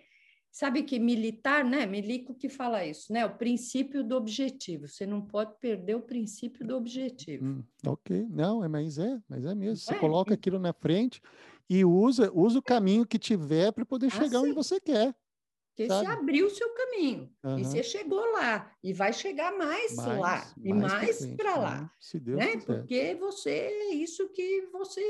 Sabe 0.56 0.84
que 0.84 0.98
militar, 0.98 1.66
né? 1.66 1.86
Milico 1.86 2.34
que 2.34 2.48
fala 2.48 2.86
isso, 2.86 3.12
né? 3.12 3.26
O 3.26 3.36
princípio 3.36 4.02
do 4.02 4.16
objetivo. 4.16 4.88
Você 4.88 5.06
não 5.06 5.22
pode 5.22 5.54
perder 5.60 5.96
o 5.96 6.02
princípio 6.02 6.66
do 6.66 6.78
objetivo. 6.78 7.46
Hum, 7.46 7.64
ok, 7.86 8.26
não, 8.30 8.64
é, 8.64 8.68
mas 8.70 8.98
é, 8.98 9.20
mas 9.28 9.44
é 9.44 9.54
mesmo. 9.54 9.76
Você 9.76 9.94
é. 9.94 10.00
coloca 10.00 10.34
aquilo 10.34 10.58
na 10.58 10.72
frente 10.72 11.22
e 11.70 11.84
usa, 11.84 12.32
usa 12.34 12.58
o 12.58 12.64
caminho 12.64 13.06
que 13.06 13.20
tiver 13.20 13.74
para 13.74 13.86
poder 13.86 14.10
chegar 14.10 14.40
onde 14.40 14.54
você 14.54 14.80
quer. 14.80 15.14
Porque 15.76 15.90
sabe? 15.90 16.08
você 16.08 16.14
abriu 16.14 16.48
o 16.48 16.50
seu 16.50 16.74
caminho 16.74 17.30
uhum. 17.44 17.60
e 17.60 17.66
você 17.66 17.84
chegou 17.84 18.26
lá 18.32 18.72
e 18.82 18.94
vai 18.94 19.12
chegar 19.12 19.52
mais, 19.58 19.94
mais 19.98 20.20
lá 20.20 20.54
e 20.64 20.74
mais 20.74 21.26
para 21.36 21.58
lá, 21.58 21.82
né? 21.82 21.90
Se 22.00 22.18
Deus 22.18 22.38
né? 22.38 22.56
Quiser. 22.56 22.66
Porque 22.66 23.16
você 23.16 23.50
é 23.50 23.94
isso 23.94 24.30
que 24.30 24.70
você 24.72 25.02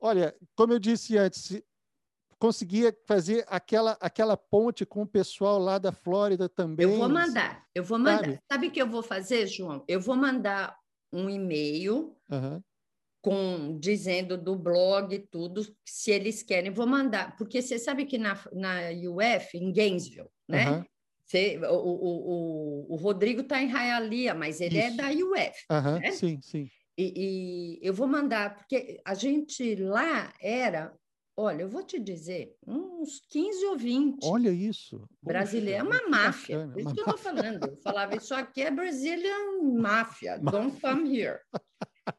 Olha, 0.05 0.37
como 0.55 0.71
eu 0.75 0.79
disse 0.79 1.17
antes, 1.17 1.63
conseguia 2.39 2.95
fazer 3.07 3.43
aquela, 3.49 3.97
aquela 3.99 4.37
ponte 4.37 4.85
com 4.85 5.01
o 5.01 5.07
pessoal 5.07 5.59
lá 5.59 5.79
da 5.79 5.93
Flórida 5.93 6.47
também. 6.47 6.85
Eu 6.85 6.99
vou 6.99 7.09
mandar, 7.09 7.65
eu 7.75 7.83
vou 7.83 7.99
mandar. 7.99 8.39
Sabe 8.53 8.67
o 8.67 8.71
que 8.71 8.83
eu 8.83 8.87
vou 8.87 9.03
fazer, 9.03 9.47
João? 9.47 9.83
Eu 9.89 9.99
vou 9.99 10.15
mandar 10.15 10.77
um 11.11 11.31
e-mail 11.31 12.15
uhum. 12.31 12.63
com 13.23 13.79
dizendo 13.79 14.37
do 14.37 14.55
blog 14.57 15.19
tudo, 15.31 15.63
se 15.87 16.11
eles 16.11 16.43
querem, 16.43 16.71
vou 16.71 16.87
mandar, 16.87 17.35
porque 17.39 17.63
você 17.63 17.79
sabe 17.79 18.05
que 18.05 18.19
na, 18.19 18.39
na 18.53 18.81
UF, 18.91 19.57
em 19.57 19.73
Gainesville, 19.73 20.29
né? 20.47 20.71
Uhum. 20.71 20.85
Você, 21.25 21.57
o, 21.57 21.77
o, 21.77 22.91
o, 22.91 22.93
o 22.93 22.97
Rodrigo 22.97 23.41
está 23.41 23.63
em 23.63 23.71
Hialeah, 23.71 24.35
mas 24.35 24.61
ele 24.61 24.77
é 24.77 24.89
Isso. 24.89 25.01
é 25.01 25.03
da 25.03 25.09
UF. 25.09 25.65
Uhum. 25.71 25.99
Né? 25.99 26.11
Sim, 26.11 26.39
sim. 26.43 26.69
E, 26.97 27.81
e, 27.83 27.87
eu 27.87 27.93
vou 27.93 28.07
mandar, 28.07 28.57
porque 28.57 29.01
a 29.05 29.15
gente 29.15 29.75
lá 29.75 30.33
era, 30.41 30.95
olha, 31.37 31.62
eu 31.62 31.69
vou 31.69 31.83
te 31.83 31.99
dizer, 31.99 32.57
uns 32.66 33.21
15 33.29 33.66
ou 33.66 33.77
20. 33.77 34.25
Olha 34.25 34.51
isso. 34.51 35.09
Brasileiro 35.21 35.81
é 35.81 35.83
uma 35.83 36.09
máfia. 36.09 36.59
Bacana, 36.59 36.79
isso 36.79 36.89
uma 36.89 36.95
que 36.95 37.01
eu 37.01 37.05
estou 37.05 37.19
falando. 37.19 37.66
Eu 37.66 37.77
falava, 37.79 38.16
isso 38.16 38.35
aqui 38.35 38.62
é 38.62 38.71
Brazilian 38.71 39.62
máfia, 39.77 40.39
don't 40.39 40.81
come 40.81 41.19
here. 41.19 41.41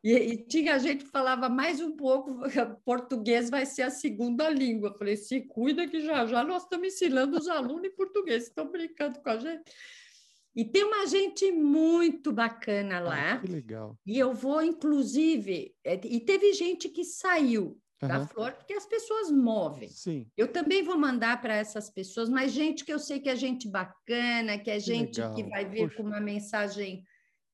E, 0.04 0.14
e, 0.14 0.38
tinha 0.38 0.80
gente 0.80 1.06
que 1.06 1.12
falava 1.12 1.48
mais 1.48 1.80
um 1.80 1.96
pouco, 1.96 2.40
português 2.84 3.50
vai 3.50 3.66
ser 3.66 3.84
a 3.84 3.90
segunda 3.90 4.50
língua. 4.50 4.90
Eu 4.90 4.98
falei, 4.98 5.16
se 5.16 5.42
cuida 5.42 5.88
que 5.88 6.02
já 6.02 6.26
já 6.26 6.44
nós 6.44 6.64
estamos 6.64 6.88
ensinando 6.88 7.38
os 7.38 7.48
alunos 7.48 7.86
em 7.86 7.96
português, 7.96 8.44
estão 8.44 8.70
brincando 8.70 9.22
com 9.22 9.30
a 9.30 9.38
gente. 9.38 9.64
E 10.56 10.64
tem 10.64 10.84
uma 10.86 11.06
gente 11.06 11.52
muito 11.52 12.32
bacana 12.32 13.00
lá. 13.00 13.34
Ah, 13.34 13.40
que 13.40 13.48
legal. 13.48 14.00
E 14.06 14.18
eu 14.18 14.34
vou, 14.34 14.62
inclusive, 14.62 15.76
é, 15.84 16.00
e 16.06 16.20
teve 16.22 16.54
gente 16.54 16.88
que 16.88 17.04
saiu 17.04 17.78
uhum. 18.02 18.08
da 18.08 18.26
flor, 18.26 18.54
porque 18.54 18.74
as 18.74 18.86
pessoas 18.86 19.30
movem. 19.30 19.90
Sim. 19.90 20.32
Eu 20.38 20.48
também 20.48 20.82
vou 20.82 20.98
mandar 20.98 21.42
para 21.42 21.56
essas 21.56 21.90
pessoas, 21.90 22.30
mas 22.30 22.54
gente 22.54 22.86
que 22.86 22.94
eu 22.94 23.00
sei 23.00 23.20
que 23.20 23.30
é 23.30 23.36
gente 23.36 23.68
bacana, 23.68 24.58
que 24.58 24.72
é 24.72 24.76
que 24.76 24.80
gente 24.80 25.20
legal. 25.20 25.36
que 25.36 25.44
vai 25.44 25.66
vir 25.66 25.90
Poxa. 25.90 25.98
com 25.98 26.04
uma 26.04 26.22
mensagem 26.22 27.04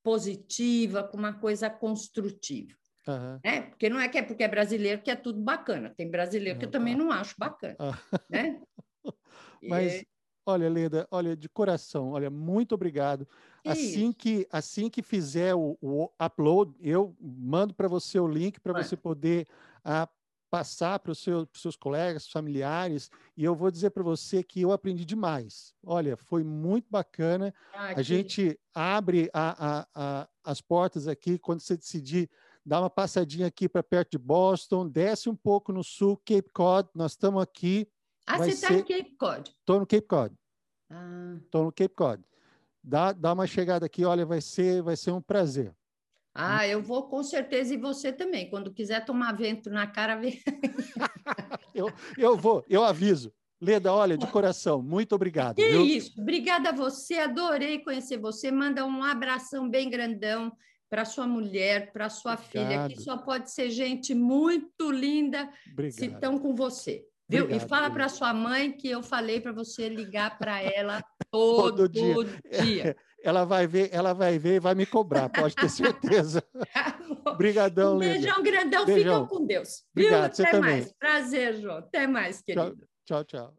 positiva, 0.04 1.04
com 1.04 1.18
uma 1.18 1.34
coisa 1.34 1.70
construtiva. 1.70 2.76
Uhum. 3.08 3.40
Né? 3.44 3.62
Porque 3.64 3.90
não 3.90 4.00
é 4.00 4.08
que 4.08 4.18
é 4.18 4.22
porque 4.22 4.44
é 4.44 4.48
brasileiro 4.48 5.02
que 5.02 5.10
é 5.10 5.16
tudo 5.16 5.42
bacana. 5.42 5.94
Tem 5.96 6.10
brasileiro 6.10 6.60
que 6.60 6.66
eu 6.66 6.72
também 6.72 6.96
não 6.96 7.12
acho 7.12 7.36
bacana. 7.38 7.76
Né? 8.30 8.62
Mas, 9.64 10.02
e... 10.02 10.08
Olha, 10.46 10.70
Leda, 10.70 11.08
olha, 11.12 11.36
de 11.36 11.48
coração, 11.48 12.12
olha, 12.12 12.30
muito 12.30 12.74
obrigado. 12.74 13.28
Que 13.64 13.70
assim 13.70 14.10
isso? 14.10 14.18
que 14.18 14.48
assim 14.52 14.90
que 14.90 15.04
fizer 15.04 15.54
o, 15.54 15.78
o 15.82 16.10
upload, 16.20 16.74
eu 16.80 17.16
mando 17.20 17.74
para 17.74 17.88
você 17.88 18.20
o 18.20 18.28
link 18.28 18.60
para 18.60 18.74
você 18.74 18.98
poder 18.98 19.48
a, 19.84 20.04
ah, 20.04 20.10
passar 20.52 21.00
para 21.00 21.14
os 21.14 21.20
seu, 21.20 21.48
seus 21.54 21.78
colegas, 21.78 22.28
familiares, 22.28 23.10
e 23.38 23.44
eu 23.44 23.56
vou 23.56 23.72
dizer 23.72 23.92
para 23.92 24.04
você 24.04 24.44
que 24.44 24.62
eu 24.62 24.74
aprendi 24.74 25.06
demais. 25.06 25.74
Olha, 25.82 26.18
foi 26.18 26.44
muito 26.44 26.88
bacana. 26.90 27.54
Ah, 27.74 27.94
a 27.96 28.02
gente 28.02 28.60
abre 28.74 29.30
a, 29.34 29.86
a, 29.96 30.30
as 30.44 30.60
portas 30.60 31.08
aqui 31.08 31.40
quando 31.40 31.62
você 31.62 31.78
decidir 31.78 32.30
dar 32.66 32.82
uma 32.82 32.90
passadinha 32.90 33.48
aqui 33.48 33.70
para 33.70 33.82
perto 33.82 34.12
de 34.12 34.18
Boston, 34.18 34.88
desce 34.88 35.30
um 35.30 35.36
pouco 35.36 35.72
no 35.72 35.84
sul, 35.84 36.18
Cape 36.18 36.52
Cod, 36.54 36.90
nós 36.94 37.14
estamos 37.14 37.42
aqui 37.42 37.88
ah, 38.28 38.38
você 38.38 38.50
está 38.52 38.68
ser... 38.68 38.78
no 38.78 38.86
Cape 38.86 39.16
Cod? 39.18 39.50
Estou 39.50 39.80
no 39.80 39.88
Cape 39.88 40.08
Cod. 40.08 40.36
Estou 41.44 41.62
ah. 41.62 41.66
no 41.66 41.72
Cape 41.72 41.96
Cod. 41.96 42.24
Dá, 42.84 43.12
dá 43.12 43.34
uma 43.34 43.46
chegada 43.46 43.86
aqui, 43.86 44.04
olha, 44.04 44.26
vai 44.26 44.42
ser, 44.42 44.82
vai 44.82 44.96
ser 44.96 45.12
um 45.12 45.22
prazer. 45.22 45.74
Ah, 46.34 46.66
eu 46.68 46.82
vou 46.82 47.04
com 47.10 47.22
certeza 47.24 47.74
e 47.74 47.78
você 47.78 48.12
também. 48.12 48.50
Quando 48.50 48.74
quiser 48.74 49.04
tomar 49.04 49.34
vento 49.34 49.70
na 49.70 49.86
cara, 49.86 50.16
vem. 50.16 50.40
eu, 51.76 51.92
eu 52.18 52.38
vou, 52.38 52.64
eu 52.70 52.84
aviso. 52.84 53.34
Leda, 53.60 53.94
olha, 53.94 54.18
de 54.18 54.26
coração, 54.26 54.82
muito 54.82 55.14
obrigado. 55.14 55.58
Que 55.58 55.70
viu? 55.70 55.86
isso, 55.86 56.20
obrigada 56.20 56.70
a 56.70 56.72
você, 56.72 57.16
adorei 57.16 57.78
conhecer 57.80 58.18
você. 58.18 58.50
Manda 58.50 58.84
um 58.84 59.04
abração 59.04 59.70
bem 59.70 59.88
grandão 59.88 60.52
para 60.90 61.06
sua 61.06 61.28
mulher, 61.28 61.92
para 61.94 62.10
sua 62.10 62.34
obrigado. 62.34 62.50
filha, 62.50 62.90
que 62.90 63.02
só 63.02 63.18
pode 63.18 63.52
ser 63.52 63.70
gente 63.70 64.16
muito 64.16 64.90
linda 64.90 65.48
obrigado. 65.72 66.00
se 66.00 66.06
estão 66.08 66.40
com 66.40 66.56
você. 66.56 67.06
Viu? 67.32 67.46
Obrigado, 67.46 67.66
e 67.66 67.70
fala 67.70 67.90
para 67.90 68.10
sua 68.10 68.34
mãe 68.34 68.72
que 68.74 68.90
eu 68.90 69.02
falei 69.02 69.40
para 69.40 69.54
você 69.54 69.88
ligar 69.88 70.38
para 70.38 70.62
ela 70.62 71.02
todo, 71.32 71.88
todo 71.90 71.90
dia. 71.90 72.62
dia. 72.62 72.98
Ela 73.24 73.46
vai 73.46 73.68
ver, 73.68 73.90
ela 73.94 74.14
vai 74.14 74.40
ver 74.40 74.56
e 74.56 74.60
vai 74.60 74.74
me 74.74 74.84
cobrar, 74.84 75.30
pode 75.30 75.56
ter 75.56 75.70
certeza. 75.70 76.44
Obrigadão, 77.24 77.98
um 77.98 78.00
beijão 78.00 78.42
grandão, 78.42 78.84
beijão. 78.84 79.26
ficam 79.26 79.28
com 79.28 79.46
Deus. 79.46 79.84
Obrigado, 79.96 80.36
Viu? 80.36 80.46
Até 80.48 80.60
mais. 80.60 80.86
Também. 80.86 80.96
Prazer, 80.98 81.62
João. 81.62 81.78
Até 81.78 82.08
mais, 82.08 82.42
querido. 82.42 82.76
Tchau, 83.06 83.24
tchau. 83.24 83.52
tchau. 83.52 83.54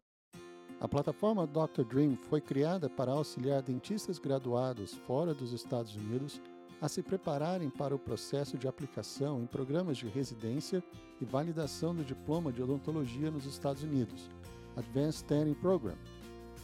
A 0.81 0.87
plataforma 0.89 1.47
Dr. 1.47 1.85
Dream 1.85 2.17
foi 2.29 2.41
criada 2.41 2.89
para 2.89 3.13
auxiliar 3.13 3.61
dentistas 3.61 4.19
graduados 4.19 4.95
fora 5.07 5.33
dos 5.33 5.53
Estados 5.53 5.95
Unidos 5.95 6.41
a 6.83 6.89
se 6.89 7.01
prepararem 7.01 7.69
para 7.69 7.95
o 7.95 7.97
processo 7.97 8.57
de 8.57 8.67
aplicação 8.67 9.41
em 9.41 9.45
programas 9.45 9.95
de 9.95 10.05
residência 10.09 10.83
e 11.21 11.23
validação 11.23 11.95
do 11.95 12.03
diploma 12.03 12.51
de 12.51 12.61
odontologia 12.61 13.31
nos 13.31 13.45
Estados 13.45 13.83
Unidos, 13.83 14.29
Advanced 14.75 15.23
Standing 15.23 15.53
Program. 15.53 15.95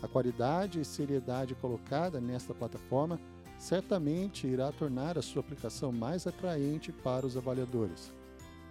A 0.04 0.10
qualidade 0.10 0.82
e 0.82 0.84
seriedade 0.84 1.56
colocada 1.56 2.20
nesta 2.20 2.54
plataforma 2.54 3.18
certamente 3.58 4.46
irá 4.46 4.74
tornar 4.74 5.18
a 5.18 5.22
sua 5.22 5.40
aplicação 5.40 5.90
mais 5.90 6.28
atraente 6.28 6.92
para 6.92 7.26
os 7.26 7.38
avaliadores. 7.38 8.12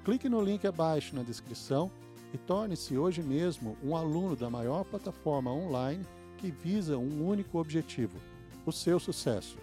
Clique 0.04 0.28
no 0.28 0.42
link 0.42 0.66
abaixo 0.66 1.16
na 1.16 1.22
descrição 1.22 1.90
e 2.34 2.36
torne-se 2.36 2.98
hoje 2.98 3.22
mesmo 3.22 3.74
um 3.82 3.96
aluno 3.96 4.36
da 4.36 4.50
maior 4.50 4.84
plataforma 4.84 5.50
online 5.50 6.04
que 6.36 6.50
visa 6.50 6.98
um 6.98 7.26
único 7.26 7.58
objetivo: 7.58 8.18
o 8.66 8.70
seu 8.70 9.00
sucesso. 9.00 9.56